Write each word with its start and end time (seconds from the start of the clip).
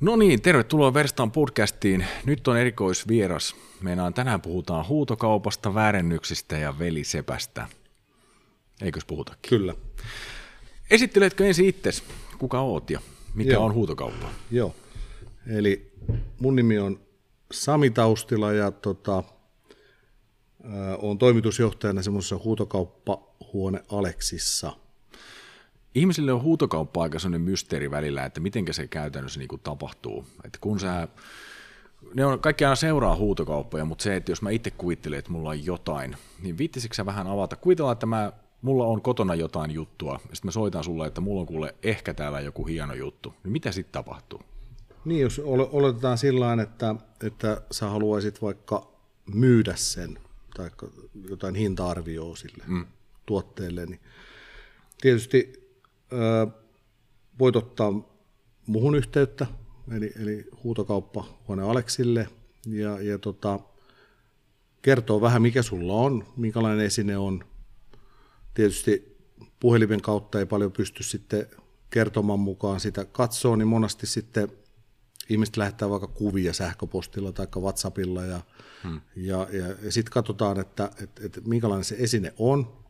No 0.00 0.16
niin, 0.16 0.42
tervetuloa 0.42 0.94
Verstaan 0.94 1.30
podcastiin. 1.30 2.06
Nyt 2.26 2.48
on 2.48 2.56
erikoisvieras. 2.56 3.56
Meinaan 3.80 4.14
tänään 4.14 4.40
puhutaan 4.40 4.88
huutokaupasta, 4.88 5.74
väärennyksistä 5.74 6.58
ja 6.58 6.78
velisepästä. 6.78 7.68
Eikös 8.82 9.04
puhutakin? 9.04 9.48
Kyllä. 9.48 9.74
Esitteletkö 10.90 11.46
ensin 11.46 11.66
itsesi? 11.66 12.02
Kuka 12.38 12.60
oot 12.60 12.90
ja 12.90 13.00
mikä 13.34 13.52
Joo. 13.52 13.64
on 13.64 13.74
huutokauppa? 13.74 14.28
Joo. 14.50 14.74
Eli 15.46 15.92
mun 16.40 16.56
nimi 16.56 16.78
on 16.78 17.00
Sami 17.52 17.90
Taustila 17.90 18.52
ja 18.52 18.70
tota, 18.70 19.22
olen 20.98 21.18
toimitusjohtajana 21.18 22.02
semmoisessa 22.02 22.40
huutokauppahuone 22.44 23.82
Aleksissa. 23.92 24.72
Ihmisille 25.94 26.32
on 26.32 26.42
huutokauppa 26.42 27.02
aika 27.02 27.18
sellainen 27.18 27.40
mysteeri 27.40 27.90
välillä, 27.90 28.24
että 28.24 28.40
miten 28.40 28.64
se 28.70 28.86
käytännössä 28.86 29.38
niin 29.38 29.48
kuin 29.48 29.60
tapahtuu. 29.64 30.26
Että 30.44 30.58
kun 30.60 30.80
sä, 30.80 31.08
ne 32.14 32.24
on, 32.24 32.40
kaikki 32.40 32.64
aina 32.64 32.76
seuraa 32.76 33.16
huutokauppoja, 33.16 33.84
mutta 33.84 34.02
se, 34.02 34.16
että 34.16 34.32
jos 34.32 34.42
mä 34.42 34.50
itse 34.50 34.70
kuvittelen, 34.70 35.18
että 35.18 35.30
mulla 35.30 35.50
on 35.50 35.66
jotain, 35.66 36.16
niin 36.42 36.58
viittisikö 36.58 36.94
sä 36.94 37.06
vähän 37.06 37.26
avata? 37.26 37.56
Kuvitellaan, 37.56 37.92
että 37.92 38.06
mä, 38.06 38.32
mulla 38.62 38.86
on 38.86 39.02
kotona 39.02 39.34
jotain 39.34 39.70
juttua, 39.70 40.12
ja 40.12 40.18
sitten 40.18 40.48
mä 40.48 40.50
soitan 40.50 40.84
sulle, 40.84 41.06
että 41.06 41.20
mulla 41.20 41.40
on 41.40 41.46
kuule 41.46 41.74
ehkä 41.82 42.14
täällä 42.14 42.40
joku 42.40 42.66
hieno 42.66 42.94
juttu. 42.94 43.34
Niin 43.44 43.52
mitä 43.52 43.72
sitten 43.72 43.92
tapahtuu? 43.92 44.40
Niin, 45.04 45.20
jos 45.20 45.38
ole- 45.38 45.68
oletetaan 45.72 46.18
sillä 46.18 46.44
tavalla, 46.44 46.62
että, 46.62 46.94
että 47.22 47.62
sä 47.70 47.88
haluaisit 47.88 48.42
vaikka 48.42 48.90
myydä 49.34 49.76
sen 49.76 50.18
tai 50.56 50.70
jotain 51.28 51.54
hinta-arvioa 51.54 52.36
sille 52.36 52.64
mm. 52.66 52.86
tuotteelle, 53.26 53.86
niin 53.86 54.00
tietysti 55.00 55.63
voit 57.38 57.56
ottaa 57.56 57.92
muhun 58.66 58.94
yhteyttä, 58.94 59.46
eli, 59.96 60.12
eli 60.22 60.44
huutokauppahuone 60.64 61.62
Aleksille, 61.62 62.28
ja, 62.66 63.00
ja 63.00 63.18
tota, 63.18 63.60
kertoo 64.82 65.20
vähän, 65.20 65.42
mikä 65.42 65.62
sulla 65.62 65.92
on, 65.92 66.24
minkälainen 66.36 66.86
esine 66.86 67.18
on. 67.18 67.44
Tietysti 68.54 69.16
puhelimen 69.60 70.02
kautta 70.02 70.38
ei 70.38 70.46
paljon 70.46 70.72
pysty 70.72 71.02
sitten 71.02 71.46
kertomaan 71.90 72.40
mukaan 72.40 72.80
sitä 72.80 73.04
katsoa, 73.04 73.56
niin 73.56 73.68
monasti 73.68 74.06
sitten 74.06 74.48
ihmiset 75.28 75.56
lähettää 75.56 75.90
vaikka 75.90 76.06
kuvia 76.06 76.52
sähköpostilla 76.52 77.32
tai 77.32 77.46
WhatsAppilla 77.56 78.22
ja, 78.22 78.40
hmm. 78.82 79.00
ja, 79.16 79.46
ja, 79.52 79.66
ja 79.82 79.92
sitten 79.92 80.12
katsotaan, 80.12 80.60
että, 80.60 80.90
että, 81.02 81.26
että 81.26 81.40
minkälainen 81.44 81.84
se 81.84 81.96
esine 81.98 82.34
on. 82.38 82.83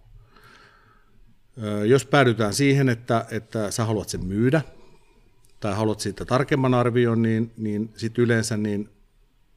Jos 1.87 2.07
päädytään 2.07 2.55
siihen, 2.55 2.89
että, 2.89 3.27
että 3.31 3.71
sä 3.71 3.85
haluat 3.85 4.09
sen 4.09 4.27
myydä 4.27 4.63
tai 5.61 5.75
haluat 5.75 6.01
siitä 6.01 6.25
tarkemman 6.25 6.75
arvion, 6.75 7.23
niin, 7.23 7.53
niin 7.57 7.93
sitten 7.97 8.25
yleensä 8.25 8.57
niin 8.57 8.89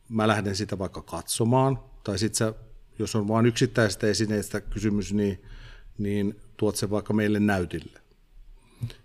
mä 0.09 0.27
lähden 0.27 0.55
sitä 0.55 0.79
vaikka 0.79 1.01
katsomaan, 1.01 1.79
tai 2.03 2.19
sitten 2.19 2.53
jos 2.99 3.15
on 3.15 3.27
vain 3.27 3.45
yksittäisestä 3.45 4.07
esineestä 4.07 4.61
kysymys, 4.61 5.13
niin, 5.13 5.41
niin 5.97 6.39
tuot 6.57 6.75
sen 6.75 6.89
vaikka 6.89 7.13
meille 7.13 7.39
näytille. 7.39 7.99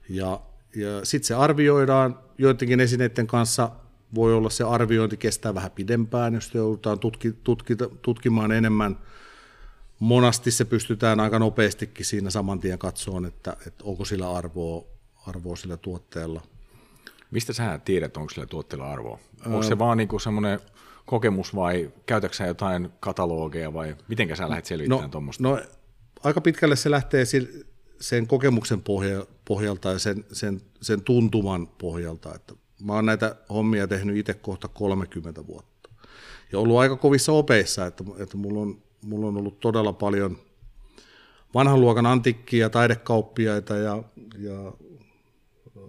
Ja, 0.09 0.41
ja 0.77 1.05
sitten 1.05 1.27
se 1.27 1.35
arvioidaan, 1.35 2.19
joidenkin 2.39 2.81
esineiden 2.81 3.27
kanssa 3.27 3.70
voi 4.15 4.35
olla 4.35 4.51
se 4.51 4.65
arviointi 4.65 5.17
kestää 5.17 5.55
vähän 5.55 5.70
pidempään, 5.70 6.35
jos 6.35 6.55
joudutaan 6.55 6.98
tutki, 6.98 7.33
tutki, 7.45 7.77
tutkimaan 8.03 8.53
enemmän. 8.53 8.98
Monasti 10.03 10.50
se 10.50 10.64
pystytään 10.64 11.20
aika 11.20 11.39
nopeastikin 11.39 12.06
siinä 12.06 12.31
saman 12.31 12.61
tien 12.61 12.78
katsomaan, 12.78 13.25
että, 13.25 13.56
että 13.67 13.84
onko 13.84 14.05
sillä 14.05 14.36
arvoa, 14.36 14.84
arvoa 15.27 15.56
sillä 15.56 15.77
tuotteella. 15.77 16.42
Mistä 17.31 17.53
sä 17.53 17.81
tiedät, 17.84 18.17
onko 18.17 18.30
sillä 18.30 18.47
tuotteella 18.47 18.92
arvoa? 18.92 19.19
Onko 19.47 19.62
se 19.62 19.78
vaan 19.78 19.98
niinku 19.98 20.19
semmoinen 20.19 20.61
kokemus 21.06 21.55
vai 21.55 21.92
käytätkö 22.06 22.36
sä 22.36 22.47
jotain 22.47 22.89
katalogeja 23.00 23.73
vai 23.73 23.97
miten 24.08 24.36
sä 24.36 24.48
lähdet 24.48 24.67
selvittämään 24.67 25.05
No, 25.05 25.08
tuommoista? 25.08 25.42
no 25.42 25.61
aika 26.24 26.41
pitkälle 26.41 26.77
se 26.77 26.91
lähtee 26.91 27.24
sen 28.01 28.27
kokemuksen 28.27 28.83
pohja- 28.83 29.27
pohjalta 29.45 29.89
ja 29.89 29.98
sen, 29.98 30.24
sen, 30.33 30.61
sen 30.80 31.02
tuntuman 31.02 31.67
pohjalta. 31.67 32.35
Että 32.35 32.55
mä 32.85 32.92
oon 32.92 33.07
näitä 33.07 33.36
hommia 33.48 33.89
tehnyt 33.89 34.17
itse 34.17 34.35
kohta 34.35 34.68
30 34.68 35.46
vuotta. 35.46 35.91
Ja 36.52 36.58
ollut 36.58 36.79
aika 36.79 36.96
kovissa 36.96 37.33
opeissa, 37.33 37.86
että, 37.86 38.05
että 38.18 38.36
mulla, 38.36 38.61
on, 38.61 38.83
mulla 39.02 39.27
on 39.27 39.36
ollut 39.36 39.61
todella 39.61 39.92
paljon 39.92 40.36
vanhan 41.55 41.80
luokan 41.80 42.07
antiikkia, 42.07 42.70
taidekauppiaita 42.70 43.77
ja, 43.77 44.02
ja 44.39 44.73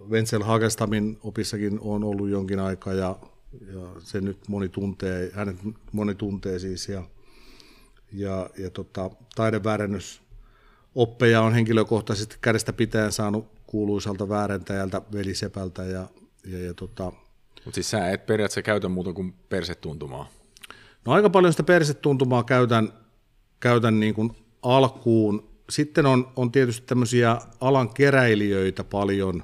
Wenzel 0.10 0.44
Hagestamin 0.44 1.18
opissakin 1.24 1.80
on 1.82 2.04
ollut 2.04 2.30
jonkin 2.30 2.60
aikaa 2.60 2.94
ja, 2.94 3.16
ja 3.74 3.82
se 4.00 4.22
nyt 4.22 4.38
moni 4.48 4.70
tuntee, 4.70 5.32
hänet 5.34 5.58
moni 5.92 6.16
tuntee 6.16 6.60
siis 6.60 6.90
ja, 6.90 7.04
ja, 8.12 8.50
ja 8.58 8.70
tota, 8.70 9.10
taideväärennys 9.36 10.22
oppeja 10.96 11.42
on 11.42 11.54
henkilökohtaisesti 11.54 12.38
kädestä 12.42 12.74
pitäen 12.74 13.12
saanut 13.12 13.48
kuuluisalta 13.68 14.30
väärentäjältä 14.30 15.02
Velisepältä 15.14 15.84
ja, 15.84 16.08
ja, 16.46 16.60
ja 16.60 16.74
tota, 16.74 17.12
Mutta 17.66 17.76
siis 17.76 17.90
sä 17.90 18.10
et 18.10 18.26
periaatteessa 18.26 18.62
käytä 18.62 18.90
muuta 18.90 19.14
kuin 19.14 19.34
persetuntumaa. 19.50 20.30
No 21.06 21.14
aika 21.14 21.30
paljon 21.30 21.54
sitä 21.54 21.64
persetuntumaa 21.64 22.44
käytän, 22.44 22.94
käytän 23.64 24.00
niin 24.00 24.14
kuin 24.14 24.32
alkuun. 24.62 25.50
Sitten 25.70 26.06
on, 26.06 26.32
on 26.36 26.52
tietysti 26.52 26.88
tämmöisiä 26.88 27.38
alan 27.62 27.94
keräilijöitä 27.94 28.84
paljon, 28.84 29.44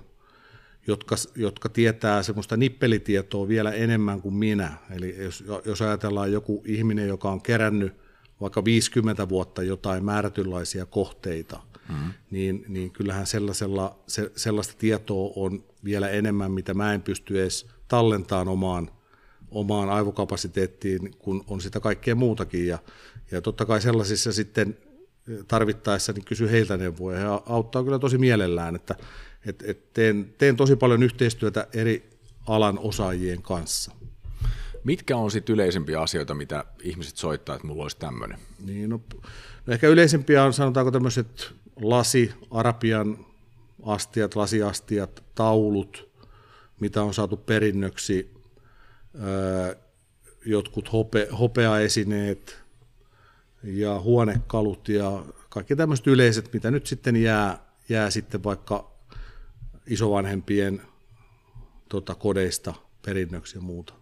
jotka, 0.88 1.16
jotka 1.36 1.70
tietää 1.70 2.24
semmoista 2.24 2.58
nippelitietoa 2.58 3.48
vielä 3.48 3.72
enemmän 3.72 4.22
kuin 4.22 4.36
minä. 4.36 4.74
Eli 4.92 5.16
jos, 5.24 5.44
jos 5.66 5.82
ajatellaan 5.82 6.32
joku 6.32 6.64
ihminen, 6.66 7.08
joka 7.08 7.32
on 7.32 7.42
kerännyt 7.42 7.94
vaikka 8.42 8.66
50 8.66 9.30
vuotta 9.30 9.64
jotain 9.64 10.06
määrätynlaisia 10.06 10.86
kohteita, 10.86 11.60
mm-hmm. 11.90 12.14
niin, 12.32 12.66
niin 12.68 12.92
kyllähän 12.92 13.28
sellaisella, 13.28 14.00
se, 14.08 14.32
sellaista 14.36 14.74
tietoa 14.78 15.34
on 15.36 15.64
vielä 15.84 16.10
enemmän, 16.10 16.52
mitä 16.52 16.74
mä 16.74 16.94
en 16.94 17.02
pysty 17.02 17.42
edes 17.42 17.68
tallentamaan 17.88 18.48
omaan 18.48 18.92
omaan 19.52 19.90
aivokapasiteettiin, 19.90 21.16
kun 21.20 21.44
on 21.48 21.62
sitä 21.62 21.80
kaikkea 21.80 22.16
muutakin. 22.16 22.68
Ja, 22.68 22.80
ja 23.32 23.42
totta 23.42 23.66
kai 23.66 23.82
sellaisissa 23.82 24.34
sitten 24.34 24.78
tarvittaessa 25.48 26.14
niin 26.14 26.26
kysy 26.26 26.52
heiltä 26.52 26.78
neuvoja. 26.78 27.20
He 27.20 27.26
auttaa 27.46 27.84
kyllä 27.84 28.00
tosi 28.00 28.18
mielellään, 28.18 28.76
että 28.76 28.96
et, 29.46 29.64
et 29.68 29.94
teen, 29.94 30.34
teen 30.38 30.56
tosi 30.56 30.76
paljon 30.76 31.04
yhteistyötä 31.04 31.68
eri 31.74 32.10
alan 32.48 32.80
osaajien 32.80 33.42
kanssa. 33.42 33.92
Mitkä 34.84 35.18
on 35.18 35.32
sitten 35.32 35.54
yleisempiä 35.54 36.02
asioita, 36.02 36.36
mitä 36.36 36.66
ihmiset 36.84 37.18
soittaa, 37.18 37.56
että 37.56 37.68
mulla 37.68 37.84
olisi 37.84 37.98
tämmöinen? 37.98 38.40
Niin, 38.66 38.90
no, 38.90 39.02
no 39.66 39.74
ehkä 39.74 39.88
yleisempiä 39.88 40.44
on 40.44 40.54
sanotaanko 40.54 40.92
tämmöiset 40.92 41.54
lasi, 41.82 42.32
arabian 42.52 43.26
astiat, 43.84 44.36
lasiastiat, 44.36 45.24
taulut, 45.36 46.10
mitä 46.80 47.04
on 47.04 47.14
saatu 47.14 47.38
perinnöksi, 47.38 48.34
öö, 49.24 49.76
jotkut 50.46 50.94
hope, 50.94 51.28
hopeaesineet 51.40 52.59
ja 53.64 54.00
huonekalut 54.00 54.90
ja 54.90 55.24
kaikki 55.50 55.76
tämmöiset 55.76 56.08
yleiset, 56.08 56.54
mitä 56.54 56.72
nyt 56.72 56.88
sitten 56.88 57.16
jää, 57.16 57.58
jää 57.90 58.10
sitten 58.10 58.44
vaikka 58.44 58.92
isovanhempien 59.88 60.82
tota, 61.90 62.16
kodeista 62.16 62.74
perinnöksi 63.06 63.58
ja 63.58 63.62
muuta. 63.62 63.94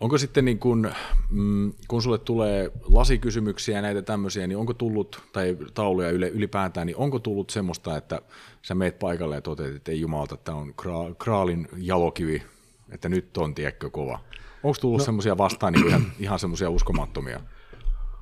Onko 0.00 0.18
sitten 0.18 0.44
niin 0.44 0.58
kun, 0.58 0.90
mm, 1.30 1.72
kun 1.88 2.02
sulle 2.02 2.18
tulee 2.18 2.72
lasikysymyksiä 2.82 3.76
ja 3.76 3.82
näitä 3.82 4.02
tämmöisiä, 4.02 4.46
niin 4.46 4.58
onko 4.58 4.74
tullut, 4.74 5.22
tai 5.32 5.56
tauluja 5.74 6.10
ylipäätään, 6.10 6.86
niin 6.86 6.96
onko 6.96 7.18
tullut 7.18 7.50
semmoista, 7.50 7.96
että 7.96 8.22
sä 8.62 8.74
meet 8.74 8.98
paikalle 8.98 9.34
ja 9.34 9.40
toteat, 9.40 9.76
että 9.76 9.92
ei 9.92 10.00
jumalta, 10.00 10.36
tämä 10.36 10.58
on 10.58 10.74
kra- 10.82 11.14
kraalin 11.18 11.68
jalokivi, 11.76 12.42
että 12.90 13.08
nyt 13.08 13.36
on 13.36 13.54
tiekkä 13.54 13.90
kova. 13.90 14.20
Onko 14.62 14.78
tullut 14.80 14.98
no. 14.98 15.04
semmoisia 15.04 15.38
vastaan 15.38 15.72
niin 15.72 15.86
ihan, 15.88 16.12
ihan 16.18 16.38
semmoisia 16.38 16.70
uskomattomia? 16.70 17.40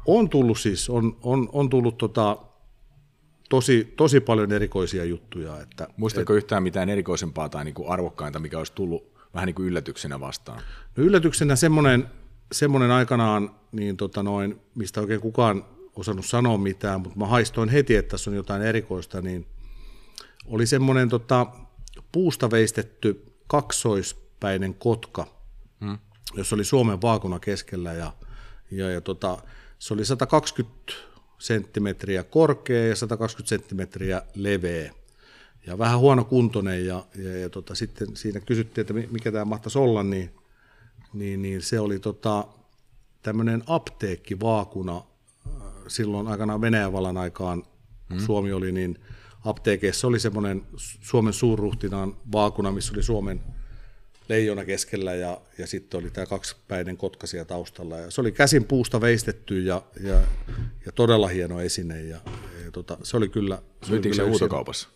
On 0.06 0.30
tullut 0.30 0.58
siis, 0.58 0.90
on, 0.90 1.16
on, 1.22 1.48
on 1.52 1.70
tullut 1.70 1.98
tota, 1.98 2.36
tosi, 3.48 3.92
tosi 3.96 4.20
paljon 4.20 4.52
erikoisia 4.52 5.04
juttuja. 5.04 5.60
Että, 5.60 5.88
Muistatko 5.96 6.32
et, 6.32 6.36
yhtään 6.36 6.62
mitään 6.62 6.88
erikoisempaa 6.88 7.48
tai 7.48 7.64
niin 7.64 7.74
kuin 7.74 7.88
arvokkainta, 7.88 8.38
mikä 8.38 8.58
olisi 8.58 8.72
tullut 8.72 9.16
vähän 9.34 9.46
niin 9.46 9.54
kuin 9.54 9.68
yllätyksenä 9.68 10.20
vastaan? 10.20 10.62
No 10.96 11.04
yllätyksenä 11.04 11.56
semmoinen, 11.56 12.08
semmoinen 12.52 12.90
aikanaan, 12.90 13.50
niin 13.72 13.96
tota 13.96 14.22
noin, 14.22 14.60
mistä 14.74 15.00
oikein 15.00 15.20
kukaan 15.20 15.64
osannut 15.96 16.26
sanoa 16.26 16.58
mitään, 16.58 17.00
mutta 17.00 17.18
mä 17.18 17.26
haistoin 17.26 17.68
heti, 17.68 17.96
että 17.96 18.10
tässä 18.10 18.30
on 18.30 18.36
jotain 18.36 18.62
erikoista, 18.62 19.20
niin 19.20 19.46
oli 20.46 20.66
semmoinen 20.66 21.08
tota, 21.08 21.46
puusta 22.12 22.50
veistetty 22.50 23.32
kaksoispäinen 23.46 24.74
kotka, 24.74 25.26
hmm. 25.80 25.98
jossa 26.34 26.56
oli 26.56 26.64
Suomen 26.64 27.02
vaakuna 27.02 27.38
keskellä 27.38 27.92
ja, 27.92 28.12
ja, 28.70 28.90
ja 28.90 29.00
tota, 29.00 29.38
se 29.78 29.94
oli 29.94 30.05
120 30.05 30.93
senttimetriä 31.38 32.23
korkea 32.23 32.87
ja 32.87 32.96
120 32.96 33.49
senttimetriä 33.49 34.23
leveä. 34.34 34.93
ja 35.67 35.78
vähän 35.78 35.99
huonokuntoinen 35.99 36.87
ja, 36.87 37.06
ja, 37.14 37.38
ja 37.38 37.50
tota, 37.50 37.75
sitten 37.75 38.17
siinä 38.17 38.40
kysyttiin, 38.40 38.82
että 38.82 38.94
mikä 39.12 39.32
tämä 39.32 39.44
mahtaisi 39.44 39.78
olla, 39.78 40.02
niin, 40.02 40.31
niin, 41.12 41.43
niin 41.43 41.62
se 41.62 41.81
oli 41.81 41.99
tota, 41.99 42.44
tämmöinen 43.23 43.62
apteekkivaakuna 43.67 45.02
silloin 45.88 46.28
aikanaan 46.28 46.61
Venäjän 46.61 46.93
vallan 46.93 47.17
aikaan 47.17 47.62
hmm. 48.11 48.20
Suomi 48.20 48.52
oli, 48.52 48.73
niin 48.73 48.99
apteekeissa 49.44 50.06
oli 50.06 50.20
semmoinen 50.20 50.62
Suomen 50.76 51.32
suurruhtinaan 51.32 52.17
vaakuna, 52.32 52.73
missä 52.73 52.93
oli 52.93 53.02
Suomen 53.02 53.40
leijona 54.28 54.64
keskellä 54.64 55.14
ja, 55.14 55.40
ja 55.58 55.67
sitten 55.67 56.00
oli 56.00 56.11
tämä 56.11 56.26
kaksipäinen 56.26 56.96
kotkasia 56.96 57.44
taustalla. 57.44 57.99
Ja 57.99 58.11
se 58.11 58.20
oli 58.20 58.32
käsin 58.32 58.64
puusta 58.64 59.00
veistetty 59.00 59.62
ja, 59.62 59.82
ja, 60.00 60.20
ja 60.87 60.93
todella 60.94 61.28
hieno 61.28 61.61
esine. 61.61 62.02
Ja, 62.02 62.20
ja 62.64 62.70
tota, 62.73 62.99
se 63.02 63.17
oli 63.17 63.28
kyllä... 63.28 63.62
Myytiinkö 63.88 64.17
se 64.17 64.23
huutokaupassa? 64.23 64.88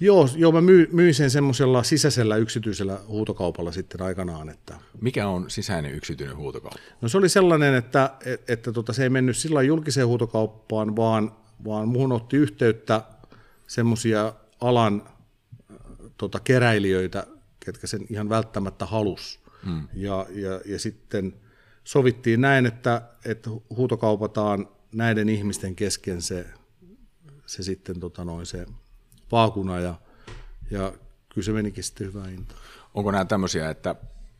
Joo, 0.00 0.28
joo 0.36 0.52
mä 0.52 0.60
myy, 0.60 0.88
myin 0.92 1.14
sen 1.14 1.30
semmoisella 1.30 1.82
sisäisellä 1.82 2.36
yksityisellä 2.36 3.00
huutokaupalla 3.08 3.72
sitten 3.72 4.02
aikanaan. 4.02 4.48
Että... 4.48 4.74
Mikä 5.00 5.28
on 5.28 5.50
sisäinen 5.50 5.94
yksityinen 5.94 6.36
huutokauppa? 6.36 6.80
No 7.00 7.08
se 7.08 7.18
oli 7.18 7.28
sellainen, 7.28 7.74
että, 7.74 8.10
että, 8.26 8.52
että 8.52 8.72
tota, 8.72 8.92
se 8.92 9.02
ei 9.02 9.10
mennyt 9.10 9.36
sillä 9.36 9.62
julkiseen 9.62 10.06
huutokauppaan, 10.06 10.96
vaan, 10.96 11.32
vaan 11.64 11.88
muun 11.88 12.12
otti 12.12 12.36
yhteyttä 12.36 13.02
semmoisia 13.66 14.32
alan 14.60 15.08
tota, 16.16 16.40
keräilijöitä, 16.40 17.26
ketkä 17.64 17.86
sen 17.86 18.06
ihan 18.10 18.28
välttämättä 18.28 18.86
halus. 18.86 19.40
Hmm. 19.64 19.88
Ja, 19.94 20.26
ja, 20.30 20.60
ja 20.64 20.78
sitten 20.78 21.34
sovittiin 21.84 22.40
näin, 22.40 22.66
että, 22.66 23.02
että 23.24 23.50
huutokaupataan 23.76 24.68
näiden 24.94 25.28
ihmisten 25.28 25.76
kesken 25.76 26.22
se, 26.22 26.46
se 27.46 27.62
sitten 27.62 28.00
tota 28.00 28.24
noin, 28.24 28.46
se 28.46 28.66
vaakuna 29.32 29.80
ja, 29.80 29.94
ja 30.70 30.92
kyllä 31.34 31.44
se 31.44 31.52
menikin 31.52 31.84
sitten 31.84 32.06
hyvää 32.06 32.26
hinta. 32.26 32.54
Onko 32.94 33.10
nämä 33.10 33.24
tämmöisiä, 33.24 33.70
että 33.70 33.94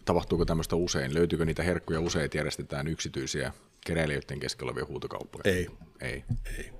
tapahtuuko 0.04 0.44
tämmöistä 0.44 0.76
usein? 0.76 1.14
Löytyykö 1.14 1.44
niitä 1.44 1.62
herkkuja 1.62 2.00
usein, 2.00 2.24
että 2.24 2.38
järjestetään 2.38 2.88
yksityisiä 2.88 3.52
keräilijöiden 3.86 4.40
keskellä 4.40 4.70
olevia 4.70 4.86
huutokauppoja? 4.86 5.42
Ei. 5.44 5.68
Ei. 6.00 6.24
Ei. 6.58 6.70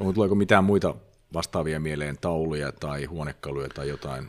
Onko 0.00 0.12
tuleeko 0.12 0.34
mitään 0.34 0.64
muita 0.64 0.94
vastaavia 1.32 1.80
mieleen, 1.80 2.18
tauluja 2.20 2.72
tai 2.72 3.04
huonekaluja 3.04 3.68
tai 3.68 3.88
jotain? 3.88 4.28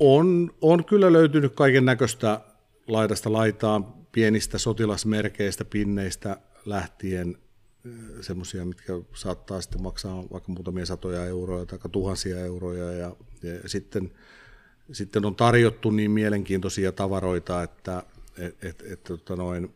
On, 0.00 0.50
on 0.60 0.84
kyllä 0.84 1.12
löytynyt 1.12 1.54
kaiken 1.54 1.84
näköistä 1.84 2.40
laidasta 2.86 3.32
laitaan, 3.32 3.84
pienistä 4.12 4.58
sotilasmerkeistä, 4.58 5.64
pinneistä 5.64 6.36
lähtien 6.66 7.38
semmoisia, 8.20 8.64
mitkä 8.64 8.92
saattaa 9.14 9.60
sitten 9.60 9.82
maksaa 9.82 10.24
vaikka 10.32 10.52
muutamia 10.52 10.86
satoja 10.86 11.26
euroja 11.26 11.66
tai 11.66 11.78
tuhansia 11.92 12.40
euroja 12.40 12.92
ja, 12.92 13.16
ja 13.42 13.68
sitten, 13.68 14.12
sitten 14.92 15.24
on 15.24 15.34
tarjottu 15.34 15.90
niin 15.90 16.10
mielenkiintoisia 16.10 16.92
tavaroita, 16.92 17.62
että 17.62 18.02
et, 18.38 18.64
et, 18.64 18.82
et, 18.92 19.04
tota 19.04 19.36
noin, 19.36 19.74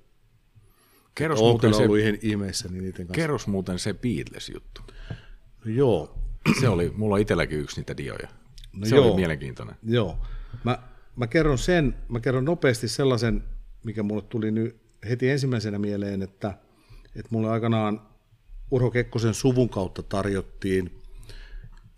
Kerros 1.14 1.40
muuten, 1.40 1.74
se, 1.74 1.84
ihmeissä, 2.22 2.69
niin 2.69 2.82
niiden 2.82 3.06
kanssa. 3.06 3.14
kerros 3.14 3.46
muuten 3.46 3.78
se 3.78 3.94
Beatles-juttu. 3.94 4.82
No 5.64 5.72
joo. 5.72 6.19
Se 6.60 6.69
oli, 6.69 6.92
mulla 6.96 7.14
on 7.14 7.20
itselläkin 7.20 7.58
yksi 7.58 7.80
niitä 7.80 7.96
dioja. 7.96 8.28
No 8.72 8.86
se 8.86 8.96
joo. 8.96 9.06
oli 9.06 9.16
mielenkiintoinen. 9.16 9.76
Joo. 9.82 10.19
Mä, 10.64 10.78
mä 11.16 11.26
kerron 11.26 11.58
sen, 11.58 11.94
mä 12.08 12.20
kerron 12.20 12.44
nopeasti 12.44 12.88
sellaisen, 12.88 13.44
mikä 13.84 14.02
mulle 14.02 14.22
tuli 14.22 14.50
nyt 14.50 14.76
heti 15.08 15.30
ensimmäisenä 15.30 15.78
mieleen, 15.78 16.22
että– 16.22 16.54
että 17.16 17.28
mulle 17.30 17.50
aikanaan 17.50 18.00
Urho 18.70 18.90
Kekkosen 18.90 19.34
suvun 19.34 19.69
kautta 19.69 20.02
tarjottiin 20.02 21.02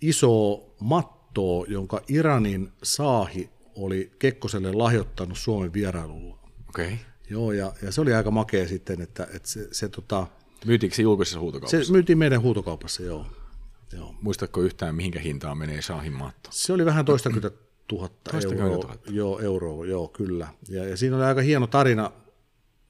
iso 0.00 0.65
mattoa, 0.81 1.67
jonka 1.69 2.00
Iranin 2.09 2.73
saahi 2.82 3.50
oli 3.75 4.12
Kekkoselle 4.19 4.73
lahjoittanut 4.73 5.38
Suomen 5.38 5.73
vierailulla. 5.73 6.38
Okei. 6.69 6.87
Okay. 6.87 6.97
Joo, 7.31 7.53
ja, 7.53 7.73
ja 7.82 7.93
se 7.93 8.00
oli 8.00 8.15
aika 8.15 8.31
makea 8.31 8.69
sitten, 8.69 9.00
että, 9.00 9.29
että 9.35 9.49
se, 9.49 9.69
se 9.73 9.88
tota... 9.88 10.26
Myytiinkö 10.67 10.97
se 10.97 11.03
julkisessa 11.03 11.41
huutokaupassa? 11.41 11.85
Se 11.85 11.93
myytiin 11.93 12.19
meidän 12.19 12.43
huutokaupassa, 12.43 13.03
joo. 13.03 13.26
Joo. 13.96 14.14
Muistatko 14.23 14.61
yhtään, 14.61 14.94
mihinkä 14.94 15.20
hintaan 15.20 15.58
menee 15.58 15.82
Saahin 15.82 16.12
matto? 16.12 16.50
Se 16.52 16.73
oli 16.73 16.85
vähän 16.85 17.05
toistakymmentä 17.05 17.58
tuhatta 17.88 18.31
euroa. 18.38 18.96
Joo, 19.08 19.38
euroa, 19.38 19.87
joo, 19.87 20.08
kyllä. 20.08 20.49
Ja, 20.69 20.85
ja 20.85 20.96
siinä 20.96 21.17
oli 21.17 21.25
aika 21.25 21.41
hieno 21.41 21.67
tarina. 21.67 22.11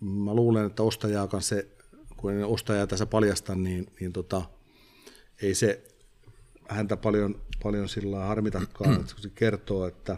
Mä 0.00 0.34
luulen, 0.34 0.66
että 0.66 0.82
ostajaa 0.82 1.26
kanssa 1.26 1.56
se 1.56 1.74
kun 2.24 2.32
en 2.32 2.46
ostajaa 2.46 2.86
tässä 2.86 3.06
paljasta, 3.06 3.54
niin, 3.54 3.92
niin 4.00 4.12
tota, 4.12 4.42
ei 5.42 5.54
se 5.54 5.84
häntä 6.68 6.96
paljon, 6.96 7.40
paljon 7.62 7.88
sillä 7.88 8.18
harmitakaan, 8.18 9.00
että 9.00 9.14
se 9.18 9.30
kertoo, 9.34 9.86
että, 9.86 10.16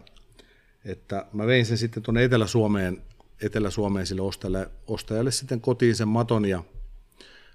että 0.84 1.26
mä 1.32 1.46
vein 1.46 1.66
sen 1.66 1.78
sitten 1.78 2.02
tuonne 2.02 2.24
Etelä-Suomeen, 2.24 3.02
Etelä-Suomeen 3.42 4.06
sille 4.06 4.22
ostajalle, 4.22 4.70
ostajalle 4.86 5.30
sitten 5.30 5.60
kotiin 5.60 5.96
sen 5.96 6.08
maton 6.08 6.44
ja 6.44 6.64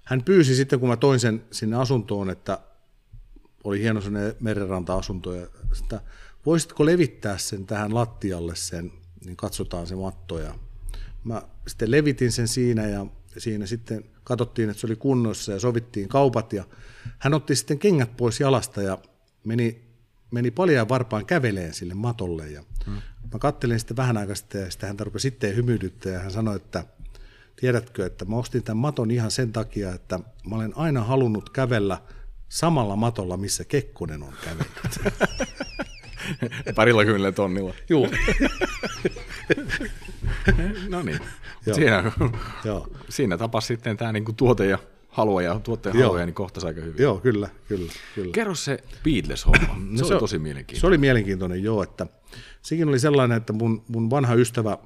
hän 0.04 0.22
pyysi 0.22 0.54
sitten, 0.54 0.80
kun 0.80 0.88
mä 0.88 0.96
toin 0.96 1.20
sen 1.20 1.44
sinne 1.50 1.76
asuntoon, 1.76 2.30
että 2.30 2.58
oli 3.64 3.80
hieno 3.80 4.00
sellainen 4.00 4.34
merenranta-asunto, 4.40 5.34
ja 5.34 5.46
että 5.82 6.00
voisitko 6.46 6.86
levittää 6.86 7.38
sen 7.38 7.66
tähän 7.66 7.94
lattialle 7.94 8.56
sen, 8.56 8.92
niin 9.24 9.36
katsotaan 9.36 9.86
se 9.86 9.96
matto. 9.96 10.38
Ja 10.38 10.54
mä 11.24 11.42
sitten 11.68 11.90
levitin 11.90 12.32
sen 12.32 12.48
siinä 12.48 12.86
ja 12.86 13.06
siinä 13.38 13.66
sitten 13.66 14.04
katsottiin, 14.24 14.70
että 14.70 14.80
se 14.80 14.86
oli 14.86 14.96
kunnossa 14.96 15.52
ja 15.52 15.60
sovittiin 15.60 16.08
kaupat 16.08 16.52
ja 16.52 16.64
hän 17.18 17.34
otti 17.34 17.56
sitten 17.56 17.78
kengät 17.78 18.16
pois 18.16 18.40
jalasta 18.40 18.82
ja 18.82 18.98
meni, 19.44 19.82
meni 20.30 20.50
paljon 20.50 20.88
varpaan 20.88 21.26
käveleen 21.26 21.74
sille 21.74 21.94
matolle 21.94 22.50
ja 22.50 22.64
hmm. 22.86 22.94
mä 23.32 23.38
kattelin 23.38 23.78
sitten 23.78 23.96
vähän 23.96 24.16
aikaa 24.16 24.34
sitten 24.34 24.60
ja 24.60 24.70
sitten 24.70 24.86
hän 24.86 24.98
rupesi 24.98 25.22
sitten 25.22 25.56
hymyilyttää 25.56 26.12
ja 26.12 26.18
hän 26.18 26.30
sanoi, 26.30 26.56
että 26.56 26.84
tiedätkö, 27.56 28.06
että 28.06 28.24
mä 28.24 28.36
ostin 28.36 28.62
tämän 28.62 28.76
maton 28.76 29.10
ihan 29.10 29.30
sen 29.30 29.52
takia, 29.52 29.94
että 29.94 30.20
mä 30.48 30.56
olen 30.56 30.76
aina 30.76 31.04
halunnut 31.04 31.50
kävellä 31.50 32.02
samalla 32.52 32.96
matolla, 32.96 33.36
missä 33.36 33.64
Kekkonen 33.64 34.22
on 34.22 34.32
kävellyt. 34.44 34.68
Parilla 36.76 37.04
kymmenellä 37.04 37.32
tonnilla. 37.32 37.74
Joo. 37.88 38.08
no 40.88 41.02
niin. 41.02 41.20
Siinä, 41.74 42.12
Joo. 42.64 42.88
siinä 43.08 43.38
tapasi 43.38 43.66
sitten 43.66 43.96
tämä 43.96 44.12
niinku 44.12 44.32
tuote 44.32 44.66
ja 44.66 44.78
haluaja, 45.08 45.60
tuotteen 45.60 45.96
haluaja, 45.96 46.26
niin 46.26 46.34
kohta 46.34 46.66
aika 46.66 46.80
hyvin. 46.80 47.02
Joo, 47.02 47.18
kyllä, 47.18 47.48
kyllä. 47.68 47.92
kyllä. 48.14 48.32
Kerro 48.32 48.54
se 48.54 48.78
Beatles-homma, 49.04 49.76
no 49.90 49.98
se, 49.98 50.04
se 50.04 50.14
oli 50.14 50.20
tosi 50.20 50.38
mielenkiintoinen. 50.38 50.80
Se 50.80 50.86
oli 50.86 50.98
mielenkiintoinen, 50.98 51.62
joo, 51.62 51.82
että 51.82 52.06
sekin 52.62 52.88
oli 52.88 52.98
sellainen, 52.98 53.36
että 53.36 53.52
mun, 53.52 53.84
mun 53.88 54.10
vanha 54.10 54.34
ystävä, 54.34 54.78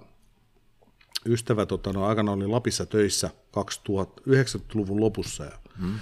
ystävä 1.26 1.66
tota, 1.66 1.92
no, 1.92 2.06
aikana 2.06 2.32
oli 2.32 2.46
Lapissa 2.46 2.86
töissä 2.86 3.30
2090-luvun 3.56 5.00
lopussa 5.00 5.44
ja 5.44 5.58
hmm. 5.78 5.98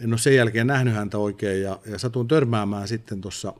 En 0.00 0.12
ole 0.12 0.18
sen 0.18 0.36
jälkeen 0.36 0.66
nähnyt 0.66 0.94
häntä 0.94 1.18
oikein 1.18 1.62
ja, 1.62 1.78
ja 1.86 1.98
satuin 1.98 2.28
törmäämään 2.28 2.88
sitten 2.88 3.20
tuossa 3.20 3.52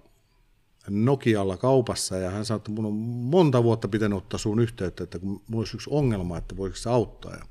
Nokialla 0.89 1.57
kaupassa 1.57 2.17
ja 2.17 2.31
hän 2.31 2.45
sanoi, 2.45 2.57
että 2.57 2.71
mun 2.71 2.87
on 2.87 2.93
monta 2.93 3.63
vuotta 3.63 3.89
pitänyt 3.89 4.19
ottaa 4.19 4.39
sun 4.39 4.61
yhteyttä, 4.61 5.05
että 5.05 5.19
kun 5.19 5.43
mulla 5.49 5.61
olisi 5.61 5.77
yksi 5.77 5.91
ongelma, 5.93 6.39
että 6.39 6.57
voisiko 6.57 6.79
se 6.79 6.91
auttaa. 6.91 7.33
Ja 7.33 7.45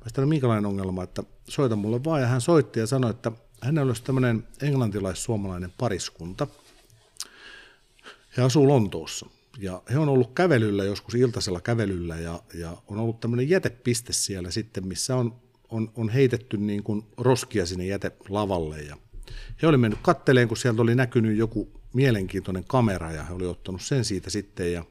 mä 0.00 0.10
sanoin, 0.14 0.28
minkälainen 0.28 0.66
ongelma, 0.66 1.02
että 1.02 1.22
soita 1.48 1.76
mulle 1.76 2.04
vaan. 2.04 2.20
Ja 2.20 2.26
hän 2.26 2.40
soitti 2.40 2.80
ja 2.80 2.86
sanoi, 2.86 3.10
että 3.10 3.32
hänellä 3.62 3.90
olisi 3.90 4.02
tämmöinen 4.02 4.46
englantilais-suomalainen 4.62 5.72
pariskunta. 5.78 6.46
He 8.36 8.42
asuu 8.42 8.68
Lontoossa. 8.68 9.26
Ja 9.58 9.82
he 9.92 9.98
on 9.98 10.08
ollut 10.08 10.34
kävelyllä 10.34 10.84
joskus 10.84 11.14
iltaisella 11.14 11.60
kävelyllä 11.60 12.16
ja, 12.16 12.42
ja 12.54 12.76
on 12.88 12.98
ollut 12.98 13.20
tämmöinen 13.20 13.48
jätepiste 13.48 14.12
siellä 14.12 14.50
sitten, 14.50 14.86
missä 14.86 15.16
on, 15.16 15.34
on, 15.70 15.92
on 15.96 16.08
heitetty 16.08 16.56
niin 16.56 16.82
kuin 16.82 17.06
roskia 17.16 17.66
sinne 17.66 17.86
jätelavalle. 17.86 18.82
Ja 18.82 18.96
he 19.62 19.66
oli 19.66 19.76
mennyt 19.76 19.98
katteleen, 20.02 20.48
kun 20.48 20.56
sieltä 20.56 20.82
oli 20.82 20.94
näkynyt 20.94 21.36
joku 21.36 21.80
mielenkiintoinen 21.92 22.64
kamera 22.64 23.12
ja 23.12 23.24
he 23.24 23.34
oli 23.34 23.46
ottanut 23.46 23.82
sen 23.82 24.04
siitä 24.04 24.30
sitten 24.30 24.72
ja 24.72 24.84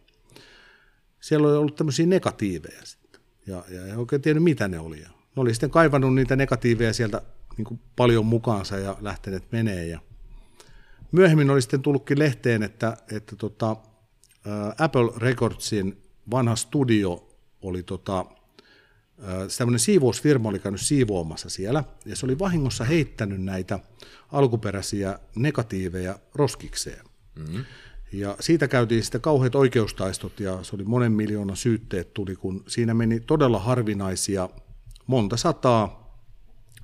siellä 1.19 1.47
oli 1.47 1.57
ollut 1.57 1.75
tämmöisiä 1.75 2.05
negatiiveja 2.05 2.85
sitten. 2.85 3.21
Ja, 3.47 3.63
ja 3.69 3.81
he 3.81 3.97
oikein 3.97 4.21
tiennyt, 4.21 4.43
mitä 4.43 4.67
ne 4.67 4.79
oli. 4.79 4.99
Ne 4.99 5.41
oli 5.41 5.53
sitten 5.53 5.69
kaivannut 5.69 6.15
niitä 6.15 6.35
negatiiveja 6.35 6.93
sieltä 6.93 7.21
niin 7.57 7.65
kuin 7.65 7.79
paljon 7.95 8.25
mukaansa 8.25 8.77
ja 8.77 8.97
lähteneet 9.01 9.51
menee. 9.51 9.85
Ja 9.85 9.99
myöhemmin 11.11 11.49
oli 11.49 11.61
sitten 11.61 11.81
tullutkin 11.81 12.19
lehteen, 12.19 12.63
että, 12.63 12.97
että 13.11 13.35
tota, 13.35 13.75
Apple 14.77 15.11
Recordsin 15.17 16.03
vanha 16.31 16.55
studio 16.55 17.37
oli 17.61 17.83
tota, 17.83 18.25
tämmöinen 19.57 19.79
siivousfirma 19.79 20.49
oli 20.49 20.59
käynyt 20.59 20.81
siivoamassa 20.81 21.49
siellä, 21.49 21.83
ja 22.05 22.15
se 22.15 22.25
oli 22.25 22.39
vahingossa 22.39 22.83
heittänyt 22.83 23.43
näitä 23.43 23.79
alkuperäisiä 24.31 25.19
negatiiveja 25.35 26.19
roskikseen. 26.35 27.05
Mm-hmm. 27.35 27.65
Ja 28.11 28.35
siitä 28.39 28.67
käytiin 28.67 29.03
sitten 29.03 29.21
kauheat 29.21 29.55
oikeustaistot, 29.55 30.39
ja 30.39 30.63
se 30.63 30.75
oli 30.75 30.83
monen 30.83 31.11
miljoonan 31.11 31.57
syytteet 31.57 32.13
tuli, 32.13 32.35
kun 32.35 32.63
siinä 32.67 32.93
meni 32.93 33.19
todella 33.19 33.59
harvinaisia, 33.59 34.49
monta 35.07 35.37
sataa 35.37 36.15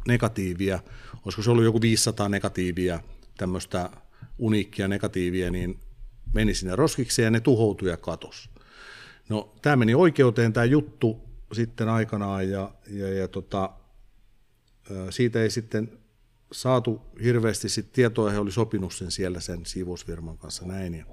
negatiivia, 0.07 0.79
olisiko 1.25 1.41
se 1.41 1.51
ollut 1.51 1.63
joku 1.63 1.81
500 1.81 2.29
negatiivia 2.29 2.99
tämmöistä 3.37 3.89
uniikkia 4.37 4.87
negatiivia, 4.87 5.51
niin 5.51 5.79
meni 6.33 6.53
sinne 6.53 6.75
roskiksi 6.75 7.21
ja 7.21 7.31
ne 7.31 7.39
tuhoutui 7.39 7.89
ja 7.89 7.97
katos. 7.97 8.49
No 9.29 9.55
tämä 9.61 9.75
meni 9.75 9.95
oikeuteen 9.95 10.53
tämä 10.53 10.65
juttu 10.65 11.21
sitten 11.55 11.89
aikanaan 11.89 12.49
ja, 12.49 12.71
ja, 12.87 13.13
ja 13.13 13.27
tota, 13.27 13.69
siitä 15.09 15.41
ei 15.41 15.49
sitten 15.49 15.99
saatu 16.51 17.01
hirveästi 17.23 17.69
sit 17.69 17.91
tietoa, 17.91 18.29
he 18.31 18.39
oli 18.39 18.51
sopinut 18.51 18.93
sen 18.93 19.11
siellä 19.11 19.39
sen 19.39 19.65
siivousfirman 19.65 20.37
kanssa 20.37 20.65
näin. 20.65 20.93
Ja, 20.93 21.05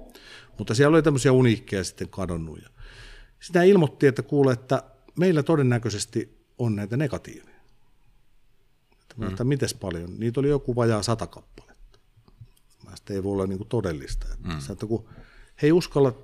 mutta 0.57 0.75
siellä 0.75 0.95
oli 0.95 1.03
tämmöisiä 1.03 1.31
uniikkeja 1.31 1.83
sitten 1.83 2.09
kadonnut. 2.09 2.61
Ja 2.61 2.69
sitä 3.39 3.63
ilmoitti, 3.63 4.07
että 4.07 4.21
kuule, 4.21 4.53
että 4.53 4.83
meillä 5.19 5.43
todennäköisesti 5.43 6.45
on 6.57 6.75
näitä 6.75 6.97
negatiiveja. 6.97 7.61
Että, 9.01 9.15
mm. 9.17 9.27
että 9.27 9.43
mites 9.43 9.73
paljon? 9.73 10.19
Niitä 10.19 10.39
oli 10.39 10.49
joku 10.49 10.75
vajaa 10.75 11.03
sata 11.03 11.27
kappaletta. 11.27 11.99
Mä 12.85 12.91
ei 13.09 13.23
voi 13.23 13.31
olla 13.31 13.47
niin 13.47 13.57
kuin 13.57 13.69
todellista. 13.69 14.27
Että, 14.33 14.47
mm. 14.47 14.71
että 14.71 14.85
kun 14.85 15.09
he 15.61 15.67
ei 15.67 15.71
uskalla 15.71 16.17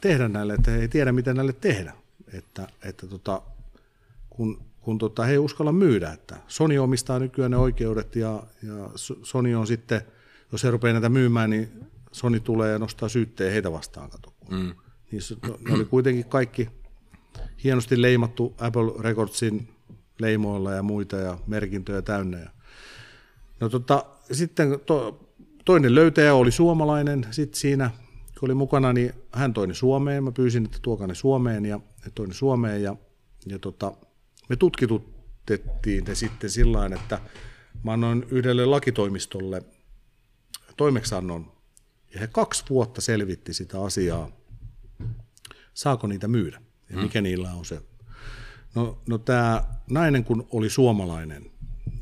tehdä 0.00 0.28
näille, 0.28 0.54
että 0.54 0.70
he 0.70 0.80
ei 0.80 0.88
tiedä, 0.88 1.12
mitä 1.12 1.34
näille 1.34 1.52
tehdä. 1.52 1.92
Että, 2.32 2.68
että 2.84 3.06
tota, 3.06 3.42
kun, 4.30 4.62
kun 4.80 4.98
tota, 4.98 5.24
he 5.24 5.32
ei 5.32 5.38
uskalla 5.38 5.72
myydä. 5.72 6.12
Että 6.12 6.36
Sony 6.48 6.78
omistaa 6.78 7.18
nykyään 7.18 7.50
ne 7.50 7.56
oikeudet 7.56 8.16
ja, 8.16 8.42
ja 8.62 8.90
Sony 9.22 9.54
on 9.54 9.66
sitten, 9.66 10.00
jos 10.52 10.64
he 10.64 10.70
rupeaa 10.70 10.92
näitä 10.92 11.08
myymään, 11.08 11.50
niin 11.50 11.70
Sony 12.12 12.40
tulee 12.40 12.72
ja 12.72 12.78
nostaa 12.78 13.08
syytteen 13.08 13.52
heitä 13.52 13.72
vastaan. 13.72 14.10
Kato. 14.10 14.34
Mm. 14.50 14.74
Niin 15.10 15.22
se, 15.22 15.36
ne 15.68 15.74
oli 15.74 15.84
kuitenkin 15.84 16.24
kaikki 16.24 16.68
hienosti 17.64 18.02
leimattu 18.02 18.54
Apple 18.58 18.92
Recordsin 19.02 19.68
leimoilla 20.18 20.72
ja 20.72 20.82
muita 20.82 21.16
ja 21.16 21.38
merkintöjä 21.46 22.02
täynnä. 22.02 22.38
Ja 22.38 22.50
no 23.60 23.68
tota, 23.68 24.04
sitten 24.32 24.80
to, 24.86 25.24
toinen 25.64 25.94
löytäjä 25.94 26.34
oli 26.34 26.50
suomalainen 26.50 27.26
sitten 27.30 27.60
siinä, 27.60 27.90
kun 28.40 28.46
oli 28.46 28.54
mukana, 28.54 28.92
niin 28.92 29.12
hän 29.32 29.54
toi 29.54 29.66
ne 29.66 29.74
Suomeen. 29.74 30.24
Mä 30.24 30.32
pyysin, 30.32 30.64
että 30.64 30.78
tuokaa 30.82 31.06
ne 31.06 31.14
Suomeen 31.14 31.66
ja 31.66 31.76
ne 31.76 32.12
toi 32.14 32.26
ne 32.26 32.34
Suomeen 32.34 32.82
ja, 32.82 32.96
ja 33.46 33.58
tota, 33.58 33.92
me 34.48 34.56
tutkitutettiin 34.56 36.04
ne 36.04 36.14
sitten 36.14 36.50
sillä 36.50 36.86
että 36.86 37.20
mä 37.82 37.92
annoin 37.92 38.26
yhdelle 38.30 38.64
lakitoimistolle 38.64 39.62
toimeksannon 40.76 41.52
ja 42.14 42.20
he 42.20 42.26
kaksi 42.26 42.64
vuotta 42.70 43.00
selvitti 43.00 43.54
sitä 43.54 43.82
asiaa, 43.82 44.30
saako 45.74 46.06
niitä 46.06 46.28
myydä 46.28 46.60
ja 46.90 46.96
mm. 46.96 47.02
mikä 47.02 47.20
mm. 47.20 47.22
niillä 47.22 47.54
on 47.54 47.64
se. 47.64 47.82
No, 48.74 49.02
no 49.08 49.18
tämä 49.18 49.64
nainen 49.90 50.24
kun 50.24 50.48
oli 50.50 50.70
suomalainen, 50.70 51.50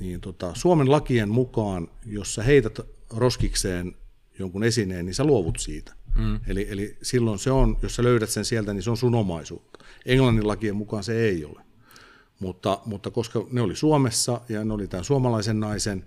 niin 0.01 0.21
tota, 0.21 0.55
Suomen 0.55 0.91
lakien 0.91 1.29
mukaan, 1.29 1.89
jos 2.07 2.35
sä 2.35 2.43
heität 2.43 2.81
roskikseen 3.11 3.95
jonkun 4.39 4.65
esineen, 4.65 5.07
niin 5.07 5.15
sä 5.15 5.25
luovut 5.25 5.59
siitä. 5.59 5.97
Mm. 6.17 6.41
Eli, 6.47 6.67
eli 6.71 6.97
silloin 7.03 7.39
se 7.39 7.51
on, 7.51 7.77
jos 7.83 7.97
sä 7.97 8.03
löydät 8.03 8.31
sen 8.31 8.45
sieltä, 8.45 8.75
niin 8.75 8.83
se 8.83 8.91
on 8.91 8.97
sun 8.97 9.15
omaisuutta. 9.15 9.85
Englannin 10.07 10.49
lakien 10.49 10.77
mukaan 10.77 11.05
se 11.05 11.21
ei 11.21 11.45
ole. 11.45 11.61
Mutta, 12.41 12.81
mutta 12.85 13.11
koska 13.11 13.47
ne 13.51 13.61
oli 13.61 13.77
Suomessa 13.77 14.41
ja 14.49 14.65
ne 14.65 14.75
oli 14.75 14.89
tämän 14.89 15.05
suomalaisen 15.05 15.61
naisen, 15.61 16.05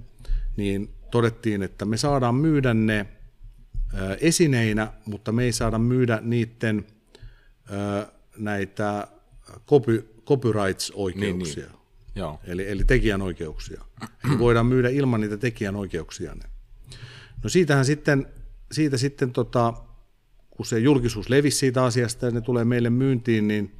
niin 0.58 0.94
todettiin, 1.12 1.63
että 1.63 1.86
me 1.86 1.98
saadaan 1.98 2.36
myydä 2.36 2.74
ne 2.74 3.06
esineinä, 4.20 4.94
mutta 5.06 5.32
me 5.32 5.44
ei 5.44 5.51
saada 5.51 5.80
myydä 5.80 6.20
niiden 6.22 6.88
näitä 8.38 9.08
copy, 9.68 10.13
copyrights-oikeuksia. 10.25 11.63
Niin, 11.63 11.72
niin. 11.72 11.80
Joo. 12.16 12.39
Eli, 12.44 12.72
eli 12.72 12.84
tekijänoikeuksia. 12.84 13.86
Eli 14.25 14.39
voidaan 14.39 14.66
myydä 14.66 14.89
ilman 14.89 15.22
niitä 15.22 15.38
tekijänoikeuksia. 15.38 16.36
No 17.44 17.50
siitähän 17.50 17.86
sitten, 17.86 18.28
siitä 18.72 18.98
sitten 18.98 19.32
tota, 19.32 19.74
kun 20.60 20.66
se 20.66 20.80
julkisuus 20.80 21.30
levisi 21.30 21.58
siitä 21.58 21.84
asiasta 21.84 22.25
ja 22.25 22.32
ne 22.32 22.42
tulee 22.42 22.66
meille 22.66 22.89
myyntiin, 22.89 23.48
niin, 23.48 23.75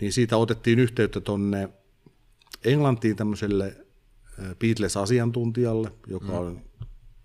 niin 0.00 0.12
siitä 0.12 0.36
otettiin 0.36 0.78
yhteyttä 0.78 1.20
tuonne 1.20 1.68
Englantiin 2.64 3.16
tämmöiselle 3.16 3.76
Beatles-asiantuntijalle, 4.58 5.92
joka 6.06 6.26
mm. 6.26 6.38
on 6.38 6.62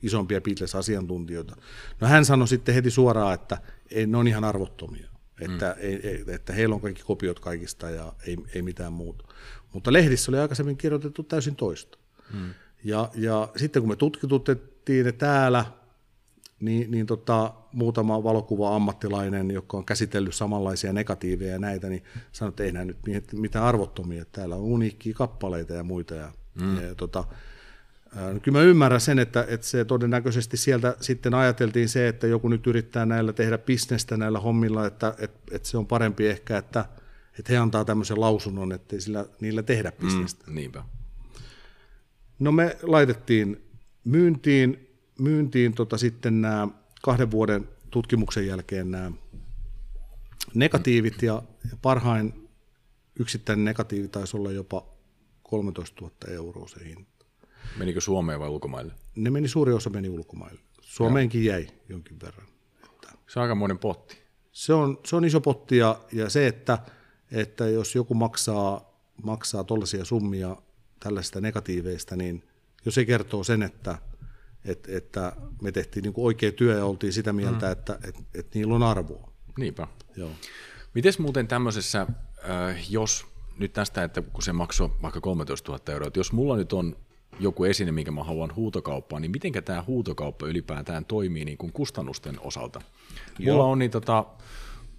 isompia 0.01 0.42
Beatles-asiantuntijoita. 0.42 1.56
No 2.01 2.08
hän 2.08 2.25
sanoi 2.25 2.48
sitten 2.48 2.75
heti 2.75 2.92
suoraan, 2.92 3.34
että 3.34 3.58
ei, 3.92 4.08
ne 4.08 4.18
on 4.18 4.27
ihan 4.27 4.44
arvottomia, 4.44 5.10
että, 5.42 5.75
mm. 5.77 5.82
ei, 5.82 6.24
että 6.27 6.54
heillä 6.54 6.75
on 6.75 6.82
kaikki 6.82 7.04
kopiot 7.04 7.39
kaikista 7.39 7.89
ja 7.89 8.13
ei, 8.27 8.38
ei 8.56 8.62
mitään 8.62 8.94
muuta. 8.94 9.27
Mutta 9.74 9.94
lehdissä 9.94 10.32
oli 10.32 10.39
aikaisemmin 10.39 10.77
kirjoitettu 10.77 11.24
täysin 11.24 11.56
toista. 11.56 11.98
Mm. 12.34 12.54
Ja, 12.84 13.10
ja 13.15 13.50
sitten 13.56 13.82
kun 13.82 13.89
me 13.89 13.96
tutkitutettiin 13.96 15.06
ne 15.06 15.12
täällä, 15.12 15.65
niin, 16.60 16.92
niin 16.92 17.06
tota, 17.06 17.54
muutama 17.72 18.24
valokuva-ammattilainen, 18.24 19.52
joka 19.52 19.78
on 19.78 19.86
käsitellyt 19.86 20.36
samanlaisia 20.36 20.94
negatiiveja 20.94 21.52
ja 21.52 21.60
näitä, 21.60 21.90
niin 21.90 22.04
sanoi, 22.32 22.50
että 22.50 22.64
ei 22.64 22.72
nämä 22.72 22.86
nyt 22.86 22.98
mitään 23.34 23.66
arvottomia, 23.66 24.26
täällä 24.32 24.56
on 24.56 24.62
uniikkia 24.62 25.14
kappaleita 25.14 25.74
ja 25.74 25.84
muita. 25.84 26.16
Ja, 26.16 26.32
mm. 26.62 26.82
ja, 26.82 26.96
tota, 26.96 27.24
No 28.34 28.40
kyllä 28.40 28.58
mä 28.58 28.64
ymmärrän 28.64 29.02
sen, 29.02 29.20
että, 29.20 29.46
että 29.50 29.68
se 29.68 29.86
todennäköisesti 29.86 30.58
sieltä 30.58 30.96
sitten 31.02 31.34
ajateltiin 31.34 31.90
se, 31.90 32.08
että 32.08 32.28
joku 32.28 32.48
nyt 32.48 32.68
yrittää 32.68 33.06
näillä 33.06 33.34
tehdä 33.34 33.58
bisnestä 33.58 34.18
näillä 34.18 34.40
hommilla, 34.40 34.88
että, 34.88 35.16
että, 35.20 35.40
että 35.52 35.68
se 35.68 35.78
on 35.78 35.88
parempi 35.88 36.28
ehkä, 36.28 36.58
että, 36.58 36.86
että 37.40 37.54
he 37.54 37.58
antaa 37.58 37.86
tämmöisen 37.86 38.22
lausunnon, 38.22 38.72
että 38.72 39.00
sillä, 39.00 39.26
niillä 39.42 39.64
tehdä 39.64 39.90
mm, 39.90 40.06
bisnestä. 40.06 40.46
Mm, 40.48 40.56
niinpä. 40.56 40.84
No 42.40 42.52
me 42.52 42.78
laitettiin 42.84 43.62
myyntiin, 44.04 44.85
myyntiin 45.19 45.74
tota 45.74 45.98
sitten 45.98 46.41
nämä 46.41 46.67
kahden 47.01 47.31
vuoden 47.31 47.69
tutkimuksen 47.91 48.48
jälkeen 48.48 48.91
nämä 48.91 49.12
negatiivit 50.53 51.22
ja, 51.22 51.43
parhain 51.81 52.50
yksittäinen 53.19 53.65
negatiivi 53.65 54.07
taisi 54.07 54.38
olla 54.38 54.51
jopa 54.51 54.86
13 55.43 56.01
000 56.01 56.13
euroa 56.29 56.67
se 56.67 56.86
hinta. 56.86 57.25
Menikö 57.77 58.01
Suomeen 58.01 58.39
vai 58.39 58.50
ulkomaille? 58.50 58.93
Ne 59.15 59.29
meni, 59.29 59.48
suuri 59.48 59.74
osa 59.74 59.89
meni 59.89 60.10
ulkomaille. 60.10 60.60
Suomeenkin 60.81 61.45
jäi 61.45 61.67
jonkin 61.89 62.19
verran. 62.22 62.48
Se 63.27 63.39
on 63.39 63.43
aikamoinen 63.43 63.79
potti. 63.79 64.17
Se 64.51 64.74
on, 64.74 65.00
se 65.05 65.15
on 65.15 65.25
iso 65.25 65.41
potti 65.41 65.77
ja, 65.77 66.01
ja 66.13 66.29
se, 66.29 66.48
että, 66.48 66.77
että 67.31 67.67
jos 67.69 67.95
joku 67.95 68.13
maksaa, 68.13 68.93
maksaa 69.24 69.63
tuollaisia 69.63 70.05
summia 70.05 70.55
tällaisista 71.00 71.41
negatiiveista, 71.41 72.15
niin 72.15 72.43
jos 72.86 72.95
se 72.95 73.05
kertoo 73.05 73.43
sen, 73.43 73.63
että, 73.63 73.98
että, 74.65 74.98
että 74.98 75.34
me 75.62 75.72
tehtiin 75.72 76.03
niin 76.03 76.13
kuin 76.13 76.25
oikea 76.25 76.51
työ 76.51 76.77
ja 76.77 76.86
oltiin 76.86 77.13
sitä 77.13 77.34
mieltä, 77.34 77.65
mm. 77.65 77.72
että, 77.72 78.00
että, 78.03 78.24
että 78.34 78.60
niillä 78.60 78.75
on 78.75 78.84
arvoa. 78.84 79.31
Niinpä. 79.57 79.88
Joo. 80.15 80.29
Mites 80.93 81.19
muuten 81.19 81.48
tämmöisessä, 81.48 82.07
äh, 82.50 82.91
jos 82.91 83.25
nyt 83.57 83.74
tästä, 83.74 84.03
että 84.03 84.22
kun 84.22 84.43
se 84.43 84.53
maksoi 84.53 84.89
vaikka 85.01 85.22
13 85.22 85.72
000 85.72 85.93
euroa, 85.93 86.07
että 86.07 86.19
jos 86.19 86.31
mulla 86.31 86.57
nyt 86.57 86.74
on 86.74 86.95
joku 87.39 87.63
esine, 87.63 87.91
minkä 87.91 88.12
mä 88.12 88.24
haluan 88.24 88.55
huutokauppaan, 88.55 89.22
niin 89.22 89.31
miten 89.31 89.63
tämä 89.65 89.84
huutokauppa 89.88 90.48
ylipäätään 90.48 91.05
toimii 91.05 91.45
niin 91.45 91.57
kuin 91.57 91.72
kustannusten 91.72 92.39
osalta? 92.39 92.81
Mulla 93.45 93.63
on, 93.63 93.79
niin 93.79 93.91
tota, 93.91 94.25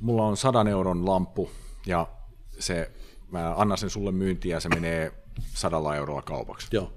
mulla 0.00 0.26
on 0.26 0.37
sadan 0.37 0.68
euron 0.68 1.06
lamppu 1.06 1.50
ja 1.87 2.08
se, 2.58 2.90
mä 3.30 3.54
annan 3.56 3.78
sen 3.78 3.90
sulle 3.90 4.12
myyntiin 4.12 4.52
ja 4.52 4.61
se 4.61 4.68
menee 4.68 5.12
sadalla 5.54 5.96
eurolla 5.96 6.23
kaupaksi. 6.23 6.68
Joo. 6.70 6.92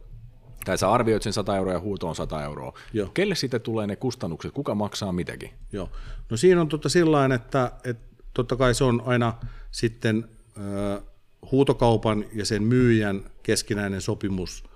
Tai 0.66 0.78
sä 0.78 0.92
arvioit 0.92 1.24
sen 1.24 1.34
100 1.34 1.58
euroa 1.58 1.74
ja 1.74 1.80
huuto 1.80 2.08
on 2.08 2.16
100 2.16 2.44
euroa. 2.44 2.74
Joo. 2.94 3.10
Kelle 3.14 3.36
sitten 3.36 3.62
tulee 3.62 3.88
ne 3.88 3.96
kustannukset? 3.96 4.52
Kuka 4.52 4.76
maksaa 4.76 5.12
mitäkin? 5.12 5.50
Joo. 5.72 5.90
No 6.30 6.38
siinä 6.38 6.62
on 6.62 6.68
tota 6.68 6.90
sillä 6.90 7.26
että, 7.36 7.72
että 7.84 8.16
totta 8.34 8.56
kai 8.56 8.74
se 8.74 8.84
on 8.84 9.04
aina 9.06 9.34
sitten 9.72 10.30
äh, 10.58 11.04
huutokaupan 11.52 12.26
ja 12.34 12.46
sen 12.46 12.64
myyjän 12.64 13.24
keskinäinen 13.44 14.02
sopimus– 14.02 14.64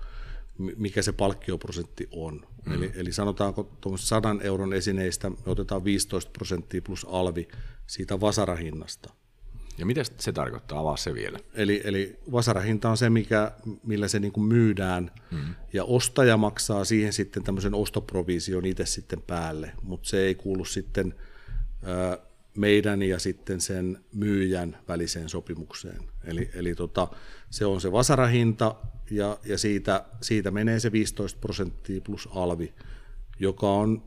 mikä 0.57 1.01
se 1.01 1.11
palkkioprosentti 1.11 2.07
on. 2.11 2.41
Mm. 2.65 2.73
Eli, 2.73 2.91
eli 2.95 3.11
sanotaanko 3.11 3.71
100 3.95 4.35
euron 4.41 4.73
esineistä 4.73 5.29
me 5.29 5.37
otetaan 5.45 5.83
15 5.83 6.31
prosenttia 6.31 6.81
plus 6.81 7.07
alvi 7.09 7.47
siitä 7.87 8.21
vasarahinnasta. 8.21 9.13
Ja 9.77 9.85
mitä 9.85 10.01
se 10.19 10.31
tarkoittaa? 10.31 10.79
Avaa 10.79 10.97
se 10.97 11.13
vielä. 11.13 11.39
Eli, 11.53 11.81
eli 11.83 12.19
vasarahinta 12.31 12.89
on 12.89 12.97
se, 12.97 13.09
mikä, 13.09 13.51
millä 13.83 14.07
se 14.07 14.19
niin 14.19 14.31
kuin 14.31 14.45
myydään, 14.45 15.11
mm. 15.31 15.55
ja 15.73 15.83
ostaja 15.83 16.37
maksaa 16.37 16.85
siihen 16.85 17.13
sitten 17.13 17.43
tämmöisen 17.43 17.73
ostoprovision 17.73 18.65
itse 18.65 18.85
sitten 18.85 19.21
päälle, 19.21 19.71
mutta 19.81 20.09
se 20.09 20.19
ei 20.19 20.35
kuulu 20.35 20.65
sitten 20.65 21.15
meidän 22.57 23.01
ja 23.01 23.19
sitten 23.19 23.61
sen 23.61 24.03
myyjän 24.13 24.77
väliseen 24.87 25.29
sopimukseen. 25.29 26.03
Eli, 26.23 26.49
eli 26.53 26.75
tota, 26.75 27.07
se 27.49 27.65
on 27.65 27.81
se 27.81 27.91
vasarahinta 27.91 28.75
ja, 29.11 29.37
ja 29.45 29.57
siitä, 29.57 30.05
siitä 30.21 30.51
menee 30.51 30.79
se 30.79 30.91
15 30.91 31.39
prosenttia 31.39 32.01
plus 32.01 32.29
alvi, 32.35 32.73
joka 33.39 33.71
on 33.71 34.03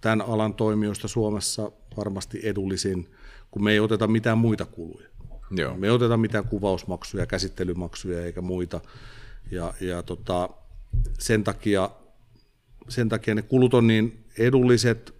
tämän 0.00 0.22
alan 0.22 0.54
toimijoista 0.54 1.08
Suomessa 1.08 1.72
varmasti 1.96 2.40
edullisin, 2.42 3.10
kun 3.50 3.64
me 3.64 3.72
ei 3.72 3.80
oteta 3.80 4.06
mitään 4.06 4.38
muita 4.38 4.66
kuluja. 4.66 5.08
Joo. 5.50 5.76
Me 5.76 5.86
ei 5.86 5.90
oteta 5.90 6.16
mitään 6.16 6.44
kuvausmaksuja, 6.44 7.26
käsittelymaksuja 7.26 8.24
eikä 8.24 8.40
muita. 8.40 8.80
Ja, 9.50 9.74
ja 9.80 10.02
tota, 10.02 10.48
sen 11.18 11.44
takia 11.44 11.90
sen 12.88 13.08
takia 13.08 13.34
ne 13.34 13.42
kulut 13.42 13.74
on 13.74 13.86
niin 13.86 14.24
edulliset, 14.38 15.14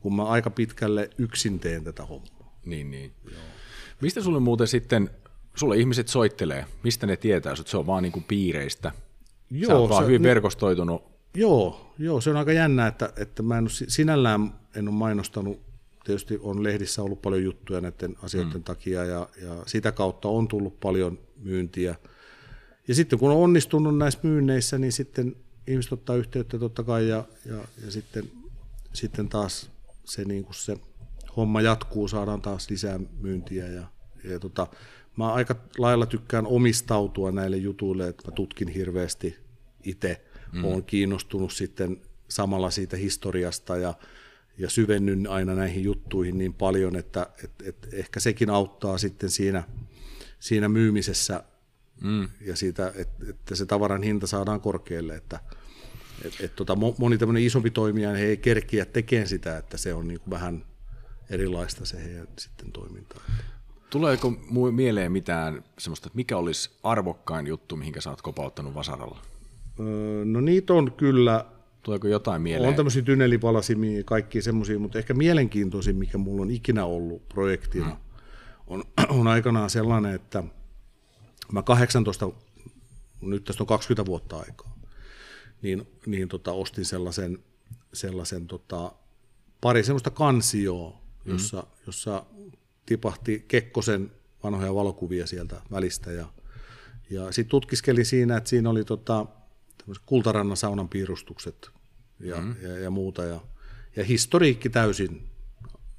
kun 0.00 0.16
mä 0.16 0.24
aika 0.24 0.50
pitkälle 0.50 1.10
yksin 1.18 1.60
teen 1.60 1.84
tätä 1.84 2.04
hommaa. 2.06 2.58
Niin, 2.64 2.90
niin. 2.90 3.12
Joo. 3.24 3.40
Mistä 4.00 4.22
sulle 4.22 4.40
muuten 4.40 4.66
sitten, 4.66 5.10
sulle 5.54 5.76
ihmiset 5.76 6.08
soittelee, 6.08 6.66
mistä 6.82 7.06
ne 7.06 7.16
tietää, 7.16 7.52
että 7.52 7.70
se 7.70 7.76
on 7.76 7.86
vaan 7.86 8.02
niin 8.02 8.12
kuin 8.12 8.24
piireistä? 8.24 8.92
Joo, 9.50 9.68
Sä 9.68 9.76
oot 9.76 9.90
vaan 9.90 10.06
hyvin 10.06 10.22
ne, 10.22 10.28
verkostoitunut. 10.28 11.02
Joo, 11.34 11.94
joo, 11.98 12.20
se 12.20 12.30
on 12.30 12.36
aika 12.36 12.52
jännä, 12.52 12.86
että, 12.86 13.12
että 13.16 13.42
mä 13.42 13.58
en 13.58 13.64
ole, 13.64 13.70
sinällään 13.88 14.54
en 14.76 14.88
ole 14.88 14.96
mainostanut, 14.96 15.60
tietysti 16.04 16.38
on 16.42 16.62
lehdissä 16.62 17.02
ollut 17.02 17.22
paljon 17.22 17.44
juttuja 17.44 17.80
näiden 17.80 18.16
asioiden 18.22 18.52
mm. 18.52 18.64
takia 18.64 19.04
ja, 19.04 19.28
ja 19.42 19.62
sitä 19.66 19.92
kautta 19.92 20.28
on 20.28 20.48
tullut 20.48 20.80
paljon 20.80 21.18
myyntiä. 21.36 21.94
Ja 22.88 22.94
sitten 22.94 23.18
kun 23.18 23.30
on 23.30 23.36
onnistunut 23.36 23.98
näissä 23.98 24.20
myynneissä, 24.22 24.78
niin 24.78 24.92
sitten 24.92 25.36
ihmiset 25.66 25.92
ottaa 25.92 26.16
yhteyttä 26.16 26.58
totta 26.58 26.82
kai 26.82 27.08
ja, 27.08 27.24
ja, 27.46 27.56
ja 27.84 27.90
sitten, 27.90 28.30
sitten 28.92 29.28
taas 29.28 29.70
se, 30.04 30.24
niin 30.24 30.44
kuin 30.44 30.54
se 30.54 30.76
homma 31.36 31.60
jatkuu, 31.60 32.08
saadaan 32.08 32.40
taas 32.40 32.70
lisää 32.70 33.00
myyntiä 33.20 33.66
ja, 33.66 33.86
ja 34.24 34.40
tota, 34.40 34.66
mä 35.16 35.32
aika 35.32 35.56
lailla 35.78 36.06
tykkään 36.06 36.46
omistautua 36.46 37.32
näille 37.32 37.56
jutuille, 37.56 38.08
että 38.08 38.28
mä 38.30 38.34
tutkin 38.34 38.68
hirveästi 38.68 39.36
itse, 39.84 40.24
mm. 40.52 40.64
olen 40.64 40.84
kiinnostunut 40.84 41.52
sitten 41.52 42.00
samalla 42.28 42.70
siitä 42.70 42.96
historiasta 42.96 43.76
ja, 43.76 43.94
ja 44.58 44.70
syvennyn 44.70 45.26
aina 45.26 45.54
näihin 45.54 45.84
juttuihin 45.84 46.38
niin 46.38 46.54
paljon, 46.54 46.96
että 46.96 47.26
et, 47.44 47.50
et 47.64 47.88
ehkä 47.92 48.20
sekin 48.20 48.50
auttaa 48.50 48.98
sitten 48.98 49.30
siinä, 49.30 49.62
siinä 50.38 50.68
myymisessä 50.68 51.44
mm. 52.00 52.28
ja 52.40 52.56
siitä, 52.56 52.92
että, 52.96 53.30
että 53.30 53.54
se 53.54 53.66
tavaran 53.66 54.02
hinta 54.02 54.26
saadaan 54.26 54.60
korkealle, 54.60 55.14
että 55.14 55.40
et, 56.24 56.34
et 56.40 56.56
tota, 56.56 56.76
moni 56.98 57.18
tämmöinen 57.18 57.42
isompi 57.42 57.70
toimija 57.70 58.10
he 58.10 58.24
ei 58.24 58.36
kerkiä 58.36 58.84
tekemään 58.84 59.28
sitä, 59.28 59.58
että 59.58 59.76
se 59.76 59.94
on 59.94 60.08
niin 60.08 60.20
kuin 60.20 60.30
vähän 60.30 60.64
erilaista 61.30 61.84
se 61.84 62.04
heidän 62.04 62.28
sitten 62.38 62.72
toiminta. 62.72 63.20
Tuleeko 63.90 64.30
mieleen 64.72 65.12
mitään 65.12 65.64
semmoista, 65.78 66.06
että 66.06 66.16
mikä 66.16 66.36
olisi 66.36 66.70
arvokkain 66.82 67.46
juttu, 67.46 67.76
mihinkä 67.76 68.00
sä 68.00 68.10
oot 68.10 68.22
kopauttanut 68.22 68.74
vasaralla? 68.74 69.18
Öö, 69.80 70.24
no 70.24 70.40
niitä 70.40 70.74
on 70.74 70.92
kyllä. 70.92 71.46
Tuleeko 71.84 72.08
jotain 72.08 72.42
mieleen? 72.42 72.68
On 72.68 72.74
tämmöisiä 72.74 73.02
tynnelipalasimia, 73.02 74.04
kaikki 74.04 74.42
semmoisia, 74.42 74.78
mutta 74.78 74.98
ehkä 74.98 75.14
mielenkiintoisin, 75.14 75.96
mikä 75.96 76.18
mulla 76.18 76.42
on 76.42 76.50
ikinä 76.50 76.84
ollut 76.84 77.28
projektina, 77.28 77.88
hmm. 77.88 77.98
on, 78.66 78.84
on 79.20 79.26
aikanaan 79.26 79.70
sellainen, 79.70 80.14
että 80.14 80.44
mä 81.52 81.62
18, 81.62 82.30
nyt 83.20 83.44
tästä 83.44 83.62
on 83.62 83.66
20 83.66 84.06
vuotta 84.06 84.38
aikaa, 84.38 84.78
niin, 85.62 85.86
niin 86.06 86.28
tota, 86.28 86.52
ostin 86.52 86.84
sellaisen, 86.84 87.38
sellaisen 87.92 88.46
tota, 88.46 88.92
pari 89.60 89.84
semmoista 89.84 90.10
kansioa, 90.10 91.02
jossa, 91.24 91.60
mm. 91.60 91.68
jossa 91.86 92.26
tipahti 92.86 93.44
Kekkosen 93.48 94.12
vanhoja 94.44 94.74
valokuvia 94.74 95.26
sieltä 95.26 95.62
välistä 95.70 96.12
ja, 96.12 96.26
ja 97.10 97.32
sitten 97.32 97.50
tutkiskelin 97.50 98.06
siinä, 98.06 98.36
että 98.36 98.50
siinä 98.50 98.70
oli 98.70 98.84
tota, 98.84 99.26
kultarannan 100.06 100.56
saunan 100.56 100.88
piirustukset 100.88 101.73
ja, 102.24 102.40
mm. 102.40 102.56
ja, 102.62 102.78
ja 102.78 102.90
muuta. 102.90 103.24
Ja, 103.24 103.40
ja 103.96 104.04
historiikki 104.04 104.70
täysin. 104.70 105.28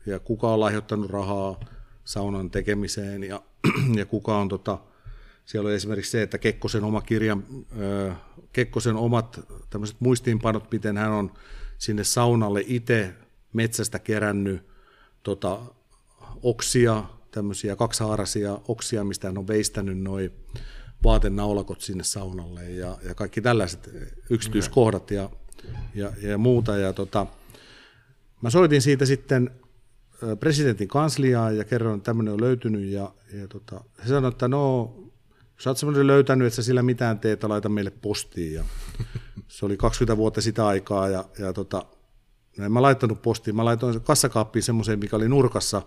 Ja 0.05 0.19
kuka 0.19 0.53
on 0.53 0.59
lahjoittanut 0.59 1.09
rahaa 1.09 1.59
saunan 2.03 2.51
tekemiseen 2.51 3.23
ja, 3.23 3.41
ja 3.99 4.05
kuka 4.05 4.37
on 4.37 4.49
tota, 4.49 4.77
siellä 5.45 5.67
oli 5.67 5.75
esimerkiksi 5.75 6.11
se, 6.11 6.21
että 6.21 6.37
Kekkosen 6.37 6.83
oma 6.83 7.01
kirja, 7.01 7.37
Kekkosen 8.53 8.95
omat 8.95 9.39
tämmöiset 9.69 9.97
muistiinpanot, 9.99 10.71
miten 10.71 10.97
hän 10.97 11.11
on 11.11 11.33
sinne 11.77 12.03
saunalle 12.03 12.63
itse 12.67 13.13
metsästä 13.53 13.99
kerännyt 13.99 14.67
tota, 15.23 15.59
oksia, 16.43 17.03
tämmöisiä 17.31 17.75
kaksihaaraisia 17.75 18.59
oksia, 18.67 19.03
mistä 19.03 19.27
hän 19.27 19.37
on 19.37 19.47
veistänyt 19.47 19.99
noin 19.99 20.31
vaatenaulakot 21.03 21.81
sinne 21.81 22.03
saunalle 22.03 22.71
ja, 22.71 22.97
ja 23.03 23.15
kaikki 23.15 23.41
tällaiset 23.41 23.89
yksityiskohdat. 24.29 25.11
Ja, 25.11 25.29
ja, 25.95 26.11
ja 26.21 26.37
muuta. 26.37 26.77
Ja 26.77 26.93
tota, 26.93 27.27
mä 28.41 28.49
soitin 28.49 28.81
siitä 28.81 29.05
sitten 29.05 29.51
presidentin 30.39 30.87
kansliaan 30.87 31.57
ja 31.57 31.63
kerroin, 31.63 31.97
että 31.97 32.05
tämmöinen 32.05 32.33
on 32.33 32.41
löytynyt 32.41 32.89
ja, 32.89 33.11
ja 33.33 33.47
tota, 33.47 33.83
he 33.99 34.07
sanoivat, 34.07 34.33
että 34.33 34.47
no 34.47 34.93
sä 35.59 35.69
oot 35.69 35.77
semmoinen 35.77 36.07
löytänyt, 36.07 36.47
että 36.47 36.55
sä 36.55 36.63
sillä 36.63 36.83
mitään 36.83 37.19
teet, 37.19 37.43
laita 37.43 37.69
meille 37.69 37.91
postiin. 37.91 38.53
Ja 38.53 38.63
se 39.47 39.65
oli 39.65 39.77
20 39.77 40.17
vuotta 40.17 40.41
sitä 40.41 40.67
aikaa 40.67 41.09
ja, 41.09 41.25
ja 41.39 41.53
tota, 41.53 41.85
en 42.59 42.71
mä 42.71 42.81
laittanut 42.81 43.21
postiin, 43.21 43.55
mä 43.55 43.65
laitoin 43.65 44.01
kassakaappiin 44.01 44.63
semmoiseen, 44.63 44.99
mikä 44.99 45.15
oli 45.15 45.29
nurkassa 45.29 45.81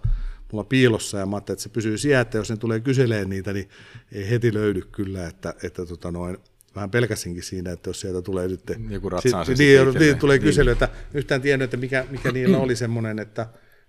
mulla 0.52 0.64
piilossa 0.64 1.18
ja 1.18 1.26
mä 1.26 1.36
ajattelin, 1.36 1.54
että 1.54 1.62
se 1.62 1.68
pysyy 1.68 1.98
siellä, 1.98 2.20
että 2.20 2.38
jos 2.38 2.50
ne 2.50 2.56
tulee 2.56 2.80
kyseleen 2.80 3.28
niitä, 3.28 3.52
niin 3.52 3.68
ei 4.12 4.30
heti 4.30 4.54
löydy 4.54 4.80
kyllä, 4.80 5.26
että, 5.26 5.54
että 5.62 5.86
tota 5.86 6.10
noin, 6.10 6.38
vähän 6.74 6.90
pelkäsinkin 6.90 7.42
siinä, 7.42 7.72
että 7.72 7.90
jos 7.90 8.00
sieltä 8.00 8.22
tulee 8.22 8.48
nyt... 8.48 8.62
Joku 8.90 9.08
ratsaa 9.08 9.44
sit, 9.44 9.58
niin, 9.58 9.98
niin, 9.98 10.18
tulee 10.18 10.36
niin. 10.36 10.44
kysely, 10.44 10.70
että 10.70 10.88
yhtään 11.14 11.42
tiennyt, 11.42 11.64
että 11.64 11.76
mikä, 11.76 12.06
mikä 12.10 12.32
niillä 12.32 12.58
oli 12.58 12.76
semmoinen, 12.76 13.18
että, 13.18 13.46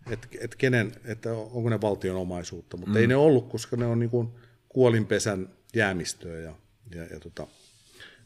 että, 0.09 0.27
että, 0.41 0.57
kenen, 0.57 0.91
että 1.05 1.33
onko 1.33 1.69
ne 1.69 1.81
valtion 1.81 2.17
omaisuutta, 2.17 2.77
mutta 2.77 2.91
mm. 2.91 2.97
ei 2.97 3.07
ne 3.07 3.15
ollut, 3.15 3.49
koska 3.49 3.77
ne 3.77 3.85
on 3.85 3.99
niin 3.99 4.09
kuin 4.09 4.29
kuolinpesän 4.69 5.49
jäämistöä 5.73 6.39
ja, 6.39 6.53
ja, 6.95 7.03
ja 7.03 7.19
tota, 7.19 7.47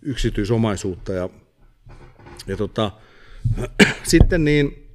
yksityisomaisuutta. 0.01 1.13
Ja, 1.13 1.29
ja 2.47 2.57
tota, 2.57 2.91
sitten 4.03 4.45
niin 4.45 4.89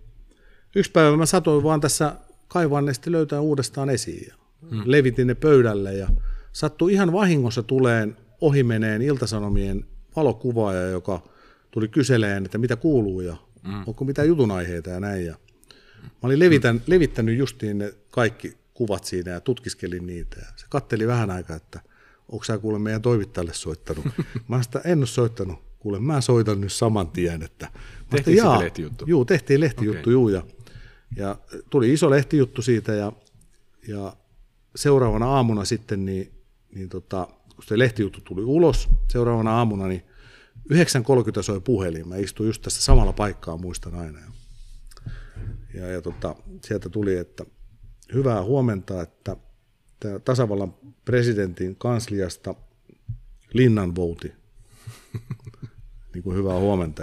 yksi 0.74 0.90
päivä 0.90 1.16
mä 1.16 1.26
satoin 1.26 1.62
vaan 1.64 1.80
tässä 1.80 2.16
kaivaan 2.48 2.84
ne 2.84 2.92
löytää 3.06 3.40
uudestaan 3.40 3.90
esiin. 3.90 4.26
Ja 4.28 4.34
hmm. 4.70 4.82
Levitin 4.84 5.26
ne 5.26 5.34
pöydälle 5.34 5.94
ja 5.94 6.08
sattui 6.52 6.92
ihan 6.92 7.12
vahingossa 7.12 7.62
tuleen 7.62 8.16
ohimeneen 8.40 9.02
iltasanomien 9.02 9.84
valokuvaaja, 10.16 10.82
joka 10.82 11.22
tuli 11.70 11.88
kyseleen, 11.88 12.44
että 12.44 12.58
mitä 12.58 12.76
kuuluu 12.76 13.20
ja 13.20 13.36
hmm. 13.66 13.84
onko 13.86 14.04
mitään 14.04 14.28
jutun 14.28 14.50
aiheita 14.50 14.90
ja 14.90 15.00
näin. 15.00 15.26
Ja 15.26 15.34
mä 16.02 16.10
olin 16.22 16.38
levitän, 16.38 16.76
hmm. 16.76 16.84
levittänyt 16.86 17.38
justiin 17.38 17.78
ne 17.78 17.94
kaikki 18.10 18.56
kuvat 18.74 19.04
siinä 19.04 19.30
ja 19.30 19.40
tutkiskelin 19.40 20.06
niitä. 20.06 20.36
Ja 20.40 20.46
se 20.56 20.66
katteli 20.68 21.06
vähän 21.06 21.30
aikaa, 21.30 21.56
että 21.56 21.80
onko 22.28 22.44
sä 22.44 22.58
kuule 22.58 22.78
meidän 22.78 23.02
toimittajalle 23.02 23.54
soittanut? 23.54 24.06
mä 24.48 24.62
sitä 24.62 24.80
en 24.84 24.98
ole 24.98 25.06
soittanut. 25.06 25.58
Kuule, 25.78 26.00
mä 26.00 26.20
soitan 26.20 26.60
nyt 26.60 26.72
saman 26.72 27.08
tien. 27.08 27.42
Että, 27.42 27.68
tehtiin 28.10 28.36
sitten 28.36 28.58
lehtijuttu? 28.58 29.04
Juu, 29.08 29.24
tehtiin 29.24 29.60
lehtijuttu, 29.60 30.00
okay. 30.00 30.12
juu. 30.12 30.28
Ja, 30.28 30.42
ja 31.16 31.36
tuli 31.70 31.92
iso 31.92 32.10
lehtijuttu 32.10 32.62
siitä 32.62 32.92
ja, 32.92 33.12
ja 33.88 34.16
seuraavana 34.76 35.26
aamuna 35.26 35.64
sitten, 35.64 36.04
niin, 36.04 36.32
niin 36.74 36.88
tota, 36.88 37.28
kun 37.58 37.64
se 37.64 37.78
lehtijuttu 37.78 38.20
tuli 38.20 38.42
ulos, 38.42 38.88
seuraavana 39.08 39.50
aamuna, 39.50 39.86
niin 39.86 40.02
9.30 40.72 41.42
soi 41.42 41.60
puhelin. 41.60 42.08
Mä 42.08 42.16
istuin 42.16 42.46
just 42.46 42.62
tässä 42.62 42.82
samalla 42.82 43.12
paikkaa, 43.12 43.56
muistan 43.56 43.94
aina. 43.94 44.18
Ja, 45.74 45.86
ja 45.86 46.02
tota, 46.02 46.36
sieltä 46.64 46.88
tuli, 46.88 47.16
että 47.16 47.44
hyvää 48.14 48.42
huomenta, 48.42 49.02
että 49.02 49.36
tasavallan 50.24 50.74
presidentin 51.04 51.76
kansliasta 51.76 52.54
linnanvouti. 53.52 54.32
niin 56.14 56.22
kuin 56.22 56.36
hyvää 56.36 56.58
huomenta. 56.58 57.02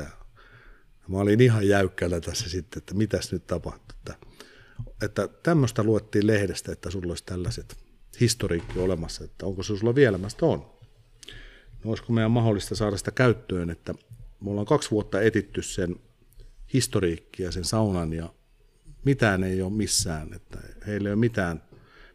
Mä 1.08 1.18
olin 1.18 1.42
ihan 1.42 1.68
jäykkällä 1.68 2.22
tässä 2.22 2.50
sitten, 2.50 2.78
että 2.78 2.94
mitäs 2.94 3.32
nyt 3.32 3.48
tapahtui. 3.48 3.96
Että, 4.00 4.16
että 5.02 5.28
tämmöistä 5.44 5.84
luettiin 5.84 6.28
lehdestä, 6.28 6.72
että 6.72 6.92
sulla 6.92 7.12
olisi 7.12 7.26
tällaiset 7.26 7.85
historiikki 8.20 8.80
olemassa, 8.80 9.24
että 9.24 9.46
onko 9.46 9.64
se 9.64 9.78
sulla 9.78 9.96
vielä? 9.96 10.18
Mä 10.18 10.28
on. 10.42 10.66
No, 11.84 11.90
olisiko 11.90 12.14
meidän 12.14 12.32
mahdollista 12.32 12.76
saada 12.76 12.98
sitä 12.98 13.12
käyttöön, 13.12 13.70
että 13.70 13.94
me 14.42 14.50
ollaan 14.50 14.66
kaksi 14.66 14.92
vuotta 14.92 15.22
etitty 15.22 15.62
sen 15.62 15.96
historiikkia, 16.74 17.52
sen 17.52 17.66
saunan 17.66 18.14
ja 18.14 18.34
mitään 19.06 19.44
ei 19.44 19.62
ole 19.62 19.74
missään, 19.74 20.34
että 20.34 20.60
heillä 20.88 21.10
ei 21.10 21.14
ole 21.14 21.20
mitään, 21.20 21.64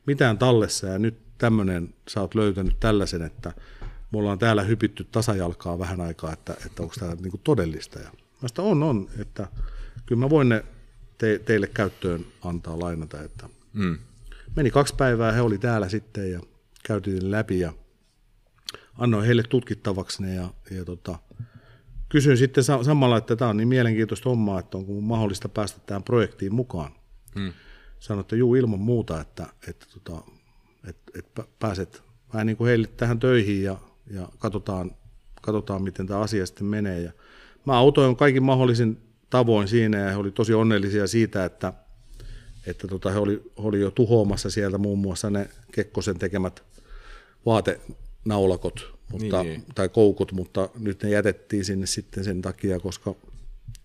mitään 0.07 0.39
tallessa 0.39 0.87
ja 0.87 0.99
nyt 0.99 1.19
tämmöinen, 1.39 1.95
sä 2.09 2.21
oot 2.21 2.35
löytänyt 2.35 2.81
tällaisen, 2.81 3.23
että 3.23 3.53
me 4.13 4.19
ollaan 4.19 4.39
täällä 4.39 4.63
hypitty 4.63 5.05
tasajalkaa 5.05 5.79
vähän 5.79 6.01
aikaa, 6.01 6.33
että, 6.33 6.57
että 6.67 6.83
onko 6.83 6.95
tämä 6.99 7.15
niin 7.15 7.41
todellista. 7.45 7.99
Ja 7.99 8.11
mä 8.43 8.49
sitä 8.49 8.63
on, 8.63 8.83
on, 8.83 9.09
että 9.19 9.49
kyllä 10.07 10.21
mä 10.21 10.31
voin 10.31 10.49
ne 10.49 10.65
te, 11.19 11.39
teille 11.39 11.67
käyttöön 11.67 12.27
antaa 12.45 12.79
lainata. 12.79 13.23
Että 13.23 13.49
mm. 13.73 13.99
Meni 14.57 14.71
kaksi 14.71 14.95
päivää, 14.95 15.33
he 15.33 15.41
oli 15.41 15.59
täällä 15.59 15.89
sitten 15.89 16.33
ja 16.33 16.41
käytiin 16.83 17.31
läpi 17.31 17.61
ja 17.61 17.73
annoin 18.99 19.25
heille 19.25 19.43
tutkittavaksi 19.43 20.23
ne 20.23 20.35
ja, 20.35 20.51
ja 20.71 20.85
tota, 20.85 21.19
kysyin 22.09 22.37
sitten 22.37 22.65
samalla, 22.65 23.17
että 23.17 23.37
tämä 23.37 23.49
on 23.49 23.57
niin 23.57 23.69
mielenkiintoista 23.69 24.29
hommaa, 24.29 24.61
että 24.61 24.79
onko 24.79 24.93
mahdollista 24.93 25.49
päästä 25.49 25.81
tähän 25.87 26.03
projektiin 26.03 26.55
mukaan. 26.55 26.93
Mm. 27.35 27.53
Sanoin, 28.01 28.21
että 28.21 28.37
juu 28.37 28.55
ilman 28.55 28.81
muuta, 28.81 29.21
että, 29.21 29.47
että, 29.69 29.87
tota, 29.95 30.23
että, 30.89 31.13
että 31.19 31.45
pääset 31.59 32.03
vähän 32.35 32.47
niin 32.47 32.57
kuin 32.57 32.69
heille 32.69 32.87
tähän 32.87 33.19
töihin 33.19 33.63
ja, 33.63 33.79
ja 34.11 34.29
katsotaan, 34.39 34.91
katsotaan, 35.43 35.83
miten 35.83 36.07
tämä 36.07 36.21
asia 36.21 36.47
sitten 36.47 36.67
menee. 36.67 37.01
Ja 37.01 37.13
mä 37.67 37.79
autoin 37.79 38.17
kaikin 38.17 38.43
mahdollisin 38.43 38.99
tavoin 39.31 39.69
siinä 39.69 39.99
ja 39.99 40.11
he 40.11 40.17
oli 40.17 40.31
tosi 40.31 40.55
onnellisia 40.55 41.07
siitä, 41.07 41.45
että, 41.45 41.73
että 42.67 42.89
tota, 42.89 43.11
he 43.11 43.19
oli, 43.19 43.53
oli 43.57 43.81
jo 43.81 43.91
tuhoamassa 43.91 44.51
sieltä 44.51 44.79
muun 44.79 44.99
muassa 44.99 45.31
ne 45.31 45.51
Kekkosen 45.73 46.19
tekemät 46.19 46.63
vaatenaulakot 47.47 49.01
mutta, 49.13 49.43
niin, 49.43 49.53
niin. 49.53 49.65
tai 49.75 49.89
koukut, 49.89 50.33
mutta 50.33 50.69
nyt 50.79 51.03
ne 51.03 51.11
jätettiin 51.11 51.65
sinne 51.65 51.87
sitten 51.87 52.25
sen 52.25 52.43
takia, 52.43 52.81
koska 52.81 53.15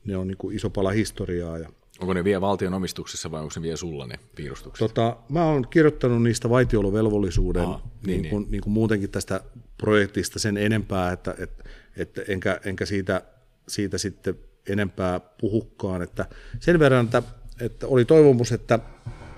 ne 0.06 0.18
on 0.18 0.28
niin 0.28 0.38
kuin 0.38 0.56
iso 0.56 0.70
pala 0.70 0.92
historiaa. 0.92 1.58
Ja 1.58 1.70
Onko 2.00 2.14
ne 2.14 2.24
vielä 2.24 2.42
valtion 2.42 2.74
omistuksessa 2.74 3.32
vai 3.32 3.42
onko 3.42 3.54
ne 3.56 3.62
vielä 3.62 3.78
sulla 3.78 4.08
ne 4.08 4.20
piirustukset? 4.36 4.88
Tota, 4.88 5.18
mä 5.30 5.46
oon 5.46 5.68
kirjoittanut 5.70 6.24
niistä 6.24 6.50
vaitiolovelvollisuuden 6.50 7.64
Aha, 7.64 7.82
niin, 8.06 8.22
niin, 8.22 8.30
kuin, 8.30 8.48
niin. 8.50 8.62
kuin 8.62 8.74
muutenkin 8.74 9.10
tästä 9.10 9.42
projektista 9.78 10.40
sen 10.40 10.58
enempää, 10.58 11.12
että, 11.12 11.36
että, 11.40 11.64
että 11.98 12.22
enkä, 12.28 12.60
enkä 12.66 12.86
siitä, 12.86 13.22
siitä 13.68 13.98
sitten 13.98 14.36
enempää 14.70 15.20
puhukkaan. 15.20 16.02
Että 16.02 16.26
sen 16.60 16.80
verran, 16.80 17.06
että, 17.06 17.24
että 17.60 17.88
oli 17.88 18.06
toivomus, 18.06 18.52
että 18.52 18.80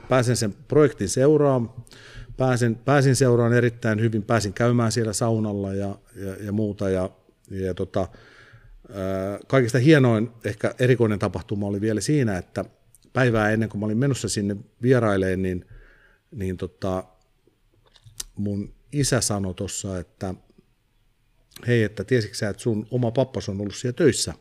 pääsen 0.09 0.35
sen 0.35 0.53
projektin 0.67 1.09
seuraan, 1.09 1.69
pääsin, 2.37 2.75
pääsin 2.75 3.15
seuraan 3.15 3.53
erittäin 3.53 4.01
hyvin, 4.01 4.23
pääsin 4.23 4.53
käymään 4.53 4.91
siellä 4.91 5.13
saunalla 5.13 5.73
ja, 5.73 5.95
ja, 6.15 6.35
ja 6.45 6.51
muuta. 6.51 6.89
Ja, 6.89 7.09
ja 7.49 7.73
tota, 7.73 8.07
kaikista 9.47 9.79
hienoin, 9.79 10.31
ehkä 10.45 10.75
erikoinen 10.79 11.19
tapahtuma 11.19 11.67
oli 11.67 11.81
vielä 11.81 12.01
siinä, 12.01 12.37
että 12.37 12.65
päivää 13.13 13.51
ennen 13.51 13.69
kuin 13.69 13.79
mä 13.79 13.85
olin 13.85 13.97
menossa 13.97 14.29
sinne 14.29 14.57
vieraileen, 14.81 15.41
niin, 15.41 15.65
niin 16.31 16.57
tota, 16.57 17.03
mun 18.35 18.73
isä 18.91 19.21
sanoi 19.21 19.53
tuossa, 19.53 19.99
että 19.99 20.35
hei, 21.67 21.83
että 21.83 22.03
tiesitkö 22.03 22.37
sä, 22.37 22.49
että 22.49 22.63
sun 22.63 22.87
oma 22.91 23.11
pappas 23.11 23.49
on 23.49 23.61
ollut 23.61 23.75
siellä 23.75 23.95
töissä, 23.95 24.33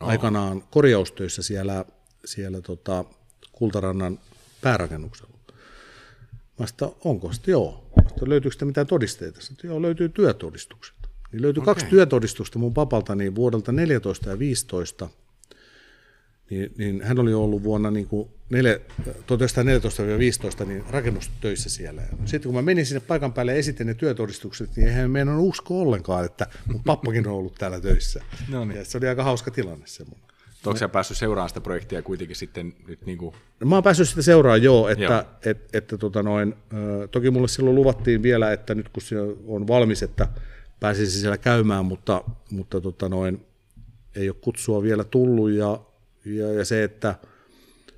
Oho. 0.00 0.10
aikanaan 0.10 0.62
korjaustöissä 0.62 1.42
siellä, 1.42 1.84
siellä 2.26 2.60
tota, 2.60 3.04
Kultarannan 3.52 4.18
päärakennuksella. 4.60 5.36
Mä 6.58 6.66
sitä, 6.66 6.88
onko 7.04 7.32
sitten 7.32 7.52
joo. 7.52 7.90
Mä 7.96 8.08
sitä, 8.08 8.28
löytyykö 8.28 8.52
sitä 8.52 8.64
mitään 8.64 8.86
todisteita? 8.86 9.40
Sitten, 9.40 9.68
joo, 9.68 9.82
löytyy 9.82 10.08
työtodistukset. 10.08 10.96
Niin 11.32 11.42
löytyi 11.42 11.60
okay. 11.60 11.74
kaksi 11.74 11.86
työtodistusta 11.86 12.58
mun 12.58 12.74
papalta 12.74 13.14
niin 13.14 13.34
vuodelta 13.34 13.72
14 13.72 14.30
ja 14.30 14.38
15. 14.38 15.08
Niin, 16.50 16.72
niin 16.78 17.02
hän 17.02 17.18
oli 17.18 17.34
ollut 17.34 17.62
vuonna 17.62 17.90
niin 17.90 18.06
kuin 18.06 18.28
1914-15 20.62 20.66
niin 20.66 20.84
rakennustöissä 20.90 21.70
siellä. 21.70 22.02
Sitten 22.24 22.48
kun 22.48 22.54
mä 22.54 22.62
menin 22.62 22.86
sinne 22.86 23.00
paikan 23.00 23.32
päälle 23.32 23.52
ja 23.52 23.58
esitin 23.58 23.86
ne 23.86 23.94
työtodistukset, 23.94 24.76
niin 24.76 24.88
eihän 24.88 25.10
meidän 25.10 25.38
usko 25.38 25.80
ollenkaan, 25.80 26.24
että 26.24 26.46
mun 26.66 26.82
pappakin 26.84 27.28
on 27.28 27.34
ollut 27.34 27.54
täällä 27.54 27.80
töissä. 27.80 28.24
no 28.48 28.64
niin. 28.64 28.78
ja 28.78 28.84
se 28.84 28.98
oli 28.98 29.08
aika 29.08 29.24
hauska 29.24 29.50
tilanne 29.50 29.86
se 29.86 30.04
mun. 30.04 30.18
Onko 30.66 30.78
sä 30.78 30.88
päässyt 30.88 31.16
seuraamaan 31.16 31.48
sitä 31.48 31.60
projektia 31.60 32.02
kuitenkin 32.02 32.36
sitten 32.36 32.74
nyt 32.86 33.06
niin 33.06 33.18
kuin... 33.18 33.34
No, 33.60 33.66
mä 33.66 33.76
oon 33.76 33.84
päässyt 33.84 34.08
sitä 34.08 34.22
seuraamaan, 34.22 34.62
joo, 34.62 34.88
että, 34.88 35.04
joo. 35.04 35.22
Et, 35.44 35.68
että 35.72 35.98
tota 35.98 36.22
noin, 36.22 36.54
toki 37.10 37.30
mulle 37.30 37.48
silloin 37.48 37.76
luvattiin 37.76 38.22
vielä, 38.22 38.52
että 38.52 38.74
nyt 38.74 38.88
kun 38.88 39.02
se 39.02 39.16
on 39.46 39.68
valmis, 39.68 40.02
että 40.02 40.28
pääsisin 40.80 41.20
siellä 41.20 41.38
käymään, 41.38 41.84
mutta, 41.84 42.24
mutta 42.50 42.80
tota 42.80 43.08
noin, 43.08 43.46
ei 44.16 44.28
ole 44.28 44.36
kutsua 44.40 44.82
vielä 44.82 45.04
tullut 45.04 45.50
ja, 45.50 45.80
ja, 46.24 46.52
ja 46.52 46.64
se, 46.64 46.84
että 46.84 47.14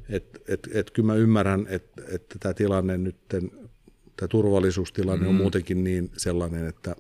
et, 0.09 0.43
et, 0.49 0.69
et 0.73 0.91
kyllä 0.91 1.07
mä 1.07 1.15
ymmärrän, 1.15 1.67
että, 1.71 2.03
että 2.09 2.37
tämä 2.41 2.55
tilanne 2.55 2.99
nyt, 2.99 3.17
tämä 3.29 4.29
turvallisuustilanne 4.29 5.25
mm. 5.25 5.29
on 5.29 5.35
muutenkin 5.35 5.85
niin 5.85 6.11
sellainen, 6.17 6.67
että 6.67 6.97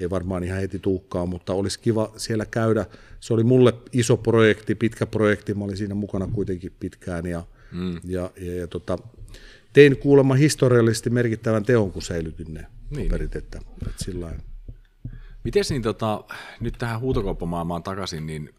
ei 0.00 0.10
varmaan 0.10 0.44
ihan 0.44 0.60
heti 0.60 0.78
tuukkaa, 0.78 1.26
mutta 1.26 1.52
olisi 1.52 1.80
kiva 1.80 2.12
siellä 2.16 2.46
käydä. 2.46 2.86
Se 3.20 3.34
oli 3.34 3.44
mulle 3.44 3.74
iso 3.92 4.16
projekti, 4.16 4.74
pitkä 4.74 5.06
projekti, 5.06 5.54
mä 5.54 5.64
olin 5.64 5.76
siinä 5.76 5.94
mukana 5.94 6.26
kuitenkin 6.32 6.72
pitkään 6.80 7.26
ja, 7.26 7.44
mm. 7.72 8.00
ja, 8.04 8.30
ja, 8.40 8.54
ja 8.54 8.66
tota, 8.66 8.98
tein 9.72 9.96
kuulemma 9.96 10.34
historiallisesti 10.34 11.10
merkittävän 11.10 11.64
teon, 11.64 11.92
kun 11.92 12.02
säilytin 12.02 12.54
ne 12.54 12.66
niin. 12.90 13.08
paperit, 13.08 13.36
että, 13.36 13.60
että 13.86 14.04
sillä 14.04 14.32
Miten 15.44 15.64
niin 15.70 15.82
tota, 15.82 16.24
nyt 16.60 16.74
tähän 16.78 17.00
huutokauppamaailmaan 17.00 17.82
takaisin, 17.82 18.26
niin 18.26 18.54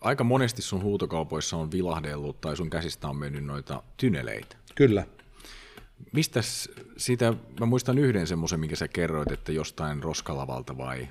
aika 0.00 0.24
monesti 0.24 0.62
sun 0.62 0.82
huutokaupoissa 0.82 1.56
on 1.56 1.70
vilahdellut 1.70 2.40
tai 2.40 2.56
sun 2.56 2.70
käsistä 2.70 3.08
on 3.08 3.16
mennyt 3.16 3.44
noita 3.44 3.82
tyneleitä. 3.96 4.56
Kyllä. 4.74 5.06
Mistä 6.12 6.40
siitä, 6.96 7.34
mä 7.60 7.66
muistan 7.66 7.98
yhden 7.98 8.26
semmoisen, 8.26 8.60
minkä 8.60 8.76
sä 8.76 8.88
kerroit, 8.88 9.32
että 9.32 9.52
jostain 9.52 10.02
roskalavalta 10.02 10.76
vai 10.76 11.08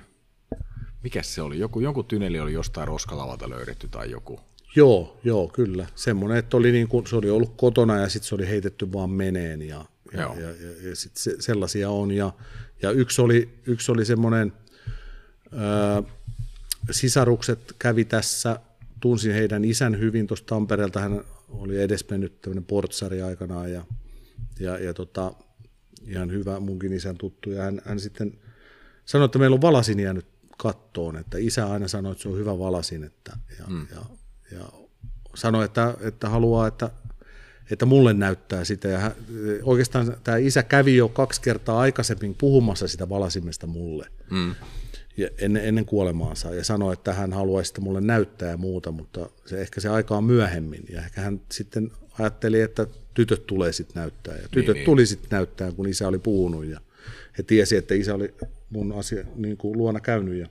mikä 1.02 1.22
se 1.22 1.42
oli? 1.42 1.58
Joku, 1.58 1.80
jonkun 1.80 2.04
tyneli 2.04 2.40
oli 2.40 2.52
jostain 2.52 2.88
roskalavalta 2.88 3.50
löydetty 3.50 3.88
tai 3.88 4.10
joku. 4.10 4.40
Joo, 4.76 5.20
joo, 5.24 5.48
kyllä. 5.48 5.86
Semmoinen, 5.94 6.38
että 6.38 6.56
oli 6.56 6.72
niin 6.72 6.88
kuin, 6.88 7.06
se 7.06 7.16
oli 7.16 7.30
ollut 7.30 7.54
kotona 7.56 7.98
ja 7.98 8.08
sitten 8.08 8.28
se 8.28 8.34
oli 8.34 8.48
heitetty 8.48 8.92
vaan 8.92 9.10
meneen 9.10 9.62
ja, 9.62 9.84
ja, 10.12 10.20
ja, 10.20 10.50
ja, 10.50 10.88
ja 10.88 10.96
sit 10.96 11.16
se, 11.16 11.36
sellaisia 11.38 11.90
on. 11.90 12.10
Ja, 12.10 12.32
ja 12.82 12.90
yksi 12.90 13.22
oli, 13.22 13.58
yksi 13.66 13.92
oli 13.92 14.04
semmoinen, 14.04 14.52
sisarukset 16.90 17.74
kävi 17.78 18.04
tässä, 18.04 18.60
tunsin 19.00 19.32
heidän 19.32 19.64
isän 19.64 19.98
hyvin 19.98 20.26
tuosta 20.26 20.46
Tampereelta, 20.46 21.00
hän 21.00 21.24
oli 21.48 21.82
edesmennyt 21.82 22.40
tämmöinen 22.40 22.64
portsari 22.64 23.22
aikanaan 23.22 23.72
ja, 23.72 23.84
ja, 24.60 24.78
ja 24.78 24.94
tota, 24.94 25.32
ihan 26.06 26.30
hyvä 26.30 26.60
munkin 26.60 26.92
isän 26.92 27.16
tuttu. 27.16 27.50
Ja 27.50 27.62
hän, 27.62 27.80
hän 27.84 28.00
sitten 28.00 28.38
sanoi, 29.04 29.24
että 29.24 29.38
meillä 29.38 29.54
on 29.54 29.60
valasin 29.60 30.00
jäänyt 30.00 30.26
kattoon, 30.58 31.16
että 31.16 31.38
isä 31.38 31.66
aina 31.66 31.88
sanoi, 31.88 32.12
että 32.12 32.22
se 32.22 32.28
on 32.28 32.38
hyvä 32.38 32.58
valasin, 32.58 33.04
että, 33.04 33.36
ja, 33.58 33.64
mm. 33.68 33.86
ja, 33.90 34.00
ja 34.58 34.64
sanoi, 35.34 35.64
että, 35.64 35.94
että 36.00 36.28
haluaa, 36.28 36.66
että, 36.66 36.90
että 37.70 37.86
mulle 37.86 38.12
näyttää 38.12 38.64
sitä. 38.64 38.88
Ja 38.88 38.98
hän, 38.98 39.12
oikeastaan 39.62 40.16
tämä 40.24 40.36
isä 40.36 40.62
kävi 40.62 40.96
jo 40.96 41.08
kaksi 41.08 41.40
kertaa 41.40 41.80
aikaisemmin 41.80 42.34
puhumassa 42.34 42.88
sitä 42.88 43.08
valasimesta 43.08 43.66
mulle. 43.66 44.06
Mm 44.30 44.54
ja 45.16 45.28
ennen, 45.38 45.64
ennen 45.64 45.84
kuolemaansa 45.84 46.54
ja 46.54 46.64
sanoi, 46.64 46.92
että 46.92 47.12
hän 47.12 47.32
haluaisi 47.32 47.68
sitä 47.68 47.80
mulle 47.80 48.00
näyttää 48.00 48.50
ja 48.50 48.56
muuta, 48.56 48.90
mutta 48.90 49.30
se, 49.46 49.60
ehkä 49.60 49.80
se 49.80 49.88
aika 49.88 50.16
on 50.16 50.24
myöhemmin. 50.24 50.84
Ja 50.88 51.00
ehkä 51.00 51.20
hän 51.20 51.40
sitten 51.52 51.90
ajatteli, 52.18 52.60
että 52.60 52.86
tytöt 53.14 53.46
tulee 53.46 53.72
sitten 53.72 54.00
näyttää. 54.00 54.34
Ja 54.34 54.40
niin, 54.40 54.50
tytöt 54.50 54.74
niin, 54.74 54.84
tuli 54.84 55.06
sitten 55.06 55.28
näyttää, 55.30 55.72
kun 55.72 55.88
isä 55.88 56.08
oli 56.08 56.18
puhunut 56.18 56.64
ja 56.64 56.80
he 57.38 57.42
tiesi, 57.42 57.76
että 57.76 57.94
isä 57.94 58.14
oli 58.14 58.34
mun 58.70 58.92
asia, 58.92 59.24
niin 59.36 59.56
kuin 59.56 59.78
luona 59.78 60.00
käynyt. 60.00 60.34
Ja 60.34 60.48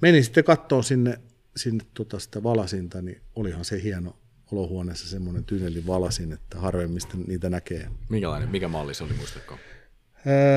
menin 0.00 0.24
sitten 0.24 0.44
kattoon 0.44 0.84
sinne, 0.84 1.18
sinne 1.56 1.84
tota 1.94 2.18
sitä 2.18 2.42
valasinta, 2.42 3.02
niin 3.02 3.20
olihan 3.36 3.64
se 3.64 3.82
hieno 3.82 4.16
olohuoneessa 4.52 5.08
semmoinen 5.08 5.44
tyyneli 5.44 5.86
valasin, 5.86 6.32
että 6.32 6.58
harvemmista 6.58 7.16
niitä 7.26 7.50
näkee. 7.50 7.88
Minkälainen, 8.08 8.48
mikä 8.48 8.68
malli 8.68 8.94
se 8.94 9.04
oli, 9.04 9.12
muistatko? 9.12 9.58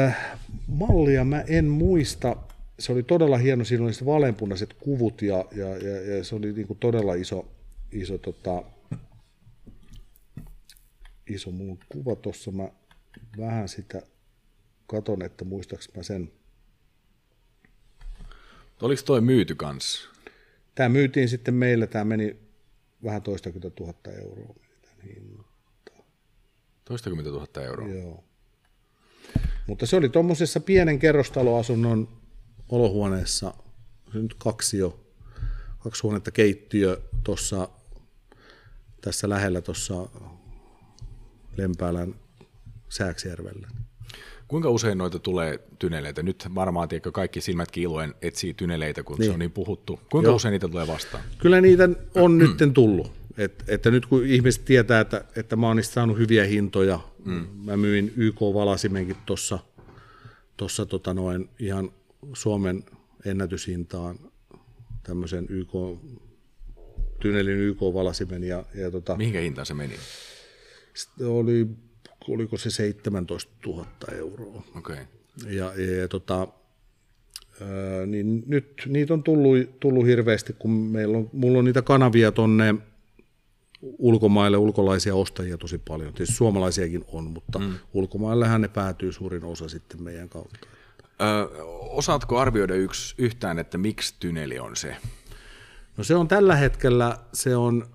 Äh, 0.06 0.38
mallia 0.68 1.24
mä 1.24 1.42
en 1.42 1.66
muista, 1.66 2.36
se 2.80 2.92
oli 2.92 3.04
todella 3.04 3.38
hieno, 3.38 3.63
siinä 3.63 3.86
oli 3.86 3.92
vaaleanpunaiset 4.06 4.74
kuvut 4.74 5.22
ja, 5.22 5.46
ja, 5.56 5.78
ja, 5.78 6.16
ja 6.16 6.24
se 6.24 6.36
oli 6.36 6.54
niin 6.54 6.68
kuin 6.68 6.80
todella 6.80 7.13
iso, 7.13 7.46
iso, 7.92 8.18
tota, 8.18 8.63
iso 11.30 11.52
mun 11.52 11.80
kuva 11.90 12.16
tuossa. 12.16 12.52
Mä 12.52 12.70
vähän 13.38 13.70
sitä 13.70 14.02
katon, 14.88 15.22
että 15.22 15.46
muistaaks 15.46 15.90
mä 15.96 16.04
sen. 16.04 16.32
Oliko 18.82 19.02
toi 19.06 19.22
myyty 19.22 19.56
kanssa? 19.56 20.10
Tämä 20.76 20.90
myytiin 20.90 21.30
sitten 21.30 21.54
meillä, 21.54 21.88
tämä 21.88 22.06
meni 22.06 22.40
vähän 23.04 23.22
toistakymmentä 23.22 23.76
tuhatta 23.76 24.12
euroa. 24.12 24.56
Toistakymmentä 26.86 27.32
tuhatta 27.32 27.63
euroa? 27.63 27.88
Joo. 27.88 28.24
Mutta 29.68 29.86
se 29.86 29.96
oli 29.96 30.10
tuommoisessa 30.10 30.60
pienen 30.60 31.00
kerrostaloasunnon 31.00 32.22
olohuoneessa, 32.70 33.54
se 34.13 34.20
nyt 34.20 34.34
kaksi 34.34 34.78
jo, 34.78 35.08
kaksi 35.80 36.02
huonetta 36.02 36.32
keittiö 36.32 37.02
tuossa 37.24 37.70
tässä 39.02 39.30
lähellä 39.30 39.62
tuossa 39.62 40.10
Lempäälän 41.58 42.15
Sääksjärvellä. 42.89 43.67
Kuinka 44.48 44.70
usein 44.70 44.98
noita 44.98 45.20
tulee 45.20 45.60
tyneleitä? 45.80 46.24
Nyt 46.24 46.48
varmaan 46.56 46.89
tiedätkö, 46.89 47.12
kaikki 47.12 47.41
silmät 47.41 47.72
kiiluen 47.72 48.15
etsii 48.22 48.54
tyneleitä, 48.54 49.04
kun 49.04 49.17
niin. 49.17 49.26
se 49.26 49.34
on 49.34 49.39
niin 49.39 49.52
puhuttu. 49.52 50.00
Kuinka 50.12 50.30
Joo. 50.30 50.36
usein 50.36 50.52
niitä 50.52 50.67
tulee 50.67 50.88
vastaan? 50.88 51.24
Kyllä 51.38 51.62
niitä 51.62 51.89
on 52.15 52.38
nyt 52.39 52.52
tullut. 52.74 53.12
Et, 53.38 53.63
että 53.67 53.91
nyt 53.91 54.06
kun 54.06 54.26
ihmiset 54.26 54.65
tietää, 54.65 55.00
että, 55.00 55.26
että 55.36 55.56
mä 55.56 55.67
oon 55.67 55.76
niistä 55.76 55.93
saanut 55.93 56.17
hyviä 56.17 56.43
hintoja, 56.46 57.00
mm. 57.26 57.48
mä 57.63 57.78
myin 57.78 58.13
YK-valasimenkin 58.15 59.17
tuossa 59.26 59.60
tossa, 60.58 60.86
tota 60.86 61.13
noin 61.13 61.50
ihan 61.60 61.91
Suomen 62.34 62.84
ennätyshintaan 63.26 64.20
tämmöisen 65.04 65.46
YK, 65.50 65.72
Tynelin 67.20 67.58
YK-valasimen. 67.58 68.43
Ja, 68.43 68.63
ja 68.76 68.91
tota, 68.91 69.15
Mihinkä 69.15 69.39
hintaan 69.39 69.65
se 69.65 69.74
meni? 69.74 69.96
Oli, 71.26 71.68
oliko 72.28 72.58
se 72.58 72.70
17 72.70 73.52
000 73.66 73.88
euroa. 74.12 74.64
Okay. 74.76 74.98
Ja, 75.46 75.74
ja, 76.00 76.08
tota, 76.08 76.48
Öö, 77.62 78.06
niin 78.06 78.44
nyt 78.48 78.82
niitä 78.86 79.14
on 79.14 79.24
tullut, 79.24 79.80
tullut 79.80 80.06
hirveästi, 80.06 80.56
kun 80.60 80.72
meillä 80.72 81.18
on, 81.18 81.30
mulla 81.34 81.60
on 81.60 81.66
niitä 81.66 81.82
kanavia 81.82 82.32
tonne 82.32 82.76
ulkomaille, 83.82 84.58
ulkolaisia 84.58 85.16
ostajia 85.16 85.58
tosi 85.58 85.78
paljon. 85.78 86.14
Tietysti 86.14 86.36
suomalaisiakin 86.36 87.06
on, 87.08 87.24
mutta 87.24 87.60
mm. 87.60 87.74
ulkomaillehän 87.94 88.62
ne 88.62 88.68
päätyy 88.68 89.12
suurin 89.12 89.44
osa 89.44 89.70
sitten 89.70 90.04
meidän 90.04 90.30
kautta. 90.30 90.58
Ö, 91.22 91.64
osaatko 91.90 92.40
arvioida 92.40 92.76
yksi, 92.76 93.16
yhtään, 93.18 93.60
että 93.60 93.78
miksi 93.78 94.16
tyneli 94.20 94.60
on 94.60 94.76
se? 94.76 94.96
No 95.98 96.04
se 96.04 96.16
on 96.16 96.28
tällä 96.28 96.56
hetkellä, 96.56 97.18
se 97.34 97.56
on, 97.56 97.88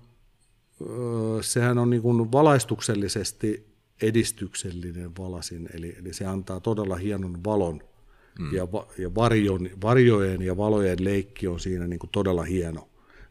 sehän 1.41 1.77
on 1.77 1.89
niin 1.89 2.01
kuin 2.01 2.31
valaistuksellisesti 2.31 3.73
edistyksellinen 4.01 5.11
valasin, 5.17 5.69
eli, 5.73 5.95
eli 5.99 6.13
se 6.13 6.25
antaa 6.25 6.59
todella 6.59 6.95
hienon 6.95 7.43
valon 7.43 7.81
mm. 8.39 8.53
ja, 8.53 8.67
ja 8.97 9.15
varjon, 9.15 9.69
varjojen 9.81 10.41
ja 10.41 10.57
valojen 10.57 11.03
leikki 11.03 11.47
on 11.47 11.59
siinä 11.59 11.87
niin 11.87 11.99
kuin 11.99 12.09
todella 12.09 12.43
hieno 12.43 12.87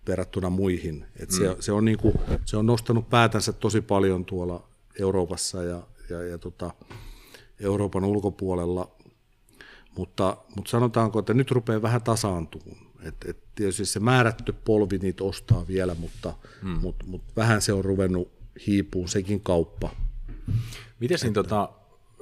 verrattuna 0.09 0.51
muihin. 0.51 1.05
Et 1.17 1.31
mm. 1.31 1.37
se, 1.37 1.57
se, 1.61 1.73
on 1.73 1.85
niin 1.85 1.99
kuin, 1.99 2.15
se 2.45 2.57
on 2.57 2.67
nostanut 2.67 3.11
päätänsä 3.11 3.53
tosi 3.53 3.81
paljon 3.81 4.25
tuolla 4.25 4.69
Euroopassa 5.01 5.63
ja, 5.63 5.83
ja, 6.11 6.23
ja 6.23 6.39
tota, 6.39 6.71
Euroopan 7.61 8.05
ulkopuolella, 8.05 8.91
mutta, 9.97 10.37
mutta 10.57 10.71
sanotaanko, 10.71 11.19
että 11.19 11.35
nyt 11.35 11.51
rupeaa 11.51 11.83
vähän 11.83 12.03
tasaantumaan. 12.03 12.82
Et, 13.03 13.15
et 13.27 13.39
tietysti 13.55 13.85
se 13.85 14.01
määrätty 14.01 14.53
polvi 14.53 14.99
niitä 14.99 15.25
ostaa 15.25 15.69
vielä, 15.69 15.95
mutta, 15.95 16.35
mm. 16.63 16.69
mutta, 16.69 17.07
mutta 17.07 17.33
vähän 17.37 17.63
se 17.63 17.73
on 17.73 17.85
ruvennut 17.85 18.33
hiipuun 18.67 19.09
sekin 19.09 19.41
kauppa. 19.41 19.91
Miten 21.01 21.19
siinä, 21.19 21.35
tota, 21.35 21.69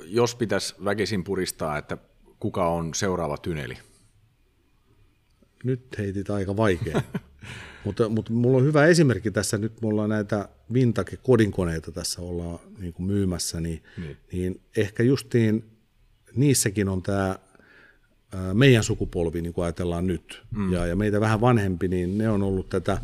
jos 0.04 0.34
pitäisi 0.34 0.74
väkisin 0.84 1.24
puristaa, 1.24 1.78
että 1.78 1.98
kuka 2.40 2.68
on 2.68 2.94
seuraava 2.94 3.36
tyneli? 3.36 3.78
Nyt 5.64 5.98
heitit 5.98 6.30
aika 6.30 6.56
vaikea. 6.56 7.02
mutta, 7.84 8.08
mutta 8.08 8.32
mulla 8.32 8.58
on 8.58 8.64
hyvä 8.64 8.86
esimerkki 8.86 9.30
tässä. 9.30 9.58
Nyt 9.58 9.80
mulla 9.80 10.02
on 10.02 10.08
näitä 10.08 10.48
Vintage-kodinkoneita 10.72 11.92
tässä 11.92 12.22
ollaan 12.22 12.58
niin 12.78 12.92
kuin 12.92 13.06
myymässä, 13.06 13.60
niin, 13.60 13.82
niin. 13.98 14.16
niin 14.32 14.60
ehkä 14.76 15.02
justiin 15.02 15.70
niissäkin 16.34 16.88
on 16.88 17.02
tämä 17.02 17.38
meidän 18.54 18.84
sukupolvi, 18.84 19.42
niin 19.42 19.52
kuin 19.52 19.64
ajatellaan 19.64 20.06
nyt, 20.06 20.42
mm. 20.50 20.72
ja, 20.72 20.86
ja 20.86 20.96
meitä 20.96 21.20
vähän 21.20 21.40
vanhempi, 21.40 21.88
niin 21.88 22.18
ne 22.18 22.28
on 22.28 22.42
ollut 22.42 22.68
tätä 22.68 22.98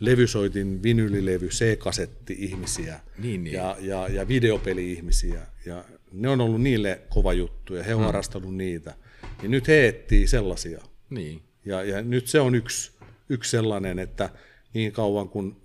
levysoitin, 0.00 0.82
vinylilevy, 0.82 1.48
C-kasetti 1.48 2.36
ihmisiä 2.38 3.00
niin, 3.22 3.44
niin. 3.44 3.54
Ja, 3.54 3.76
ja, 3.80 4.08
ja 4.08 4.28
videopeli-ihmisiä. 4.28 5.46
Ja 5.66 5.84
ne 6.12 6.28
on 6.28 6.40
ollut 6.40 6.62
niille 6.62 7.00
kova 7.08 7.32
juttu 7.32 7.74
ja 7.74 7.82
he 7.82 7.94
on 7.94 8.00
mm. 8.00 8.06
harrastanut 8.06 8.54
niitä. 8.54 8.94
Ja 9.42 9.48
nyt 9.48 9.68
he 9.68 9.88
etsii 9.88 10.26
sellaisia. 10.26 10.80
Niin. 11.10 11.42
Ja, 11.64 11.82
ja 11.82 12.02
nyt 12.02 12.26
se 12.26 12.40
on 12.40 12.54
yksi, 12.54 12.92
yksi 13.28 13.50
sellainen, 13.50 13.98
että 13.98 14.30
niin 14.74 14.92
kauan 14.92 15.28
kun 15.28 15.56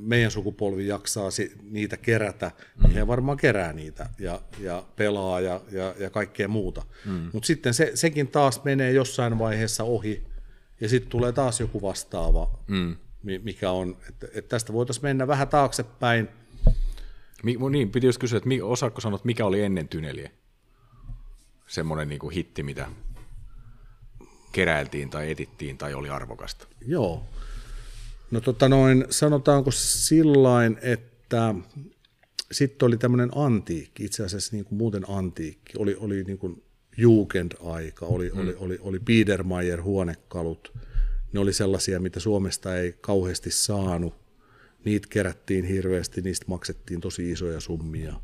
meidän 0.00 0.30
sukupolvi 0.30 0.86
jaksaa 0.86 1.28
niitä 1.70 1.96
kerätä, 1.96 2.50
mm. 2.76 2.82
niin 2.82 2.94
he 2.94 3.06
varmaan 3.06 3.36
kerää 3.36 3.72
niitä 3.72 4.10
ja, 4.18 4.40
ja 4.58 4.84
pelaa 4.96 5.40
ja, 5.40 5.60
ja, 5.72 5.94
ja 5.98 6.10
kaikkea 6.10 6.48
muuta. 6.48 6.82
Mm. 7.04 7.30
Mutta 7.32 7.46
sitten 7.46 7.74
se, 7.74 7.90
sekin 7.94 8.28
taas 8.28 8.64
menee 8.64 8.92
jossain 8.92 9.38
vaiheessa 9.38 9.84
ohi 9.84 10.26
ja 10.80 10.88
sitten 10.88 11.10
tulee 11.10 11.32
taas 11.32 11.60
joku 11.60 11.82
vastaava, 11.82 12.58
mm. 12.66 12.96
mikä 13.42 13.70
on, 13.70 13.96
että, 14.08 14.26
että 14.34 14.48
tästä 14.48 14.72
voitaisiin 14.72 15.04
mennä 15.04 15.26
vähän 15.26 15.48
taaksepäin. 15.48 16.28
Mi, 17.42 17.56
niin, 17.70 17.90
piti 17.90 18.06
just 18.06 18.18
kysyä, 18.18 18.36
että 18.36 18.48
osaatko 18.62 19.00
sanoa, 19.00 19.16
että 19.16 19.26
mikä 19.26 19.46
oli 19.46 19.62
ennen 19.62 19.88
Tyneliä? 19.88 20.30
Semmoinen 21.66 22.08
niin 22.08 22.30
hitti, 22.34 22.62
mitä 22.62 22.86
keräiltiin 24.52 25.10
tai 25.10 25.30
etittiin 25.30 25.78
tai 25.78 25.94
oli 25.94 26.10
arvokasta. 26.10 26.66
Joo, 26.86 27.24
No 28.34 28.40
tota 28.40 28.68
noin, 28.68 29.04
sanotaanko 29.10 29.70
sillain, 29.70 30.78
että 30.82 31.54
sitten 32.52 32.86
oli 32.86 32.96
tämmöinen 32.96 33.30
antiikki, 33.34 34.04
itse 34.04 34.24
asiassa 34.24 34.56
niin 34.56 34.64
kuin 34.64 34.78
muuten 34.78 35.10
antiikki, 35.10 35.72
oli, 35.78 35.96
oli 36.00 36.24
niin 36.24 36.38
kuin 36.38 36.62
Jugend-aika, 36.96 38.06
oli, 38.06 38.30
mm. 38.30 38.40
oli, 38.40 38.54
oli, 38.58 38.78
oli 38.80 38.98
Biedermeier 38.98 39.82
huonekalut, 39.82 40.72
ne 41.32 41.40
oli 41.40 41.52
sellaisia, 41.52 42.00
mitä 42.00 42.20
Suomesta 42.20 42.76
ei 42.76 42.94
kauheasti 43.00 43.50
saanut, 43.50 44.14
niitä 44.84 45.08
kerättiin 45.10 45.64
hirveästi, 45.64 46.20
niistä 46.20 46.46
maksettiin 46.48 47.00
tosi 47.00 47.30
isoja 47.30 47.60
summia. 47.60 48.14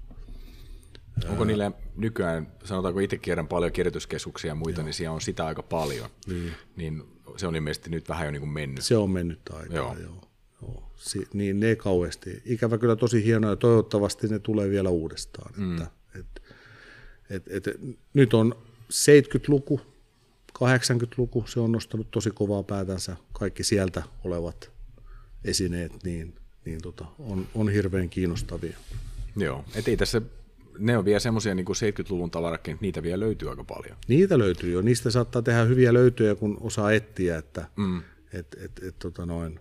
Onko 1.28 1.44
niillä 1.44 1.72
nykyään, 1.96 2.52
sanotaanko 2.64 3.00
itse 3.00 3.18
kierrän 3.18 3.48
paljon 3.48 3.72
kirjoituskeskuksia 3.72 4.48
ja 4.48 4.54
muita, 4.54 4.80
Joo. 4.80 4.84
niin 4.84 4.94
siellä 4.94 5.14
on 5.14 5.20
sitä 5.20 5.46
aika 5.46 5.62
paljon. 5.62 6.10
Niin. 6.26 6.52
niin 6.76 7.02
se 7.36 7.46
on 7.46 7.56
ilmeisesti 7.56 7.90
nyt 7.90 8.08
vähän 8.08 8.24
jo 8.24 8.30
niin 8.30 8.40
kuin 8.40 8.50
mennyt. 8.50 8.84
Se 8.84 8.96
on 8.96 9.10
mennyt 9.10 9.40
aikaa, 9.52 9.76
joo. 9.76 9.96
joo. 10.02 10.28
joo. 10.62 10.90
Si- 10.96 11.28
niin 11.32 11.60
ne 11.60 11.76
kauheasti. 11.76 12.42
Ikävä 12.44 12.78
kyllä 12.78 12.96
tosi 12.96 13.24
hienoa 13.24 13.50
ja 13.50 13.56
toivottavasti 13.56 14.28
ne 14.28 14.38
tulee 14.38 14.70
vielä 14.70 14.88
uudestaan. 14.88 15.52
Mm. 15.56 15.74
Että, 15.74 15.90
et, 17.30 17.48
et, 17.48 17.66
et, 17.66 17.80
nyt 18.14 18.34
on 18.34 18.54
70-luku, 18.92 19.80
80-luku, 20.58 21.44
se 21.46 21.60
on 21.60 21.72
nostanut 21.72 22.10
tosi 22.10 22.30
kovaa 22.30 22.62
päätänsä. 22.62 23.16
Kaikki 23.32 23.64
sieltä 23.64 24.02
olevat 24.24 24.70
esineet 25.44 25.92
niin, 26.04 26.34
niin 26.64 26.82
tota, 26.82 27.04
on, 27.18 27.46
on 27.54 27.68
hirveän 27.68 28.08
kiinnostavia. 28.08 28.76
Joo, 29.36 29.64
et 29.74 29.88
ei 29.88 29.96
tässä 29.96 30.22
ne 30.80 30.98
on 30.98 31.04
vielä 31.04 31.20
semmoisia 31.20 31.54
niin 31.54 31.66
70-luvun 31.66 32.30
tavarakkeja, 32.30 32.72
että 32.72 32.82
niitä 32.82 33.02
vielä 33.02 33.20
löytyy 33.20 33.50
aika 33.50 33.64
paljon. 33.64 33.96
Niitä 34.08 34.38
löytyy 34.38 34.72
jo. 34.72 34.82
Niistä 34.82 35.10
saattaa 35.10 35.42
tehdä 35.42 35.64
hyviä 35.64 35.94
löytöjä, 35.94 36.34
kun 36.34 36.58
osaa 36.60 36.92
etsiä. 36.92 37.38
Että, 37.38 37.68
mm. 37.76 38.02
et, 38.32 38.56
et, 38.64 38.80
et, 38.88 38.98
tota 38.98 39.26
noin. 39.26 39.60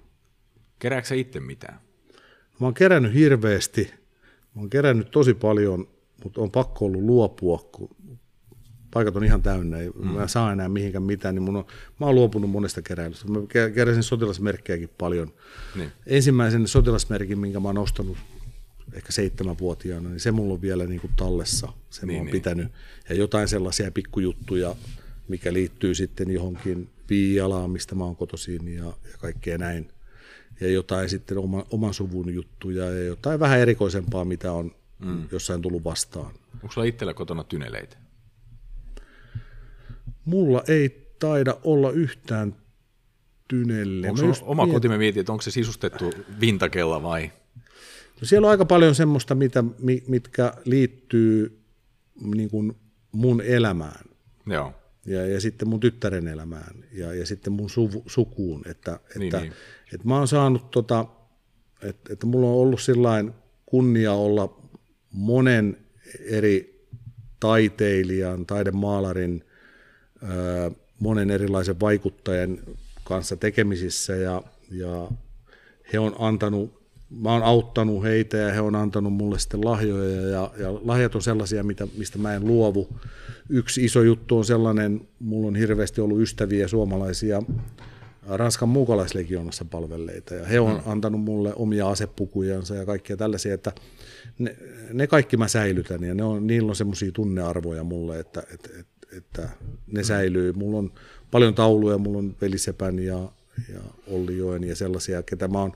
Kerääkö 0.79 1.15
itse 1.15 1.39
mitään? 1.39 1.79
Mä 2.59 2.67
oon 2.67 2.73
kerännyt 2.73 3.13
hirveästi. 3.13 3.93
Mä 4.55 4.61
oon 4.61 4.69
kerännyt 4.69 5.11
tosi 5.11 5.33
paljon, 5.33 5.87
mutta 6.23 6.41
on 6.41 6.51
pakko 6.51 6.85
ollut 6.85 7.01
luopua, 7.01 7.69
kun 7.71 7.95
paikat 8.93 9.15
on 9.15 9.23
ihan 9.23 9.41
täynnä, 9.41 9.77
ei 9.77 9.89
mm. 9.89 10.07
mä 10.07 10.27
saa 10.27 10.51
enää 10.51 10.69
mihinkään 10.69 11.03
mitään, 11.03 11.35
niin 11.35 11.43
mun 11.43 11.55
on, 11.55 11.65
mä 11.99 12.05
oon 12.05 12.15
luopunut 12.15 12.49
monesta 12.49 12.81
keräilystä. 12.81 13.27
Mä 13.27 13.39
keräsin 13.75 14.03
sotilasmerkkejäkin 14.03 14.89
paljon. 14.97 15.33
Niin. 15.75 15.91
Ensimmäisen 16.05 16.67
sotilasmerkin, 16.67 17.39
minkä 17.39 17.59
mä 17.59 17.67
oon 17.69 17.77
ostanut 17.77 18.17
ehkä 18.93 19.11
seitsemänvuotiaana, 19.11 20.09
niin 20.09 20.19
se 20.19 20.31
mulla 20.31 20.53
on 20.53 20.61
vielä 20.61 20.85
niin 20.85 21.01
kuin 21.01 21.13
tallessa. 21.15 21.73
Se 21.89 22.05
niin, 22.05 22.15
mä 22.15 22.17
oon 22.17 22.25
niin. 22.25 22.31
pitänyt. 22.31 22.71
Ja 23.09 23.15
jotain 23.15 23.47
sellaisia 23.47 23.91
pikkujuttuja, 23.91 24.75
mikä 25.27 25.53
liittyy 25.53 25.95
sitten 25.95 26.31
johonkin 26.31 26.89
viialaan, 27.09 27.69
mistä 27.69 27.95
mä 27.95 28.03
oon 28.03 28.15
kotoisin 28.15 28.67
ja, 28.67 28.85
ja 28.85 29.17
kaikkea 29.19 29.57
näin. 29.57 29.91
Ja 30.59 30.71
jotain 30.71 31.09
sitten 31.09 31.37
oma, 31.37 31.65
oman 31.69 31.93
suvun 31.93 32.33
juttuja 32.33 32.85
ja 32.85 33.03
jotain 33.03 33.39
vähän 33.39 33.59
erikoisempaa, 33.59 34.25
mitä 34.25 34.51
on 34.51 34.71
mm. 34.99 35.27
jossain 35.31 35.61
tullut 35.61 35.83
vastaan. 35.83 36.31
Onko 36.53 36.71
sulla 36.71 36.87
itsellä 36.87 37.13
kotona 37.13 37.43
tyneleitä? 37.43 37.97
Mulla 40.25 40.63
ei 40.67 41.13
taida 41.19 41.57
olla 41.63 41.91
yhtään 41.91 42.55
tynelle. 43.47 44.09
Onko 44.09 44.21
oma 44.41 44.65
miet... 44.65 44.73
kotimme 44.73 44.97
mietin, 44.97 45.19
että 45.19 45.31
onko 45.31 45.41
se 45.41 45.51
sisustettu 45.51 46.13
vintakella 46.39 47.03
vai? 47.03 47.31
No 48.21 48.27
siellä 48.27 48.45
on 48.45 48.51
aika 48.51 48.65
paljon 48.65 48.95
semmoista, 48.95 49.35
mitä, 49.35 49.63
mitkä 50.07 50.53
liittyy 50.65 51.61
niin 52.35 52.49
kuin 52.49 52.75
mun 53.11 53.41
elämään. 53.41 54.05
Joo. 54.47 54.73
Ja, 55.05 55.27
ja 55.27 55.41
sitten 55.41 55.67
mun 55.67 55.79
tyttären 55.79 56.27
elämään 56.27 56.83
ja, 56.91 57.13
ja 57.13 57.25
sitten 57.25 57.53
mun 57.53 57.69
suvu, 57.69 58.03
sukuun. 58.07 58.61
Että, 58.67 58.99
niin, 59.15 59.23
että, 59.23 59.39
niin. 59.39 59.53
että 59.93 60.07
mä 60.07 60.17
oon 60.17 60.27
saanut, 60.27 60.71
tota, 60.71 61.05
että, 61.81 62.13
että 62.13 62.25
mulla 62.25 62.47
on 62.47 62.53
ollut 62.53 62.81
sillain 62.81 63.33
kunnia 63.65 64.13
olla 64.13 64.61
monen 65.11 65.77
eri 66.19 66.85
taiteilijan, 67.39 68.45
taidemaalarin, 68.45 69.43
monen 70.99 71.29
erilaisen 71.29 71.79
vaikuttajan 71.79 72.59
kanssa 73.03 73.35
tekemisissä 73.35 74.15
ja, 74.15 74.43
ja 74.71 75.11
he 75.93 75.99
on 75.99 76.15
antanut 76.19 76.78
mä 77.09 77.33
oon 77.33 77.43
auttanut 77.43 78.03
heitä 78.03 78.37
ja 78.37 78.53
he 78.53 78.61
on 78.61 78.75
antanut 78.75 79.13
mulle 79.13 79.39
sitten 79.39 79.65
lahjoja 79.65 80.21
ja, 80.21 80.51
ja 80.57 80.73
lahjat 80.73 81.15
on 81.15 81.21
sellaisia, 81.21 81.63
mitä, 81.63 81.87
mistä 81.97 82.17
mä 82.17 82.35
en 82.35 82.47
luovu. 82.47 82.87
Yksi 83.49 83.85
iso 83.85 84.01
juttu 84.01 84.37
on 84.37 84.45
sellainen, 84.45 85.01
mulla 85.19 85.47
on 85.47 85.55
hirveästi 85.55 86.01
ollut 86.01 86.19
ystäviä 86.19 86.67
suomalaisia 86.67 87.41
Ranskan 88.27 88.69
muukalaislegionassa 88.69 89.65
palvelleita 89.65 90.35
ja 90.35 90.45
he 90.45 90.59
on 90.59 90.73
mm. 90.73 90.91
antanut 90.91 91.21
mulle 91.21 91.53
omia 91.55 91.89
asepukujansa 91.89 92.75
ja 92.75 92.85
kaikkia 92.85 93.17
tällaisia, 93.17 93.53
että 93.53 93.71
ne, 94.39 94.55
ne 94.93 95.07
kaikki 95.07 95.37
mä 95.37 95.47
säilytän 95.47 96.03
ja 96.03 96.13
ne 96.13 96.23
on, 96.23 96.47
niillä 96.47 96.69
on 96.69 96.75
semmoisia 96.75 97.11
tunnearvoja 97.11 97.83
mulle, 97.83 98.19
että, 98.19 98.43
että, 98.53 98.69
että, 98.79 99.17
että 99.17 99.49
ne 99.87 100.01
mm. 100.01 100.05
säilyy. 100.05 100.53
Mulla 100.53 100.77
on 100.77 100.91
paljon 101.31 101.55
tauluja, 101.55 101.97
mulla 101.97 102.17
on 102.17 102.35
Velisepän 102.41 102.99
ja, 102.99 103.31
ja 103.73 103.79
Olli 104.07 104.37
Joen 104.37 104.63
ja 104.63 104.75
sellaisia, 104.75 105.23
ketä 105.23 105.47
mä 105.47 105.59
oon 105.59 105.73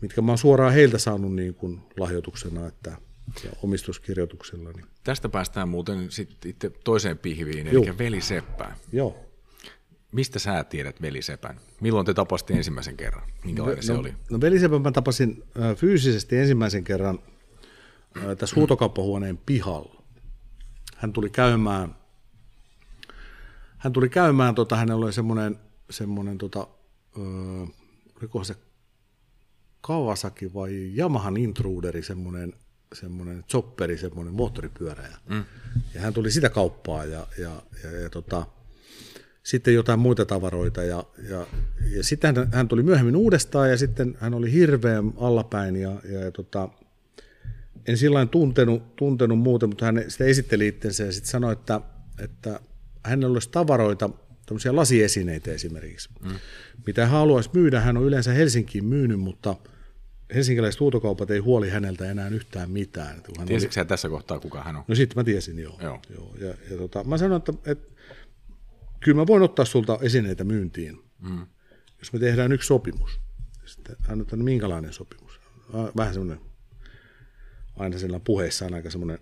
mitkä 0.00 0.22
mä 0.22 0.30
oon 0.32 0.38
suoraan 0.38 0.72
heiltä 0.72 0.98
saanut 0.98 1.34
niin 1.34 1.54
kuin 1.54 1.80
lahjoituksena 1.98 2.66
että, 2.66 2.96
ja 3.44 3.50
omistuskirjoituksella. 3.62 4.72
Niin. 4.72 4.86
Tästä 5.04 5.28
päästään 5.28 5.68
muuten 5.68 6.10
sitten 6.10 6.50
itse 6.50 6.70
toiseen 6.70 7.18
pihviin, 7.18 7.66
eli 7.66 7.86
Joo. 7.86 7.98
veli 7.98 8.20
Seppään. 8.20 8.76
Joo. 8.92 9.16
mistä 10.12 10.38
sä 10.38 10.64
tiedät 10.64 11.02
velisepän? 11.02 11.60
Milloin 11.80 12.06
te 12.06 12.14
tapasitte 12.14 12.54
ensimmäisen 12.54 12.96
kerran? 12.96 13.22
Minkälainen 13.44 13.76
no, 13.76 13.82
se 13.82 13.92
oli? 13.92 14.14
No 14.30 14.40
velisepän 14.40 14.82
mä 14.82 14.92
tapasin 14.92 15.42
äh, 15.60 15.76
fyysisesti 15.76 16.36
ensimmäisen 16.36 16.84
kerran 16.84 17.18
äh, 18.16 18.36
tässä 18.38 18.56
huutokauppahuoneen 18.56 19.38
pihalla. 19.38 20.02
Hän 20.96 21.12
tuli 21.12 21.30
käymään, 21.30 21.96
hän 23.78 23.92
tuli 23.92 24.08
käymään, 24.08 24.54
tota, 24.54 24.76
hänellä 24.76 25.04
oli 25.04 25.12
semmoinen, 25.12 25.58
semmoinen 25.90 26.38
tota, 26.38 26.66
äh, 27.18 27.68
se 28.42 28.56
Kawasaki 29.80 30.54
vai 30.54 30.92
Yamahan 30.98 31.36
Intruderi, 31.36 32.02
semmoinen, 32.02 32.54
semmoinen 32.94 33.44
chopperi, 33.48 33.98
semmoinen 33.98 34.34
moottoripyörä. 34.34 35.08
Mm. 35.28 35.44
Ja 35.94 36.00
hän 36.00 36.14
tuli 36.14 36.30
sitä 36.30 36.48
kauppaa 36.48 37.04
ja, 37.04 37.26
ja, 37.38 37.62
ja, 37.84 37.90
ja 37.90 38.10
tota, 38.10 38.46
sitten 39.42 39.74
jotain 39.74 39.98
muita 39.98 40.26
tavaroita. 40.26 40.82
Ja, 40.82 41.04
ja, 41.28 41.46
ja 41.96 42.04
sitten 42.04 42.36
hän, 42.36 42.48
hän 42.52 42.68
tuli 42.68 42.82
myöhemmin 42.82 43.16
uudestaan 43.16 43.70
ja 43.70 43.76
sitten 43.76 44.16
hän 44.20 44.34
oli 44.34 44.52
hirveän 44.52 45.12
allapäin 45.16 45.76
ja, 45.76 46.00
ja, 46.12 46.20
ja 46.20 46.30
tota, 46.30 46.68
en 47.86 47.96
sillä 47.96 48.26
tuntenut, 48.26 48.96
tuntenut 48.96 49.38
muuten, 49.38 49.68
mutta 49.68 49.84
hän 49.84 50.04
sitä 50.08 50.24
esitteli 50.24 50.68
itsensä 50.68 51.04
ja 51.04 51.12
sitten 51.12 51.30
sanoi, 51.30 51.52
että, 51.52 51.80
että 52.18 52.60
hänellä 53.04 53.32
olisi 53.32 53.50
tavaroita, 53.50 54.10
tämmöisiä 54.50 54.76
lasiesineitä 54.76 55.50
esimerkiksi, 55.50 56.08
mm. 56.22 56.34
mitä 56.86 57.02
hän 57.02 57.10
haluaisi 57.10 57.50
myydä. 57.54 57.80
Hän 57.80 57.96
on 57.96 58.04
yleensä 58.04 58.32
Helsinkiin 58.32 58.84
myynyt, 58.84 59.20
mutta 59.20 59.56
helsinkiläiset 60.34 60.80
huutokaupat 60.80 61.30
ei 61.30 61.38
huoli 61.38 61.70
häneltä 61.70 62.10
enää 62.10 62.28
yhtään 62.28 62.70
mitään. 62.70 63.22
Tiesitkö 63.46 63.80
oli... 63.80 63.86
tässä 63.86 64.08
kohtaa, 64.08 64.40
kuka 64.40 64.62
hän 64.62 64.76
on? 64.76 64.84
No 64.88 64.94
sitten 64.94 65.18
mä 65.18 65.24
tiesin, 65.24 65.58
joo. 65.58 65.78
joo. 65.82 66.00
joo. 66.14 66.34
Ja, 66.40 66.48
ja 66.70 66.76
tota, 66.76 67.04
mä 67.04 67.18
sanoin, 67.18 67.38
että, 67.38 67.52
että 67.70 68.02
kyllä 69.00 69.16
mä 69.16 69.26
voin 69.26 69.42
ottaa 69.42 69.64
sulta 69.64 69.98
esineitä 70.02 70.44
myyntiin, 70.44 70.98
mm. 71.18 71.46
jos 71.98 72.12
me 72.12 72.18
tehdään 72.18 72.52
yksi 72.52 72.66
sopimus. 72.66 73.20
Sitten 73.64 73.96
hän 74.00 74.26
on 74.32 74.44
minkälainen 74.44 74.92
sopimus? 74.92 75.40
Vähän 75.96 76.14
semmoinen, 76.14 76.44
aina 77.76 77.98
sillä 77.98 78.20
puheissa 78.20 78.66
on 78.66 78.74
aika 78.74 78.90
semmoinen, 78.90 79.18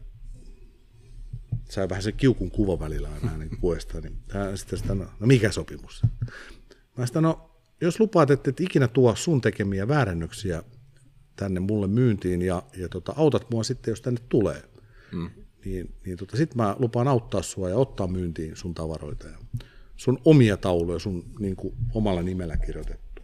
sai 1.70 1.88
vähän 1.88 2.02
se 2.02 2.12
kiukun 2.12 2.50
kuva 2.50 2.80
välillä 2.80 3.08
aina 3.08 3.38
niin 3.38 3.60
puheesta, 3.60 4.00
niin 4.00 4.18
hän 4.30 4.58
sitten 4.58 4.78
sitä, 4.78 4.94
no, 4.94 5.04
no 5.20 5.26
mikä 5.26 5.52
sopimus? 5.52 6.02
Mä 6.96 7.06
sitä, 7.06 7.20
no 7.20 7.50
jos 7.80 8.00
lupaat, 8.00 8.30
että 8.30 8.50
et 8.50 8.60
ikinä 8.60 8.88
tuo 8.88 9.16
sun 9.16 9.40
tekemiä 9.40 9.88
väärennöksiä 9.88 10.62
tänne 11.36 11.60
mulle 11.60 11.86
myyntiin 11.86 12.42
ja, 12.42 12.62
ja 12.76 12.88
tota, 12.88 13.12
autat 13.16 13.50
mua 13.50 13.62
sitten, 13.62 13.92
jos 13.92 14.00
tänne 14.00 14.20
tulee, 14.28 14.62
mm. 15.12 15.30
niin, 15.64 15.94
niin 16.06 16.18
tota, 16.18 16.36
sitten 16.36 16.56
mä 16.56 16.76
lupaan 16.78 17.08
auttaa 17.08 17.42
sua 17.42 17.68
ja 17.68 17.76
ottaa 17.76 18.06
myyntiin 18.06 18.56
sun 18.56 18.74
tavaroita 18.74 19.28
ja 19.28 19.38
sun 19.96 20.18
omia 20.24 20.56
tauluja 20.56 20.98
sun 20.98 21.24
niin 21.38 21.56
kuin, 21.56 21.74
omalla 21.94 22.22
nimellä 22.22 22.56
kirjoitettu. 22.56 23.22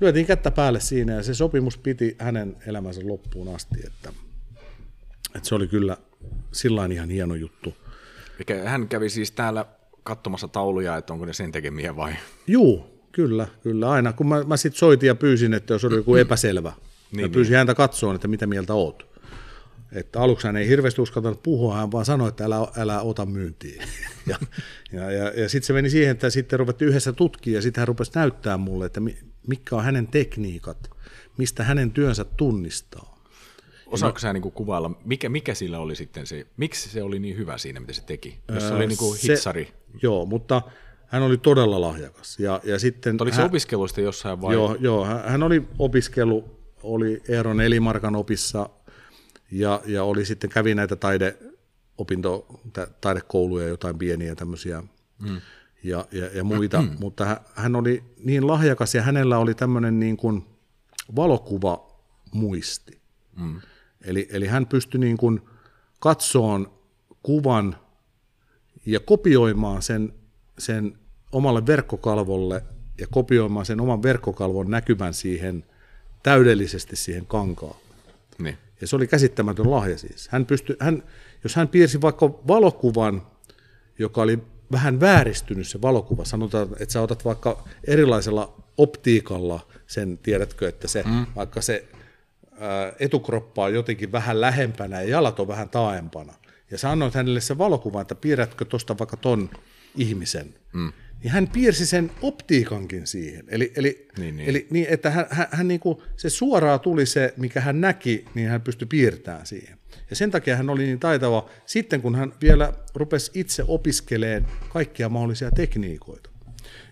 Lyötiin 0.00 0.26
kättä 0.26 0.50
päälle 0.50 0.80
siinä 0.80 1.12
ja 1.12 1.22
se 1.22 1.34
sopimus 1.34 1.78
piti 1.78 2.16
hänen 2.18 2.56
elämänsä 2.66 3.00
loppuun 3.04 3.54
asti, 3.54 3.86
että, 3.86 4.12
että 5.34 5.48
se 5.48 5.54
oli 5.54 5.68
kyllä 5.68 5.96
sillä 6.52 6.88
ihan 6.92 7.10
hieno 7.10 7.34
juttu. 7.34 7.74
Eikä 8.38 8.68
hän 8.68 8.88
kävi 8.88 9.10
siis 9.10 9.30
täällä 9.30 9.66
katsomassa 10.02 10.48
tauluja, 10.48 10.96
että 10.96 11.12
onko 11.12 11.24
ne 11.24 11.32
sen 11.32 11.52
tekemiä 11.52 11.96
vai? 11.96 12.12
Juu, 12.46 12.86
kyllä, 13.12 13.46
kyllä 13.62 13.90
aina. 13.90 14.12
Kun 14.12 14.28
mä, 14.28 14.42
mä 14.42 14.56
sitten 14.56 14.78
soitin 14.78 15.06
ja 15.06 15.14
pyysin, 15.14 15.54
että 15.54 15.74
jos 15.74 15.84
oli 15.84 15.96
joku 15.96 16.16
epäselvä, 16.16 16.72
niin, 17.12 17.22
ja 17.22 17.28
pyysin 17.28 17.50
niin. 17.52 17.58
häntä 17.58 17.74
katsoa, 17.74 18.14
että 18.14 18.28
mitä 18.28 18.46
mieltä 18.46 18.74
oot. 18.74 19.06
Että 19.92 20.20
aluksi 20.20 20.46
hän 20.46 20.56
ei 20.56 20.68
hirveästi 20.68 21.00
uskaltanut 21.00 21.42
puhua, 21.42 21.76
hän 21.76 21.92
vaan 21.92 22.04
sanoi, 22.04 22.28
että 22.28 22.44
älä, 22.44 22.56
älä 22.76 23.00
ota 23.00 23.26
myyntiin. 23.26 23.82
ja 24.30 24.38
ja, 24.92 25.10
ja, 25.10 25.24
ja 25.24 25.48
sitten 25.48 25.66
se 25.66 25.72
meni 25.72 25.90
siihen, 25.90 26.10
että 26.10 26.30
sitten 26.30 26.58
ruvettiin 26.58 26.88
yhdessä 26.88 27.12
tutkia 27.12 27.54
ja 27.54 27.62
sitten 27.62 27.80
hän 27.80 27.88
rupesi 27.88 28.12
näyttää 28.14 28.56
mulle, 28.56 28.86
että 28.86 29.00
mitkä 29.46 29.76
on 29.76 29.84
hänen 29.84 30.06
tekniikat, 30.06 30.90
mistä 31.38 31.64
hänen 31.64 31.90
työnsä 31.90 32.24
tunnistaa. 32.24 33.15
Osaatko 33.86 34.18
sä 34.18 34.32
niinku 34.32 34.50
kuvailla, 34.50 34.90
mikä, 35.04 35.28
mikä 35.28 35.54
sillä 35.54 35.78
oli 35.78 35.96
sitten 35.96 36.26
se, 36.26 36.46
miksi 36.56 36.88
se 36.88 37.02
oli 37.02 37.18
niin 37.18 37.36
hyvä 37.36 37.58
siinä, 37.58 37.80
mitä 37.80 37.92
se 37.92 38.02
teki? 38.02 38.38
Jos 38.54 38.68
se 38.68 38.74
oli 38.74 38.86
niinku 38.86 39.16
hitsari. 39.22 39.64
Se, 39.64 39.98
joo, 40.02 40.26
mutta 40.26 40.62
hän 41.06 41.22
oli 41.22 41.38
todella 41.38 41.80
lahjakas. 41.80 42.38
Ja, 42.38 42.60
ja 42.64 42.78
sitten 42.78 43.16
Oliko 43.20 43.36
hän, 43.36 43.44
se 43.44 43.46
opiskeluista 43.46 44.00
jossain 44.00 44.40
vai? 44.40 44.54
Joo, 44.54 44.76
joo 44.80 45.04
hän 45.04 45.42
oli 45.42 45.68
opiskelu, 45.78 46.44
oli 46.82 47.22
Eeron 47.28 47.60
Elimarkan 47.60 48.16
opissa 48.16 48.68
ja, 49.50 49.80
ja 49.86 50.04
oli 50.04 50.24
sitten, 50.24 50.50
kävi 50.50 50.74
näitä 50.74 50.96
taide, 50.96 51.36
opinto, 51.98 52.60
taidekouluja, 53.00 53.68
jotain 53.68 53.98
pieniä 53.98 54.34
tämmöisiä 54.34 54.82
mm. 55.18 55.40
ja, 55.82 56.04
ja, 56.12 56.26
ja 56.26 56.44
muita, 56.44 56.82
mm. 56.82 56.96
mutta 57.00 57.40
hän 57.54 57.76
oli 57.76 58.04
niin 58.24 58.46
lahjakas 58.46 58.94
ja 58.94 59.02
hänellä 59.02 59.38
oli 59.38 59.54
tämmöinen 59.54 60.00
niin 60.00 60.16
kuin 60.16 60.44
valokuva 61.16 61.86
muisti. 62.32 63.00
Mm. 63.36 63.60
Eli, 64.06 64.28
eli 64.30 64.46
hän 64.46 64.66
pystyi 64.66 65.00
niin 65.00 65.16
kuin 65.16 65.40
katsoon 66.00 66.72
kuvan 67.22 67.76
ja 68.86 69.00
kopioimaan 69.00 69.82
sen, 69.82 70.12
sen 70.58 70.98
omalle 71.32 71.66
verkkokalvolle 71.66 72.62
ja 73.00 73.06
kopioimaan 73.10 73.66
sen 73.66 73.80
oman 73.80 74.02
verkkokalvon 74.02 74.70
näkymän 74.70 75.14
siihen 75.14 75.64
täydellisesti 76.22 76.96
siihen 76.96 77.26
kankaan. 77.26 77.76
Niin. 78.38 78.58
Ja 78.80 78.86
se 78.86 78.96
oli 78.96 79.06
käsittämätön 79.06 79.70
lahja 79.70 79.98
siis. 79.98 80.28
Hän 80.28 80.46
pystyi, 80.46 80.76
hän, 80.80 81.02
jos 81.44 81.56
hän 81.56 81.68
piirsi 81.68 82.00
vaikka 82.00 82.30
valokuvan, 82.48 83.22
joka 83.98 84.22
oli 84.22 84.38
vähän 84.72 85.00
vääristynyt 85.00 85.68
se 85.68 85.82
valokuva, 85.82 86.24
sanotaan, 86.24 86.68
että 86.80 86.92
sä 86.92 87.02
otat 87.02 87.24
vaikka 87.24 87.64
erilaisella 87.84 88.62
optiikalla 88.76 89.66
sen, 89.86 90.18
tiedätkö, 90.18 90.68
että 90.68 90.88
se, 90.88 91.02
mm. 91.02 91.26
vaikka 91.36 91.60
se 91.60 91.88
ää, 92.60 92.92
etukroppa 92.98 93.64
on 93.64 93.74
jotenkin 93.74 94.12
vähän 94.12 94.40
lähempänä 94.40 95.02
ja 95.02 95.08
jalat 95.08 95.40
on 95.40 95.48
vähän 95.48 95.68
taaempana. 95.68 96.34
Ja 96.70 96.78
sä 96.78 96.90
annoit 96.90 97.14
hänelle 97.14 97.40
se 97.40 97.58
valokuva, 97.58 98.00
että 98.00 98.14
piirrätkö 98.14 98.64
tuosta 98.64 98.98
vaikka 98.98 99.16
ton 99.16 99.50
ihmisen. 99.96 100.54
Mm 100.72 100.92
niin 101.22 101.32
hän 101.32 101.48
piirsi 101.48 101.86
sen 101.86 102.10
optiikankin 102.22 103.06
siihen. 103.06 103.44
Eli, 103.48 103.72
eli, 103.76 104.08
niin, 104.18 104.36
niin. 104.36 104.48
eli 104.48 104.66
niin, 104.70 104.86
että 104.90 105.10
hän, 105.10 105.26
hän, 105.30 105.46
hän 105.50 105.68
niin 105.68 105.80
kuin, 105.80 105.98
se 106.16 106.30
suoraan 106.30 106.80
tuli 106.80 107.06
se, 107.06 107.34
mikä 107.36 107.60
hän 107.60 107.80
näki, 107.80 108.24
niin 108.34 108.48
hän 108.48 108.60
pystyi 108.60 108.86
piirtämään 108.86 109.46
siihen. 109.46 109.78
Ja 110.10 110.16
sen 110.16 110.30
takia 110.30 110.56
hän 110.56 110.70
oli 110.70 110.82
niin 110.82 111.00
taitava 111.00 111.50
sitten, 111.66 112.02
kun 112.02 112.14
hän 112.14 112.32
vielä 112.40 112.72
rupesi 112.94 113.30
itse 113.34 113.64
opiskeleen 113.68 114.46
kaikkia 114.68 115.08
mahdollisia 115.08 115.50
tekniikoita. 115.50 116.30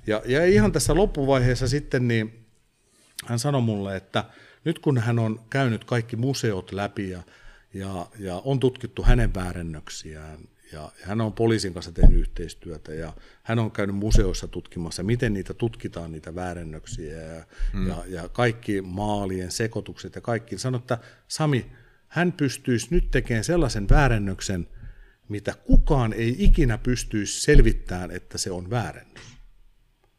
Ja, 0.06 0.22
ja 0.26 0.44
ihan 0.44 0.72
tässä 0.72 0.94
loppuvaiheessa 0.94 1.68
sitten, 1.68 2.08
niin 2.08 2.46
hän 3.26 3.38
sanoi 3.38 3.62
mulle, 3.62 3.96
että 3.96 4.24
nyt 4.64 4.78
kun 4.78 4.98
hän 4.98 5.18
on 5.18 5.40
käynyt 5.50 5.84
kaikki 5.84 6.16
museot 6.16 6.72
läpi 6.72 7.10
ja, 7.10 7.22
ja, 7.74 8.06
ja 8.18 8.42
on 8.44 8.60
tutkittu 8.60 9.02
hänen 9.02 9.34
väärennöksiään 9.34 10.38
ja 10.72 10.92
hän 11.02 11.20
on 11.20 11.32
poliisin 11.32 11.74
kanssa 11.74 11.92
tehnyt 11.92 12.18
yhteistyötä 12.18 12.94
ja 12.94 13.12
hän 13.42 13.58
on 13.58 13.70
käynyt 13.70 13.96
museoissa 13.96 14.48
tutkimassa, 14.48 15.02
miten 15.02 15.32
niitä 15.32 15.54
tutkitaan, 15.54 16.12
niitä 16.12 16.34
väärennöksiä 16.34 17.22
ja, 17.22 17.44
mm. 17.72 17.88
ja, 17.88 18.04
ja 18.06 18.28
kaikki 18.28 18.82
maalien 18.82 19.50
sekoitukset 19.50 20.14
ja 20.14 20.20
kaikki. 20.20 20.58
Sano, 20.58 20.78
että 20.78 20.98
Sami, 21.28 21.70
hän 22.08 22.32
pystyisi 22.32 22.86
nyt 22.90 23.10
tekemään 23.10 23.44
sellaisen 23.44 23.88
väärennöksen, 23.88 24.68
mitä 25.28 25.54
kukaan 25.66 26.12
ei 26.12 26.36
ikinä 26.38 26.78
pystyisi 26.78 27.40
selvittämään, 27.40 28.10
että 28.10 28.38
se 28.38 28.50
on 28.50 28.70
väärennös. 28.70 29.24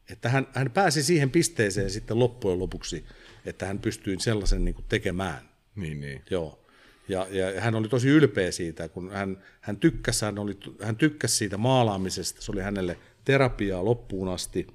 Että 0.09 0.29
hän, 0.29 0.47
hän 0.53 0.71
pääsi 0.71 1.03
siihen 1.03 1.29
pisteeseen 1.29 1.89
sitten 1.89 2.19
loppujen 2.19 2.59
lopuksi, 2.59 3.05
että 3.45 3.65
hän 3.65 3.79
pystyi 3.79 4.19
sellaisen 4.19 4.65
niin 4.65 4.75
kuin 4.75 4.85
tekemään. 4.89 5.49
Niin, 5.75 5.99
niin. 5.99 6.21
Joo. 6.29 6.65
Ja, 7.07 7.27
ja 7.29 7.61
hän 7.61 7.75
oli 7.75 7.87
tosi 7.87 8.09
ylpeä 8.09 8.51
siitä, 8.51 8.89
kun 8.89 9.11
hän, 9.11 9.43
hän, 9.61 9.77
tykkäsi, 9.77 10.25
hän, 10.25 10.39
oli, 10.39 10.57
hän 10.81 10.95
tykkäsi 10.95 11.37
siitä 11.37 11.57
maalaamisesta, 11.57 12.41
se 12.41 12.51
oli 12.51 12.61
hänelle 12.61 12.97
terapiaa 13.25 13.85
loppuun 13.85 14.29
asti, 14.29 14.67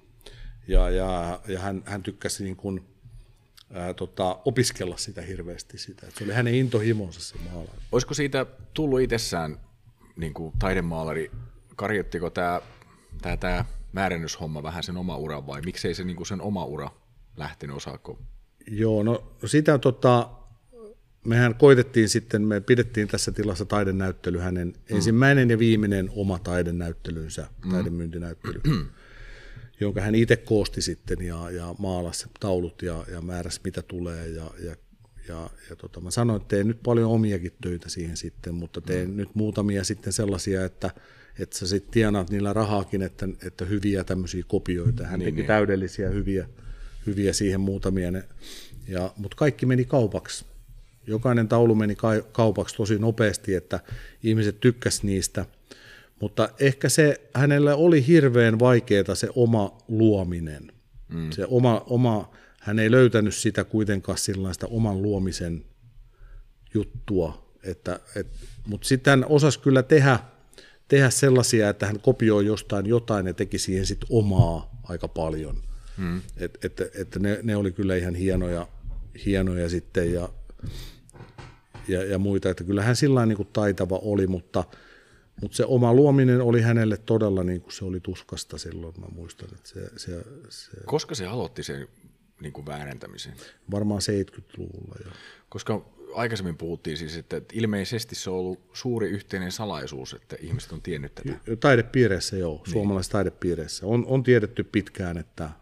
ja, 0.68 0.90
ja, 0.90 1.40
ja 1.48 1.58
hän, 1.58 1.82
hän 1.86 2.02
tykkäsi 2.02 2.44
niin 2.44 2.56
kuin, 2.56 2.84
ää, 3.72 3.94
tota, 3.94 4.38
opiskella 4.44 4.96
sitä 4.96 5.22
hirveästi, 5.22 5.78
sitä. 5.78 6.06
se 6.18 6.24
oli 6.24 6.32
hänen 6.32 6.54
intohimonsa 6.54 7.20
se 7.20 7.38
maalaaminen. 7.38 7.82
Olisiko 7.92 8.14
siitä 8.14 8.46
tullut 8.74 9.00
itsessään 9.00 9.60
niin 10.16 10.34
kuin 10.34 10.52
taidemaalari, 10.58 11.30
karjottiko 11.76 12.30
tämä, 12.30 12.60
tämä, 13.22 13.36
tämä 13.36 13.64
määrennyshomma 13.92 14.62
vähän 14.62 14.82
sen 14.82 14.96
oma 14.96 15.16
ura 15.16 15.46
vai 15.46 15.60
miksei 15.60 15.94
se 15.94 16.04
niin 16.04 16.16
kuin 16.16 16.26
sen 16.26 16.40
oma 16.40 16.64
ura 16.64 16.90
lähtenyt, 17.36 17.76
osaako? 17.76 18.18
Joo, 18.66 19.02
no 19.02 19.36
sitä 19.46 19.78
tota, 19.78 20.30
mehän 21.24 21.54
koitettiin 21.54 22.08
sitten, 22.08 22.42
me 22.42 22.60
pidettiin 22.60 23.08
tässä 23.08 23.32
tilassa 23.32 23.64
taidenäyttely, 23.64 24.38
hänen 24.38 24.68
mm. 24.68 24.96
ensimmäinen 24.96 25.50
ja 25.50 25.58
viimeinen 25.58 26.10
oma 26.14 26.38
taidenäyttelynsä, 26.38 27.46
mm. 27.64 27.70
taidemyyntinäyttely, 27.70 28.60
jonka 29.80 30.00
hän 30.00 30.14
itse 30.14 30.36
koosti 30.36 30.82
sitten 30.82 31.22
ja, 31.22 31.50
ja 31.50 31.74
maalasi 31.78 32.26
taulut 32.40 32.82
ja, 32.82 33.04
ja 33.12 33.20
määräsi 33.20 33.60
mitä 33.64 33.82
tulee 33.82 34.28
ja, 34.28 34.50
ja, 34.64 34.76
ja, 35.28 35.50
ja 35.70 35.76
tota, 35.76 36.00
mä 36.00 36.10
sanoin, 36.10 36.40
että 36.40 36.56
teen 36.56 36.68
nyt 36.68 36.82
paljon 36.82 37.10
omiakin 37.10 37.52
töitä 37.62 37.88
siihen 37.88 38.16
sitten, 38.16 38.54
mutta 38.54 38.80
teen 38.80 39.10
mm. 39.10 39.16
nyt 39.16 39.34
muutamia 39.34 39.84
sitten 39.84 40.12
sellaisia, 40.12 40.64
että, 40.64 40.90
että 41.38 41.58
sä 41.58 41.66
sitten 41.66 41.92
tienaat 41.92 42.30
niillä 42.30 42.52
rahaakin, 42.52 43.02
että, 43.02 43.28
että 43.46 43.64
hyviä 43.64 44.04
tämmöisiä 44.04 44.44
kopioita. 44.46 45.06
Hän 45.06 45.18
niin, 45.18 45.26
teki 45.26 45.36
niin. 45.36 45.46
täydellisiä 45.46 46.08
hyviä, 46.08 46.48
hyviä 47.06 47.32
siihen 47.32 47.60
muutamia. 47.60 48.10
Ne, 48.10 48.24
ja, 48.88 49.12
mutta 49.16 49.36
kaikki 49.36 49.66
meni 49.66 49.84
kaupaksi. 49.84 50.44
Jokainen 51.06 51.48
taulu 51.48 51.74
meni 51.74 51.96
kaupaksi 52.32 52.76
tosi 52.76 52.98
nopeasti, 52.98 53.54
että 53.54 53.80
ihmiset 54.22 54.60
tykkäs 54.60 55.02
niistä. 55.02 55.46
Mutta 56.20 56.48
ehkä 56.60 56.88
se 56.88 57.20
hänelle 57.34 57.74
oli 57.74 58.06
hirveän 58.06 58.58
vaikeaa 58.58 59.14
se 59.14 59.28
oma 59.34 59.78
luominen. 59.88 60.72
Mm. 61.08 61.30
Se 61.30 61.46
oma, 61.48 61.84
oma, 61.86 62.30
hän 62.60 62.78
ei 62.78 62.90
löytänyt 62.90 63.34
sitä 63.34 63.64
kuitenkaan 63.64 64.18
sellaista 64.18 64.66
oman 64.66 65.02
luomisen 65.02 65.64
juttua, 66.74 67.52
että, 67.62 68.00
et, 68.16 68.26
mutta 68.66 68.88
sitten 68.88 69.10
hän 69.10 69.26
osasi 69.28 69.60
kyllä 69.60 69.82
tehdä, 69.82 70.18
tehdä 70.88 71.10
sellaisia, 71.10 71.68
että 71.68 71.86
hän 71.86 72.00
kopioi 72.00 72.46
jostain 72.46 72.86
jotain 72.86 73.26
ja 73.26 73.34
teki 73.34 73.58
siihen 73.58 73.86
sitten 73.86 74.08
omaa 74.10 74.80
aika 74.82 75.08
paljon. 75.08 75.62
Mm. 76.00 76.22
Et, 76.36 76.64
et, 76.64 76.80
et 76.80 77.16
ne, 77.16 77.40
ne 77.42 77.56
oli 77.56 77.72
kyllä 77.72 77.96
ihan 77.96 78.14
hienoja, 78.14 78.66
hienoja 79.26 79.68
sitten 79.68 80.12
ja, 80.12 80.28
ja, 81.88 82.04
ja 82.04 82.18
muita, 82.18 82.50
että 82.50 82.64
kyllähän 82.64 82.96
sillä 82.96 83.26
niin 83.26 83.48
taitava 83.52 83.98
oli, 84.02 84.26
mutta, 84.26 84.64
mutta 85.40 85.56
se 85.56 85.64
oma 85.64 85.94
luominen 85.94 86.40
oli 86.40 86.60
hänelle 86.60 86.96
todella, 86.96 87.42
niin 87.42 87.60
kuin 87.60 87.72
se 87.72 87.84
oli 87.84 88.00
tuskasta 88.00 88.58
silloin, 88.58 89.00
mä 89.00 89.06
muistan. 89.06 89.48
Että 89.54 89.68
se, 89.68 89.90
se, 89.96 90.24
se, 90.48 90.70
Koska 90.86 91.14
se 91.14 91.26
aloitti 91.26 91.62
sen 91.62 91.88
niin 92.40 92.52
kuin 92.52 92.66
väärentämisen? 92.66 93.34
Varmaan 93.70 94.00
70-luvulla 94.00 94.96
jo. 95.04 95.10
Koska 95.48 95.84
aikaisemmin 96.14 96.56
puhuttiin 96.56 96.96
siis, 96.96 97.16
että 97.16 97.42
ilmeisesti 97.52 98.14
se 98.14 98.30
on 98.30 98.36
ollut 98.36 98.60
suuri 98.72 99.10
yhteinen 99.10 99.52
salaisuus, 99.52 100.14
että 100.14 100.36
ihmiset 100.40 100.72
on 100.72 100.82
tiennyt 100.82 101.14
tätä. 101.14 101.56
Taidepiireissä 101.60 102.36
joo, 102.36 102.54
niin. 102.54 102.72
suomalaisessa 102.72 103.12
taidepiireissä. 103.12 103.86
On, 103.86 104.06
on 104.06 104.22
tiedetty 104.22 104.64
pitkään, 104.64 105.18
että, 105.18 105.44
että 105.44 105.59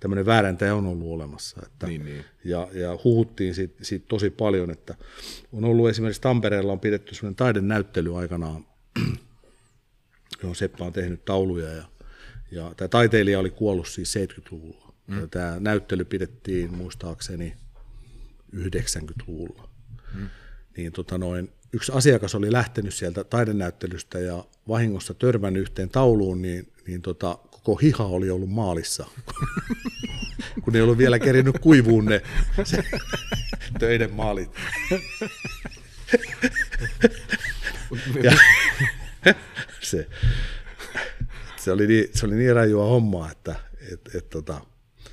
tämmöinen 0.00 0.26
vääräntäjä 0.26 0.74
on 0.74 0.86
ollut 0.86 1.12
olemassa. 1.12 1.60
Että, 1.66 1.86
niin, 1.86 2.04
niin. 2.04 2.24
Ja, 2.44 2.68
ja 2.72 2.98
huhuttiin 3.04 3.54
siitä, 3.54 3.84
siitä 3.84 4.06
tosi 4.08 4.30
paljon, 4.30 4.70
että 4.70 4.94
on 5.52 5.64
ollut 5.64 5.88
esimerkiksi 5.88 6.22
Tampereella 6.22 6.72
on 6.72 6.80
pidetty 6.80 7.14
semmoinen 7.14 7.36
taidenäyttely 7.36 8.18
aikanaan, 8.18 8.66
johon 10.42 10.56
Seppä 10.56 10.84
on 10.84 10.92
tehnyt 10.92 11.24
tauluja 11.24 11.68
ja, 11.68 11.84
ja 12.50 12.72
tämä 12.76 12.88
taiteilija 12.88 13.38
oli 13.38 13.50
kuollut 13.50 13.88
siis 13.88 14.14
70-luvulla. 14.16 14.94
Mm. 15.06 15.30
Tämä 15.30 15.56
näyttely 15.60 16.04
pidettiin 16.04 16.74
muistaakseni 16.74 17.54
90-luvulla. 18.56 19.68
Mm. 20.14 20.28
Niin 20.76 20.92
tota 20.92 21.18
noin, 21.18 21.52
yksi 21.74 21.92
asiakas 21.94 22.34
oli 22.34 22.52
lähtenyt 22.52 22.94
sieltä 22.94 23.24
taidenäyttelystä 23.24 24.18
ja 24.18 24.44
vahingossa 24.68 25.14
törmännyt 25.14 25.62
yhteen 25.62 25.90
tauluun, 25.90 26.42
niin, 26.42 26.72
niin 26.86 27.02
tota, 27.02 27.38
koko 27.50 27.74
hiha 27.74 28.04
oli 28.04 28.30
ollut 28.30 28.50
maalissa, 28.50 29.06
kun 30.64 30.76
ei 30.76 30.82
ollut 30.82 30.98
vielä 30.98 31.18
kerinyt 31.18 31.58
kuivuun 31.58 32.04
ne 32.04 32.22
se, 32.64 32.84
töiden 33.78 34.12
maalit. 34.12 34.50
ja, 38.22 38.32
se, 39.80 40.08
se, 41.56 41.72
oli 41.72 41.86
niin, 41.86 42.08
se 42.14 42.26
oli 42.26 42.34
niin 42.34 42.54
rajua 42.54 42.84
hommaa, 42.84 43.30
että 43.30 43.54
et, 43.92 44.14
et, 44.14 44.30
tota, 44.30 44.60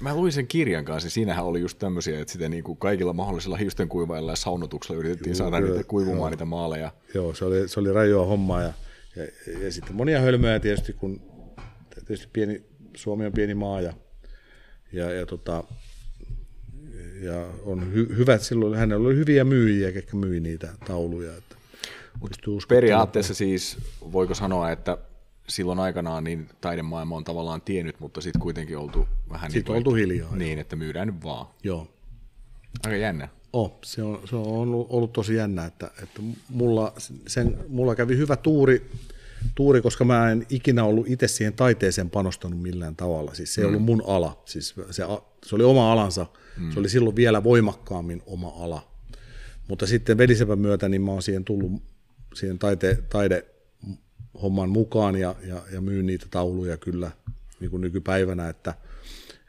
Mä 0.01 0.15
luin 0.15 0.31
sen 0.31 0.47
kirjan 0.47 0.85
kanssa, 0.85 1.07
ja 1.07 1.11
siinähän 1.11 1.45
oli 1.45 1.61
just 1.61 1.79
tämmöisiä, 1.79 2.19
että 2.19 2.31
sitä 2.31 2.49
niin 2.49 2.63
kuin 2.63 2.77
kaikilla 2.77 3.13
mahdollisilla 3.13 3.57
hiusten 3.57 3.89
kuivailla 3.89 4.31
ja 4.31 4.35
saunotuksella 4.35 4.99
yritettiin 4.99 5.31
Juu, 5.31 5.37
saada 5.37 5.57
kyllä, 5.57 5.71
niitä 5.71 5.87
kuivumaan 5.87 6.19
joo. 6.19 6.29
niitä 6.29 6.45
maaleja. 6.45 6.91
Joo, 7.13 7.33
se 7.33 7.45
oli, 7.45 7.67
se 7.67 7.79
oli 7.79 7.93
rajoa 7.93 8.25
hommaa, 8.25 8.61
ja, 8.61 8.73
ja, 9.15 9.23
ja, 9.63 9.71
sitten 9.71 9.95
monia 9.95 10.19
hölmöjä 10.19 10.59
tietysti, 10.59 10.93
kun 10.93 11.21
tietysti 11.95 12.27
pieni, 12.33 12.63
Suomi 12.95 13.25
on 13.25 13.33
pieni 13.33 13.53
maa, 13.53 13.81
ja, 13.81 13.93
ja, 14.93 15.11
ja, 15.11 15.25
tota, 15.25 15.63
ja 17.21 17.47
on 17.63 17.93
hy, 17.93 18.17
hyvät, 18.17 18.41
silloin 18.41 18.75
hänellä 18.75 19.07
oli 19.07 19.15
hyviä 19.15 19.43
myyjiä, 19.43 19.91
ketkä 19.91 20.17
myi 20.17 20.39
niitä 20.39 20.69
tauluja. 20.87 21.37
Että 21.37 21.55
periaatteessa 22.67 23.33
siis, 23.33 23.77
voiko 24.11 24.35
sanoa, 24.35 24.71
että 24.71 24.97
silloin 25.47 25.79
aikanaan 25.79 26.23
niin 26.23 26.49
taidemaailma 26.61 27.15
on 27.15 27.23
tavallaan 27.23 27.61
tiennyt, 27.61 27.99
mutta 27.99 28.21
sitten 28.21 28.41
kuitenkin 28.41 28.77
oltu 28.77 29.07
vähän 29.29 29.51
sitten 29.51 29.73
niin, 29.73 29.77
oltu 29.77 29.93
hiljaa. 29.93 30.35
Niin, 30.35 30.59
että 30.59 30.75
myydään 30.75 31.07
nyt 31.07 31.23
vaan. 31.23 31.47
Joo. 31.63 31.87
Aika 32.85 32.97
jännä. 32.97 33.27
Oh, 33.53 33.79
se 33.83 34.03
on, 34.03 34.21
se 34.29 34.35
on 34.35 34.47
ollut, 34.47 34.87
ollut 34.89 35.13
tosi 35.13 35.35
jännä, 35.35 35.65
että, 35.65 35.91
että 36.03 36.21
mulla, 36.49 36.93
sen, 37.27 37.57
mulla 37.67 37.95
kävi 37.95 38.17
hyvä 38.17 38.35
tuuri, 38.35 38.91
tuuri, 39.55 39.81
koska 39.81 40.05
mä 40.05 40.31
en 40.31 40.45
ikinä 40.49 40.83
ollut 40.83 41.07
itse 41.09 41.27
siihen 41.27 41.53
taiteeseen 41.53 42.09
panostanut 42.09 42.61
millään 42.61 42.95
tavalla. 42.95 43.33
Siis 43.33 43.53
se 43.53 43.61
ei 43.61 43.67
mm. 43.67 43.69
ollut 43.69 43.85
mun 43.85 44.03
ala, 44.07 44.41
siis 44.45 44.75
se, 44.91 45.03
se 45.45 45.55
oli 45.55 45.63
oma 45.63 45.91
alansa, 45.91 46.25
mm. 46.57 46.71
se 46.71 46.79
oli 46.79 46.89
silloin 46.89 47.15
vielä 47.15 47.43
voimakkaammin 47.43 48.21
oma 48.25 48.47
ala. 48.47 48.91
Mutta 49.67 49.87
sitten 49.87 50.17
velisepän 50.17 50.59
myötä 50.59 50.89
niin 50.89 51.01
mä 51.01 51.11
oon 51.11 51.21
siihen 51.21 51.45
tullut 51.45 51.71
siihen 52.33 52.59
taite, 52.59 53.03
taide, 53.09 53.45
homman 54.41 54.69
mukaan 54.69 55.15
ja, 55.15 55.35
ja, 55.47 55.61
ja 55.73 55.81
myyn 55.81 56.05
niitä 56.05 56.25
tauluja 56.31 56.77
kyllä 56.77 57.11
niin 57.59 57.71
kuin 57.71 57.81
nykypäivänä, 57.81 58.49
että 58.49 58.73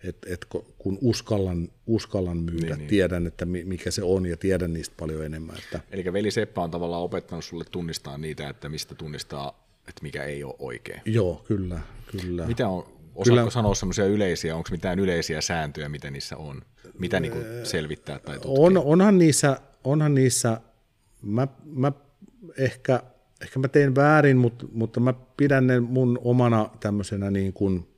et, 0.04 0.16
et 0.26 0.46
kun 0.78 0.98
uskallan, 1.00 1.68
uskallan 1.86 2.36
myydä, 2.36 2.66
niin, 2.66 2.78
niin. 2.78 2.88
tiedän, 2.88 3.26
että 3.26 3.44
mikä 3.44 3.90
se 3.90 4.02
on 4.02 4.26
ja 4.26 4.36
tiedän 4.36 4.72
niistä 4.72 4.94
paljon 4.98 5.24
enemmän. 5.24 5.56
Että... 5.58 5.80
Eli 5.90 6.12
veli 6.12 6.30
Seppä 6.30 6.60
on 6.60 6.70
tavallaan 6.70 7.02
opettanut 7.02 7.44
sulle 7.44 7.64
tunnistaa 7.70 8.18
niitä, 8.18 8.48
että 8.48 8.68
mistä 8.68 8.94
tunnistaa, 8.94 9.66
että 9.88 10.02
mikä 10.02 10.24
ei 10.24 10.44
ole 10.44 10.54
oikein. 10.58 11.00
Joo, 11.04 11.44
kyllä. 11.48 11.80
kyllä. 12.06 12.46
Mitä 12.46 12.68
on, 12.68 12.78
osaatko 13.14 13.22
kyllä. 13.24 13.50
sanoa 13.50 13.74
semmoisia 13.74 14.06
yleisiä, 14.06 14.56
onko 14.56 14.68
mitään 14.72 14.98
yleisiä 14.98 15.40
sääntöjä, 15.40 15.88
mitä 15.88 16.10
niissä 16.10 16.36
on? 16.36 16.62
Mitä 16.98 17.20
niin 17.20 17.32
kuin 17.32 17.44
selvittää 17.64 18.18
tai 18.18 18.34
tutkia? 18.34 18.64
On, 18.64 18.78
onhan 18.78 19.18
niissä, 19.18 19.60
onhan 19.84 20.14
niissä 20.14 20.60
mä, 21.22 21.48
mä 21.64 21.92
ehkä 22.56 23.02
ehkä 23.42 23.58
mä 23.58 23.68
tein 23.68 23.94
väärin, 23.94 24.36
mutta, 24.36 24.66
mutta 24.72 25.00
mä 25.00 25.14
pidän 25.36 25.66
ne 25.66 25.80
mun 25.80 26.18
omana 26.24 26.70
tämmöisenä 26.80 27.30
niin 27.30 27.52
kuin, 27.52 27.88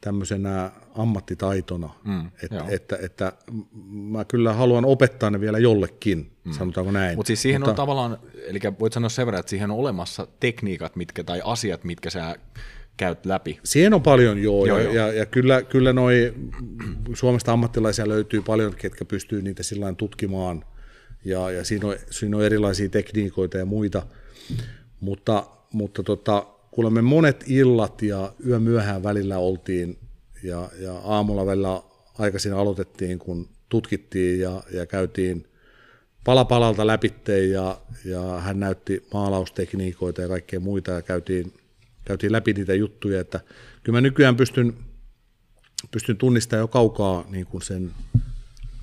tämmöisenä 0.00 0.70
ammattitaitona, 0.94 1.90
mm, 2.04 2.30
että, 2.42 2.64
että, 2.68 2.98
että 3.02 3.32
mä 3.90 4.24
kyllä 4.24 4.52
haluan 4.52 4.84
opettaa 4.84 5.30
ne 5.30 5.40
vielä 5.40 5.58
jollekin, 5.58 6.32
mm. 6.44 6.52
sanotaanko 6.52 6.92
näin. 6.92 7.16
Mut 7.16 7.26
siis 7.26 7.42
siihen 7.42 7.60
mutta, 7.60 7.70
on 7.70 7.76
tavallaan, 7.76 8.18
eli 8.46 8.58
voit 8.80 8.92
sanoa 8.92 9.08
sen 9.08 9.26
verran, 9.26 9.40
että 9.40 9.50
siihen 9.50 9.70
on 9.70 9.78
olemassa 9.78 10.26
tekniikat 10.40 10.96
mitkä, 10.96 11.24
tai 11.24 11.40
asiat, 11.44 11.84
mitkä 11.84 12.10
sä 12.10 12.36
käyt 12.96 13.26
läpi. 13.26 13.60
Siihen 13.64 13.94
on 13.94 14.02
paljon 14.02 14.42
joo, 14.42 14.66
joo, 14.66 14.78
ja, 14.78 14.84
joo. 14.84 14.94
ja, 14.94 15.12
ja 15.12 15.26
kyllä, 15.26 15.62
kyllä 15.62 15.92
noi 15.92 16.34
Suomesta 17.14 17.52
ammattilaisia 17.52 18.08
löytyy 18.08 18.42
paljon, 18.42 18.74
ketkä 18.74 19.04
pystyy 19.04 19.42
niitä 19.42 19.62
sillä 19.62 19.92
tutkimaan, 19.92 20.64
ja, 21.24 21.50
ja 21.50 21.64
siinä, 21.64 21.88
on, 21.88 21.96
siinä 22.10 22.36
on 22.36 22.44
erilaisia 22.44 22.88
tekniikoita 22.88 23.58
ja 23.58 23.66
muita, 23.66 24.02
mutta, 25.00 25.46
mutta 25.72 26.02
tota, 26.02 26.46
kuule 26.70 26.90
me 26.90 27.02
monet 27.02 27.44
illat 27.46 28.02
ja 28.02 28.32
yö 28.46 28.58
myöhään 28.58 29.02
välillä 29.02 29.38
oltiin 29.38 29.98
ja, 30.42 30.70
ja 30.80 30.98
aamulla 30.98 31.46
välillä 31.46 31.82
aikaisin 32.18 32.52
aloitettiin, 32.52 33.18
kun 33.18 33.48
tutkittiin 33.68 34.40
ja, 34.40 34.62
ja 34.72 34.86
käytiin 34.86 35.46
palapalalta 36.24 36.86
läpitteen 36.86 37.50
ja, 37.50 37.80
ja 38.04 38.22
hän 38.40 38.60
näytti 38.60 39.06
maalaustekniikoita 39.12 40.22
ja 40.22 40.28
kaikkea 40.28 40.60
muita 40.60 40.90
ja 40.90 41.02
käytiin, 41.02 41.52
käytiin 42.04 42.32
läpi 42.32 42.52
niitä 42.52 42.74
juttuja, 42.74 43.20
että 43.20 43.40
kyllä 43.82 43.96
mä 43.96 44.00
nykyään 44.00 44.36
pystyn, 44.36 44.74
pystyn 45.90 46.16
tunnistamaan 46.16 46.60
jo 46.60 46.68
kaukaa 46.68 47.24
niin 47.30 47.46
kuin 47.46 47.62
sen, 47.62 47.90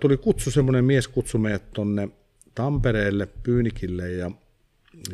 tuli 0.00 0.16
kutsu, 0.16 0.50
semmoinen 0.50 0.84
mies 0.84 1.08
kutsui 1.08 1.40
meidät 1.40 1.72
tuonne 1.72 2.08
Tampereelle 2.54 3.26
Pyynikille 3.26 4.12
ja, 4.12 4.30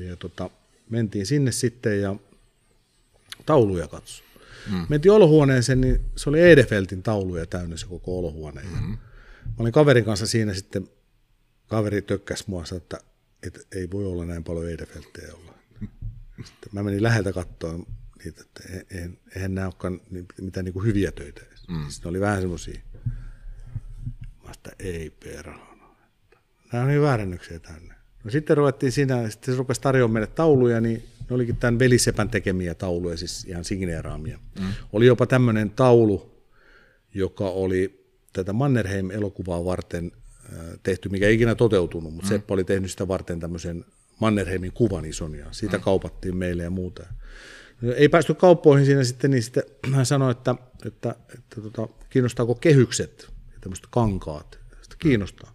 ja 0.08 0.16
tota, 0.16 0.50
mentiin 0.90 1.26
sinne 1.26 1.52
sitten 1.52 2.00
ja 2.00 2.16
tauluja 3.46 3.88
katsoa. 3.88 4.26
Mm. 4.70 4.86
Mentiin 4.88 5.12
olohuoneeseen, 5.12 5.80
niin 5.80 6.00
se 6.16 6.30
oli 6.30 6.50
Edefeltin 6.50 7.02
tauluja 7.02 7.46
täynnä 7.46 7.76
se 7.76 7.86
koko 7.86 8.18
olohuone. 8.18 8.62
Mm. 8.62 8.88
Mä 9.44 9.54
olin 9.58 9.72
kaverin 9.72 10.04
kanssa 10.04 10.26
siinä 10.26 10.54
sitten, 10.54 10.88
kaveri 11.66 12.02
tökkäsi 12.02 12.44
mua, 12.46 12.64
että, 12.76 13.00
että 13.46 13.60
ei 13.72 13.90
voi 13.90 14.04
olla 14.04 14.24
näin 14.24 14.44
paljon 14.44 14.70
Edefelttejä 14.70 15.34
olla. 15.34 15.53
Sitten 16.36 16.68
mä 16.72 16.82
menin 16.82 17.02
läheltä 17.02 17.32
katsoa 17.32 17.78
niitä, 18.24 18.40
että 18.40 18.62
eihän, 18.90 19.18
eihän 19.36 19.54
nämä 19.54 19.66
olekaan 19.66 20.00
mitään 20.40 20.64
niin 20.64 20.72
kuin 20.72 20.86
hyviä 20.86 21.12
töitä. 21.12 21.40
Mm. 21.68 21.88
Sitten 21.88 22.04
ne 22.04 22.10
oli 22.10 22.20
vähän 22.20 22.40
semmoisia, 22.40 22.80
mä 24.44 24.50
että 24.54 24.70
ei 24.78 25.10
perhana. 25.10 25.74
Nämä 26.72 26.84
on 26.84 26.90
niin 26.90 27.02
väärännyksiä 27.02 27.58
tänne. 27.58 27.94
No 28.24 28.30
sitten 28.30 28.56
ruvettiin 28.56 28.92
siinä, 28.92 29.30
sitten 29.30 29.54
se 29.54 29.58
rupesi 29.58 29.80
tarjoamaan 29.80 30.12
meille 30.12 30.26
tauluja, 30.26 30.80
niin 30.80 31.04
ne 31.30 31.34
olikin 31.34 31.56
tämän 31.56 31.78
velisepän 31.78 32.30
tekemiä 32.30 32.74
tauluja, 32.74 33.16
siis 33.16 33.44
ihan 33.44 33.64
signeeraamia. 33.64 34.38
Mm. 34.60 34.66
Oli 34.92 35.06
jopa 35.06 35.26
tämmöinen 35.26 35.70
taulu, 35.70 36.44
joka 37.14 37.48
oli 37.48 38.06
tätä 38.32 38.52
Mannerheim-elokuvaa 38.52 39.64
varten 39.64 40.12
tehty, 40.82 41.08
mikä 41.08 41.26
ei 41.26 41.34
ikinä 41.34 41.54
toteutunut, 41.54 42.14
mutta 42.14 42.30
mm. 42.30 42.34
Seppo 42.34 42.54
oli 42.54 42.64
tehnyt 42.64 42.90
sitä 42.90 43.08
varten 43.08 43.40
tämmöisen 43.40 43.84
Mannerheimin 44.20 44.72
kuvan 44.72 45.04
ison 45.04 45.34
ja 45.34 45.46
siitä 45.50 45.76
mm. 45.76 45.82
kaupattiin 45.82 46.36
meille 46.36 46.62
ja 46.62 46.70
muuta. 46.70 47.06
Ei 47.96 48.08
päästy 48.08 48.34
kauppoihin 48.34 48.86
siinä 48.86 49.04
sitten, 49.04 49.30
niin 49.30 49.42
sitten 49.42 49.62
hän 49.94 50.06
sanoi, 50.06 50.30
että, 50.30 50.54
että, 50.86 51.10
että, 51.10 51.34
että 51.34 51.60
tota, 51.60 51.88
kiinnostaako 52.10 52.54
kehykset 52.54 53.26
ja 53.52 53.58
tämmöiset 53.60 53.86
kankaat. 53.90 54.58
Sitten 54.82 54.98
kiinnostaa. 54.98 55.52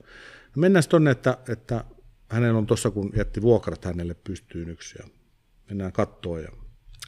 No 0.56 0.60
mennään 0.60 0.84
tuonne, 0.90 1.12
että, 1.12 1.38
että 1.50 1.84
hänellä 2.30 2.58
on 2.58 2.68
tuossa, 2.68 2.92
kun 2.92 3.12
jätti 3.16 3.42
vuokrat 3.42 3.86
hänelle 3.86 4.14
pystyyn 4.14 4.70
yksi 4.70 4.96
ja 5.00 5.08
mennään 5.70 5.92
kattoon. 5.92 6.44
Ja 6.44 6.50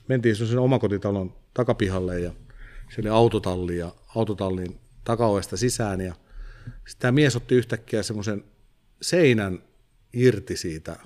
mentiin 0.07 0.35
sen 0.35 0.59
omakotitalon 0.59 1.35
takapihalle 1.53 2.19
ja 2.19 2.33
se 2.95 3.01
oli 3.01 3.09
autotalli 3.09 3.77
ja 3.77 3.95
autotallin 4.15 4.79
takaoesta 5.03 5.57
sisään 5.57 6.01
ja 6.01 6.15
sitten 6.63 6.99
tämä 6.99 7.11
mies 7.11 7.35
otti 7.35 7.55
yhtäkkiä 7.55 8.03
semmoisen 8.03 8.43
seinän 9.01 9.63
irti 10.13 10.57
siitä, 10.57 10.97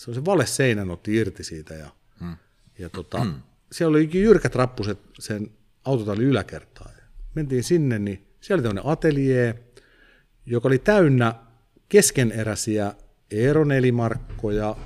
se 0.00 0.10
on 0.10 0.14
se 0.14 0.24
vale 0.24 0.46
seinän 0.46 0.90
otti 0.90 1.16
irti 1.16 1.44
siitä 1.44 1.74
ja, 1.74 1.90
hmm. 2.20 2.36
ja 2.78 2.88
tota, 2.88 3.20
hmm. 3.20 3.34
siellä 3.72 3.96
oli 3.96 4.10
jyrkät 4.12 4.54
rappuset 4.54 4.98
sen 5.18 5.50
autotallin 5.84 6.26
yläkertaan. 6.26 6.90
Mentiin 7.34 7.64
sinne, 7.64 7.98
niin 7.98 8.26
siellä 8.40 8.60
oli 8.60 8.62
tämmöinen 8.62 8.92
atelier, 8.92 9.54
joka 10.46 10.68
oli 10.68 10.78
täynnä 10.78 11.34
keskeneräisiä 11.88 12.94
Eero 13.30 13.64
Nelimarkkoja, 13.64 14.76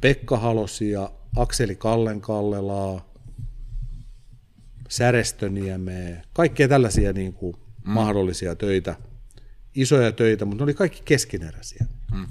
Pekka 0.00 0.38
Halosia, 0.38 1.10
Akseli 1.36 1.76
Kallen 1.76 2.20
Kallelaa, 2.20 3.12
Särestöniemeä, 4.88 6.22
kaikkea 6.32 6.68
tällaisia 6.68 7.12
niin 7.12 7.32
kuin 7.32 7.56
mm. 7.56 7.92
mahdollisia 7.92 8.54
töitä, 8.54 8.96
isoja 9.74 10.12
töitä, 10.12 10.44
mutta 10.44 10.62
ne 10.62 10.64
oli 10.64 10.74
kaikki 10.74 11.02
keskeneräisiä. 11.04 11.86
Mm. 12.14 12.26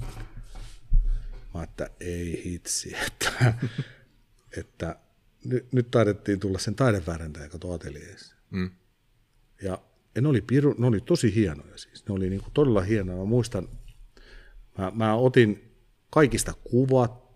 Mä 1.54 1.62
että 1.62 1.90
ei 2.00 2.42
hitsi, 2.44 2.96
että, 3.06 3.54
että 4.56 4.96
nyt, 5.44 5.72
nyt 5.72 5.90
taidettiin 5.90 6.40
tulla 6.40 6.58
sen 6.58 6.74
taideväärentäjä 6.74 7.48
kato 7.48 7.72
ateljeessa. 7.72 8.36
Mm. 8.50 8.70
Ja, 9.62 9.78
ja 10.14 10.22
ne, 10.22 10.28
oli 10.28 10.40
piru, 10.40 10.74
ne 10.78 10.86
oli 10.86 11.00
tosi 11.00 11.34
hienoja 11.34 11.78
siis, 11.78 12.08
ne 12.08 12.14
oli 12.14 12.30
niin 12.30 12.40
kuin 12.40 12.52
todella 12.52 12.80
hienoja. 12.80 13.18
Mä 13.18 13.24
muistan, 13.24 13.68
mä, 14.78 14.92
mä 14.94 15.14
otin 15.14 15.72
kaikista 16.10 16.52
kuvat, 16.64 17.28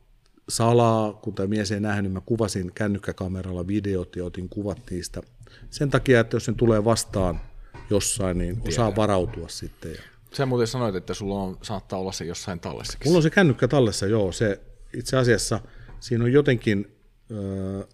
salaa, 0.48 1.12
kun 1.12 1.34
tämä 1.34 1.46
mies 1.46 1.72
ei 1.72 1.80
nähnyt, 1.80 2.02
niin 2.02 2.12
mä 2.12 2.20
kuvasin 2.26 2.72
kännykkäkameralla 2.74 3.66
videot 3.66 4.16
ja 4.16 4.24
otin 4.24 4.48
kuvat 4.48 4.78
niistä. 4.90 5.22
Sen 5.70 5.90
takia, 5.90 6.20
että 6.20 6.36
jos 6.36 6.44
sen 6.44 6.54
tulee 6.54 6.84
vastaan 6.84 7.40
jossain, 7.90 8.38
niin 8.38 8.54
Tiedän. 8.54 8.68
osaa 8.68 8.96
varautua 8.96 9.48
sitten. 9.48 9.92
Ja... 9.92 9.98
Sä 10.32 10.46
muuten 10.46 10.66
sanoit, 10.66 10.94
että 10.94 11.14
sulla 11.14 11.34
on, 11.34 11.58
saattaa 11.62 11.98
olla 11.98 12.12
se 12.12 12.24
jossain 12.24 12.60
tallessakin. 12.60 13.08
Mulla 13.08 13.18
on 13.18 13.22
se 13.22 13.30
kännykkä 13.30 13.68
tallessa, 13.68 14.06
joo. 14.06 14.32
Se, 14.32 14.60
itse 14.94 15.16
asiassa 15.16 15.60
siinä 16.00 16.24
on 16.24 16.32
jotenkin, 16.32 16.96
öö, 17.30 17.84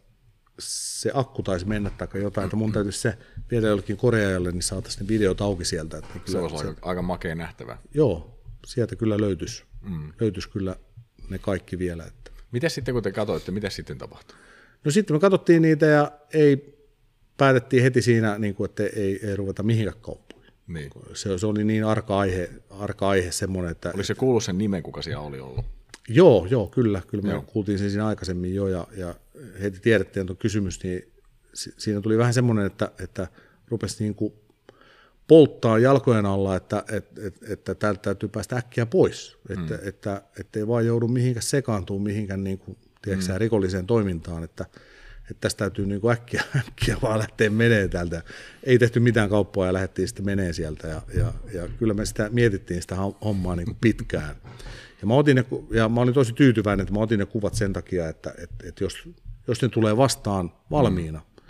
se 0.58 1.10
akku 1.14 1.42
taisi 1.42 1.66
mennä 1.66 1.90
tai 1.90 2.22
jotain, 2.22 2.44
että 2.44 2.56
mun 2.56 2.72
täytyisi 2.72 2.98
se 2.98 3.18
viedä 3.50 3.66
jollekin 3.66 3.96
koreajalle, 3.96 4.52
niin 4.52 4.62
saataisiin 4.62 5.02
ne 5.02 5.08
videot 5.08 5.40
auki 5.40 5.64
sieltä. 5.64 5.98
Että 5.98 6.32
se 6.32 6.38
olisi 6.38 6.66
aika, 6.66 6.80
aika 6.82 7.02
makea 7.02 7.34
nähtävä. 7.34 7.78
Joo, 7.94 8.40
sieltä 8.66 8.96
kyllä 8.96 9.20
löytyisi, 9.20 9.64
mm. 9.82 10.12
löytyisi 10.20 10.48
kyllä 10.48 10.76
ne 11.28 11.38
kaikki 11.38 11.78
vielä. 11.78 12.04
Että. 12.04 12.30
Miten 12.52 12.70
sitten, 12.70 12.94
kun 12.94 13.02
te 13.02 13.12
katsoitte, 13.12 13.52
mitä 13.52 13.70
sitten 13.70 13.98
tapahtui? 13.98 14.36
No 14.84 14.90
sitten 14.90 15.16
me 15.16 15.20
katsottiin 15.20 15.62
niitä 15.62 15.86
ja 15.86 16.12
ei, 16.32 16.78
päätettiin 17.36 17.82
heti 17.82 18.02
siinä, 18.02 18.38
niin 18.38 18.54
kuin, 18.54 18.70
että 18.70 18.82
ei, 18.82 19.26
ei 19.26 19.36
ruveta 19.36 19.62
mihinkään. 19.62 19.94
Niin. 20.68 20.90
Se, 21.14 21.38
se, 21.38 21.46
oli 21.46 21.64
niin 21.64 21.84
arka 21.84 22.18
aihe, 22.18 22.50
arka 22.70 23.08
aihe 23.08 23.30
semmoinen, 23.30 23.72
että... 23.72 23.92
Oli 23.94 24.04
se 24.04 24.14
kuullut 24.14 24.44
sen 24.44 24.58
nimen, 24.58 24.82
kuka 24.82 25.02
siellä 25.02 25.22
oli 25.22 25.40
ollut? 25.40 25.64
Joo, 26.08 26.46
joo, 26.50 26.66
kyllä. 26.66 27.02
Kyllä 27.06 27.22
me 27.22 27.32
joo. 27.32 27.42
kuultiin 27.42 27.78
sen 27.78 27.90
siinä 27.90 28.06
aikaisemmin 28.06 28.54
jo 28.54 28.68
ja, 28.68 28.86
ja 28.96 29.14
heti 29.62 29.80
tiedettiin 29.80 30.26
tuon 30.26 30.36
kysymys, 30.36 30.82
niin 30.82 31.12
siinä 31.54 32.00
tuli 32.00 32.18
vähän 32.18 32.34
semmoinen, 32.34 32.66
että, 32.66 32.90
että 33.04 33.28
rupesi 33.68 34.04
niin 34.04 34.14
kuin 34.14 34.32
polttaa 35.28 35.78
jalkojen 35.78 36.26
alla, 36.26 36.56
että, 36.56 36.84
että, 36.92 37.26
että, 37.26 37.46
että 37.52 37.74
täältä 37.74 38.00
täytyy 38.02 38.28
päästä 38.28 38.56
äkkiä 38.56 38.86
pois, 38.86 39.38
mm. 39.48 39.62
että, 39.62 39.78
että, 39.82 40.22
että 40.40 40.58
ei 40.58 40.68
vaan 40.68 40.86
joudu 40.86 41.08
mihinkään 41.08 41.42
sekaantumaan 41.42 42.02
mihinkään 42.02 42.44
niin 42.44 42.58
kuin, 42.58 42.78
tiedätkö, 43.02 43.32
mm. 43.32 43.38
rikolliseen 43.38 43.86
toimintaan, 43.86 44.44
että, 44.44 44.64
että 45.30 45.40
tästä 45.40 45.58
täytyy 45.58 45.86
niin 45.86 46.00
kuin 46.00 46.12
äkkiä, 46.12 46.42
äkkiä 46.68 46.96
vaan 47.02 47.18
lähteä 47.18 47.50
menee 47.50 47.88
täältä. 47.88 48.22
Ei 48.62 48.78
tehty 48.78 49.00
mitään 49.00 49.28
kauppaa 49.28 49.66
ja 49.66 49.72
lähdettiin 49.72 50.08
sitten 50.08 50.24
menee 50.24 50.52
sieltä 50.52 50.88
ja, 50.88 51.02
ja, 51.14 51.32
ja 51.54 51.68
kyllä 51.78 51.94
me 51.94 52.06
sitä 52.06 52.28
mietittiin 52.32 52.82
sitä 52.82 52.96
hommaa 53.24 53.56
niin 53.56 53.66
kuin 53.66 53.78
pitkään. 53.80 54.36
Ja 55.00 55.06
mä, 55.06 55.14
otin 55.14 55.36
ne, 55.36 55.44
ja 55.70 55.88
mä 55.88 56.00
olin 56.00 56.14
tosi 56.14 56.32
tyytyväinen, 56.32 56.82
että 56.82 56.94
mä 56.94 57.00
otin 57.00 57.18
ne 57.18 57.26
kuvat 57.26 57.54
sen 57.54 57.72
takia, 57.72 58.08
että, 58.08 58.34
että, 58.38 58.68
että 58.68 58.84
jos, 58.84 59.08
jos 59.48 59.62
ne 59.62 59.68
tulee 59.68 59.96
vastaan 59.96 60.52
valmiina, 60.70 61.18
mm. 61.18 61.42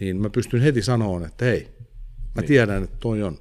niin 0.00 0.16
mä 0.20 0.30
pystyn 0.30 0.60
heti 0.60 0.82
sanomaan, 0.82 1.24
että 1.24 1.44
hei, 1.44 1.76
Mä 2.36 2.40
niin. 2.40 2.48
tiedän, 2.48 2.84
että 2.84 2.96
toi 3.00 3.22
on. 3.22 3.38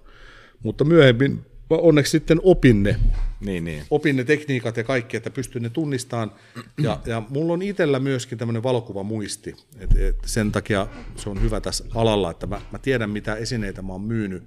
Mutta 0.64 0.84
myöhemmin 0.84 1.46
onneksi 1.70 2.12
sitten 2.12 2.40
opin 2.44 2.84
ne. 2.84 3.00
Niin, 3.40 3.64
niin. 3.64 3.84
Opin 3.90 4.16
ne 4.16 4.24
tekniikat 4.24 4.78
ja 4.78 4.84
kaikki, 4.84 5.18
että 5.18 5.30
pystyn 5.30 5.62
ne 5.62 5.70
tunnistamaan. 5.70 6.32
Ja, 6.78 7.00
ja 7.06 7.24
mulla 7.30 7.54
on 7.54 7.62
itsellä 7.62 8.00
myöskin 8.00 8.38
tämmöinen 8.38 8.64
valokuvamuisti. 8.64 9.56
Et, 9.80 9.98
et 9.98 10.18
sen 10.26 10.52
takia 10.52 10.88
se 11.16 11.30
on 11.30 11.42
hyvä 11.42 11.62
tässä 11.62 11.86
alalla, 11.96 12.32
että 12.32 12.48
mä, 12.48 12.62
mä 12.72 12.80
tiedän, 12.80 13.10
mitä 13.10 13.36
esineitä 13.36 13.82
mä 13.82 13.94
oon 13.94 14.02
myynyt 14.02 14.44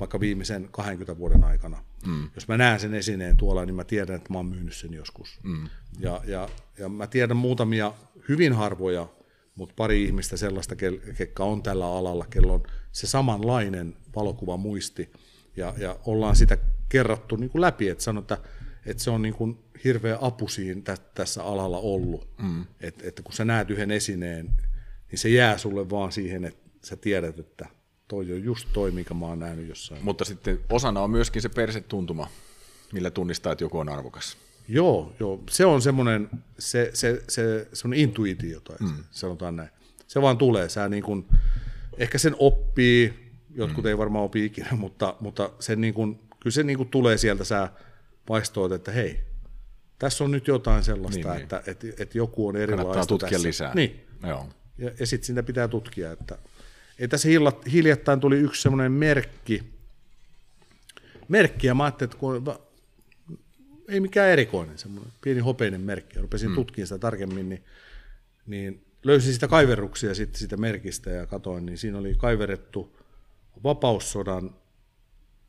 vaikka 0.00 0.20
viimeisen 0.20 0.68
20 0.70 1.18
vuoden 1.18 1.44
aikana. 1.44 1.78
Mm. 2.06 2.30
Jos 2.34 2.48
mä 2.48 2.56
näen 2.56 2.80
sen 2.80 2.94
esineen 2.94 3.36
tuolla, 3.36 3.66
niin 3.66 3.74
mä 3.74 3.84
tiedän, 3.84 4.16
että 4.16 4.32
mä 4.32 4.38
oon 4.38 4.46
myynyt 4.46 4.74
sen 4.74 4.94
joskus. 4.94 5.40
Mm. 5.42 5.68
Ja, 5.98 6.20
ja, 6.26 6.48
ja 6.78 6.88
mä 6.88 7.06
tiedän 7.06 7.36
muutamia 7.36 7.92
hyvin 8.28 8.52
harvoja 8.52 9.08
mutta 9.54 9.74
pari 9.76 10.04
ihmistä 10.04 10.36
sellaista, 10.36 10.76
ketkä 11.16 11.44
on 11.44 11.62
tällä 11.62 11.86
alalla, 11.86 12.26
kello 12.30 12.54
on 12.54 12.62
se 12.92 13.06
samanlainen 13.06 13.96
valokuvamuisti, 14.16 15.12
ja, 15.56 15.74
ja 15.78 15.96
ollaan 16.06 16.36
sitä 16.36 16.58
kerrattu 16.88 17.36
niin 17.36 17.50
kuin 17.50 17.62
läpi, 17.62 17.88
että 17.88 18.04
sanotaan, 18.04 18.40
että, 18.40 18.50
että 18.86 19.02
se 19.02 19.10
on 19.10 19.22
niin 19.22 19.34
kuin 19.34 19.58
hirveä 19.84 20.18
apu 20.20 20.48
siinä 20.48 20.80
tä, 20.84 20.96
tässä 21.14 21.44
alalla 21.44 21.78
ollut, 21.78 22.28
mm. 22.42 22.66
että, 22.80 23.08
että 23.08 23.22
kun 23.22 23.32
sä 23.32 23.44
näet 23.44 23.70
yhden 23.70 23.90
esineen, 23.90 24.46
niin 25.10 25.18
se 25.18 25.28
jää 25.28 25.58
sulle 25.58 25.90
vaan 25.90 26.12
siihen, 26.12 26.44
että 26.44 26.70
sä 26.84 26.96
tiedät, 26.96 27.38
että 27.38 27.68
toi 28.08 28.32
on 28.32 28.44
just 28.44 28.68
toi, 28.72 28.90
mikä 28.90 29.14
mä 29.14 29.26
oon 29.26 29.38
nähnyt 29.38 29.68
jossain. 29.68 30.04
Mutta 30.04 30.24
sitten 30.24 30.60
osana 30.70 31.00
on 31.00 31.10
myöskin 31.10 31.42
se 31.42 31.48
persetuntuma, 31.48 32.28
millä 32.92 33.10
tunnistaa, 33.10 33.52
että 33.52 33.64
joku 33.64 33.78
on 33.78 33.88
arvokas. 33.88 34.36
Joo, 34.68 35.12
joo. 35.20 35.42
se 35.50 35.66
on 35.66 35.82
semmoinen, 35.82 36.30
se, 36.58 36.90
se, 36.94 37.22
se, 37.28 37.68
semmoinen 37.72 38.04
intuitio, 38.04 38.60
tai 38.60 38.76
mm. 38.80 39.04
sanotaan 39.10 39.56
näin. 39.56 39.70
Se 40.06 40.22
vaan 40.22 40.38
tulee, 40.38 40.68
sä 40.68 40.88
niin 40.88 41.02
kuin, 41.02 41.26
ehkä 41.98 42.18
sen 42.18 42.36
oppii, 42.38 43.29
jotkut 43.54 43.84
mm. 43.84 43.88
ei 43.88 43.98
varmaan 43.98 44.24
opi 44.24 44.44
ikinä, 44.44 44.68
mutta, 44.84 45.14
mutta 45.20 45.50
sen 45.60 45.80
niin 45.80 45.94
kuin, 45.94 46.20
kyllä 46.40 46.54
se 46.54 46.62
niin 46.62 46.76
kuin 46.76 46.88
tulee 46.88 47.18
sieltä, 47.18 47.44
sä 47.44 47.68
vaistoit, 48.28 48.72
että 48.72 48.92
hei, 48.92 49.20
tässä 49.98 50.24
on 50.24 50.30
nyt 50.30 50.46
jotain 50.46 50.84
sellaista, 50.84 51.32
niin, 51.32 51.42
että, 51.42 51.56
niin. 51.56 51.70
Että, 51.70 51.88
että, 51.90 52.02
että 52.02 52.18
joku 52.18 52.48
on 52.48 52.56
erilaista 52.56 52.84
Kannattaa 52.84 53.06
tutkia 53.06 53.30
tässä. 53.30 53.48
lisää. 53.48 53.74
Niin, 53.74 54.06
Joo. 54.26 54.48
ja, 54.78 54.90
ja 55.00 55.06
sitten 55.06 55.26
sitä 55.26 55.42
pitää 55.42 55.68
tutkia, 55.68 56.12
että 56.12 56.38
ei 56.98 57.08
tässä 57.08 57.28
hiljattain 57.72 58.20
tuli 58.20 58.36
yksi 58.36 58.62
semmoinen 58.62 58.92
merkki, 58.92 59.62
merkki, 61.28 61.66
ja 61.66 61.74
mä 61.74 61.84
ajattelin, 61.84 62.08
että 62.08 62.20
kun 62.20 62.54
ei 63.88 64.00
mikään 64.00 64.28
erikoinen, 64.28 64.78
semmoinen 64.78 65.12
pieni 65.20 65.40
hopeinen 65.40 65.80
merkki. 65.80 66.18
Ja 66.18 66.22
rupesin 66.22 66.48
mm. 66.48 66.54
tutkimaan 66.54 66.86
sitä 66.86 66.98
tarkemmin, 66.98 67.48
niin, 67.48 67.64
niin 68.46 68.84
löysin 69.02 69.32
sitä 69.32 69.48
kaiverruksia 69.48 70.14
sitten 70.14 70.38
sitä 70.38 70.56
merkistä 70.56 71.10
ja 71.10 71.26
katoin, 71.26 71.66
niin 71.66 71.78
siinä 71.78 71.98
oli 71.98 72.14
kaiverettu 72.14 72.96
vapaussodan 73.64 74.56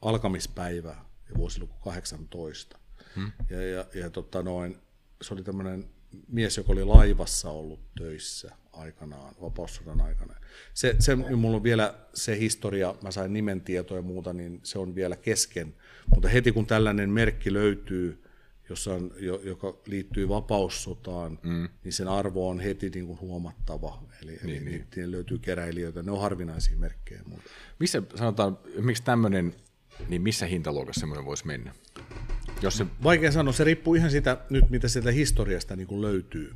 alkamispäivä 0.01 0.95
ja 1.30 1.36
vuosiluku 1.38 1.76
18. 1.84 2.80
Mm. 3.16 3.32
Ja, 3.49 3.62
ja, 3.62 3.86
ja 3.93 4.09
tota 4.09 4.43
noin, 4.43 4.78
se 5.22 5.34
oli 5.34 5.43
tämmöinen 5.43 5.89
mies, 6.28 6.57
joka 6.57 6.74
oli 6.74 6.84
laivassa 6.84 7.49
ollut 7.49 7.80
töissä 7.97 8.51
aikanaan, 8.74 9.36
vapaussodan 9.41 10.01
aikana. 10.01 10.34
Se, 10.74 10.95
se, 10.99 11.16
mulla 11.16 11.57
on 11.57 11.64
vielä 11.64 11.95
se 12.14 12.39
historia, 12.39 12.95
mä 13.03 13.12
sain 13.12 13.34
nimen 13.34 13.62
tietoa 13.62 13.97
ja 13.97 14.01
muuta, 14.01 14.34
niin 14.34 14.59
se 14.64 14.80
on 14.80 14.95
vielä 14.95 15.16
kesken. 15.16 15.76
Mutta 16.14 16.30
heti 16.30 16.51
kun 16.51 16.66
tällainen 16.66 17.09
merkki 17.09 17.53
löytyy, 17.53 18.24
jossa 18.72 18.93
on, 18.93 19.11
joka 19.43 19.78
liittyy 19.88 20.30
vapaussotaan, 20.30 21.39
mm. 21.43 21.69
niin 21.84 21.93
sen 21.93 22.07
arvo 22.07 22.49
on 22.49 22.59
heti 22.59 22.89
niin 22.89 23.07
kuin 23.07 23.19
huomattava. 23.19 24.03
Eli, 24.24 24.39
niin, 24.43 24.67
eli 24.67 24.84
niin. 24.95 25.11
löytyy 25.11 25.38
keräilijöitä, 25.38 26.03
ne 26.03 26.11
on 26.11 26.22
harvinaisia 26.22 26.78
merkkejä. 26.78 27.22
Muuta. 27.26 27.43
Missä 27.80 28.03
sanotaan, 28.15 28.57
miksi 28.80 29.03
tämmöinen, 29.03 29.55
niin 30.07 30.22
missä 30.22 30.45
hintaluokassa 30.45 30.99
semmoinen 30.99 31.26
voisi 31.26 31.47
mennä? 31.47 31.74
Jos 32.61 32.78
se... 32.78 32.86
Vaikea 33.03 33.32
sanoa, 33.32 33.53
se 33.53 33.63
riippuu 33.63 33.95
ihan 33.95 34.11
sitä 34.11 34.38
nyt, 34.49 34.69
mitä 34.69 34.88
sieltä 34.88 35.11
historiasta 35.11 35.76
niin 35.76 35.88
kuin 35.88 36.01
löytyy. 36.01 36.53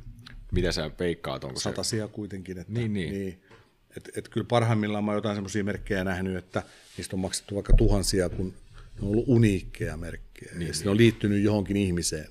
Mitä 0.52 0.72
sä 0.72 0.90
veikkaat? 0.98 1.44
Onko 1.44 1.60
Satasia 1.60 2.06
se... 2.06 2.12
kuitenkin. 2.12 2.58
Että, 2.58 2.72
niin, 2.72 2.92
niin. 2.92 3.12
niin 3.12 3.42
että 3.96 4.10
et 4.16 4.28
kyllä 4.28 4.46
parhaimmillaan 4.48 5.04
mä 5.04 5.10
oon 5.10 5.16
jotain 5.16 5.36
semmoisia 5.36 5.64
merkkejä 5.64 6.04
nähnyt, 6.04 6.36
että 6.36 6.62
niistä 6.96 7.16
on 7.16 7.20
maksettu 7.20 7.54
vaikka 7.54 7.72
tuhansia, 7.72 8.28
kun 8.28 8.54
ne 9.00 9.06
on 9.06 9.08
ollut 9.08 9.28
uniikkeja 9.28 9.96
merkkejä. 9.96 10.52
Niin, 10.52 10.70
niin. 10.70 10.84
ne 10.84 10.90
on 10.90 10.96
liittynyt 10.96 11.42
johonkin 11.42 11.76
ihmiseen, 11.76 12.28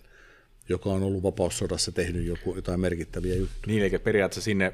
joka 0.70 0.90
on 0.90 1.04
ollut 1.04 1.24
vapaussodassa 1.24 1.92
tehnyt 1.92 2.26
joku, 2.26 2.56
jotain 2.56 2.80
merkittäviä 2.80 3.36
juttuja. 3.36 3.68
Niin, 3.68 3.82
eli 3.82 4.00
periaatteessa 4.00 4.46
sinne 4.46 4.74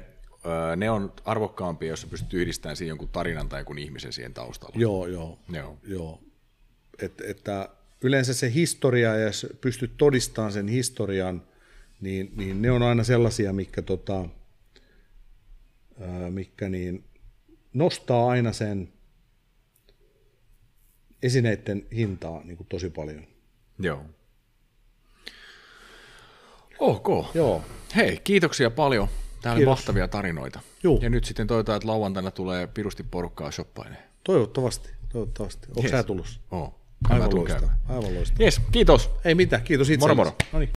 ne 0.76 0.90
on 0.90 1.12
arvokkaampia, 1.24 1.88
jos 1.88 2.04
pystyt 2.04 2.34
yhdistämään 2.34 2.76
siihen 2.76 2.88
jonkun 2.88 3.08
tarinan 3.08 3.48
tai 3.48 3.60
jonkun 3.60 3.78
ihmisen 3.78 4.12
siihen 4.12 4.34
taustalla. 4.34 4.74
Joo, 4.78 5.06
joo. 5.06 5.38
joo. 5.52 5.78
joo. 5.86 6.20
Et, 6.98 7.20
että 7.20 7.68
yleensä 8.00 8.34
se 8.34 8.52
historia, 8.52 9.14
ja 9.14 9.26
jos 9.26 9.46
pystyt 9.60 9.92
todistamaan 9.96 10.52
sen 10.52 10.68
historian, 10.68 11.42
niin, 12.00 12.32
niin 12.36 12.62
ne 12.62 12.70
on 12.70 12.82
aina 12.82 13.04
sellaisia, 13.04 13.52
mikä, 13.52 13.82
tota, 13.82 14.28
mikä 16.30 16.68
niin 16.68 17.04
nostaa 17.72 18.28
aina 18.28 18.52
sen 18.52 18.92
esineiden 21.22 21.86
hintaa 21.94 22.40
niin 22.44 22.56
kuin 22.56 22.66
tosi 22.66 22.90
paljon. 22.90 23.26
Joo. 23.78 24.04
Ok. 26.78 27.34
Joo. 27.34 27.64
Hei, 27.96 28.20
kiitoksia 28.24 28.70
paljon. 28.70 29.08
Täällä 29.42 29.58
oli 29.58 29.66
mahtavia 29.66 30.08
tarinoita. 30.08 30.60
Juu. 30.82 30.98
Ja 31.02 31.10
nyt 31.10 31.24
sitten 31.24 31.46
toivotaan, 31.46 31.76
että 31.76 31.88
lauantaina 31.88 32.30
tulee 32.30 32.66
pirusti 32.66 33.02
porukkaa 33.02 33.50
shoppailemaan. 33.50 34.02
Toivottavasti, 34.24 34.90
toivottavasti. 35.08 35.66
Onko 35.68 35.82
yes. 35.82 35.90
sä 35.90 36.02
tulossa? 36.02 36.40
Oo. 36.50 36.80
Aivan 37.08 37.34
loistava. 37.34 37.72
Aivan 37.88 38.14
loistava. 38.14 38.44
Yes, 38.44 38.60
kiitos. 38.72 39.10
Ei 39.24 39.34
mitään, 39.34 39.62
kiitos 39.62 39.90
itse. 39.90 40.04
Moro 40.04 40.14
moro. 40.14 40.36
Noniin. 40.52 40.70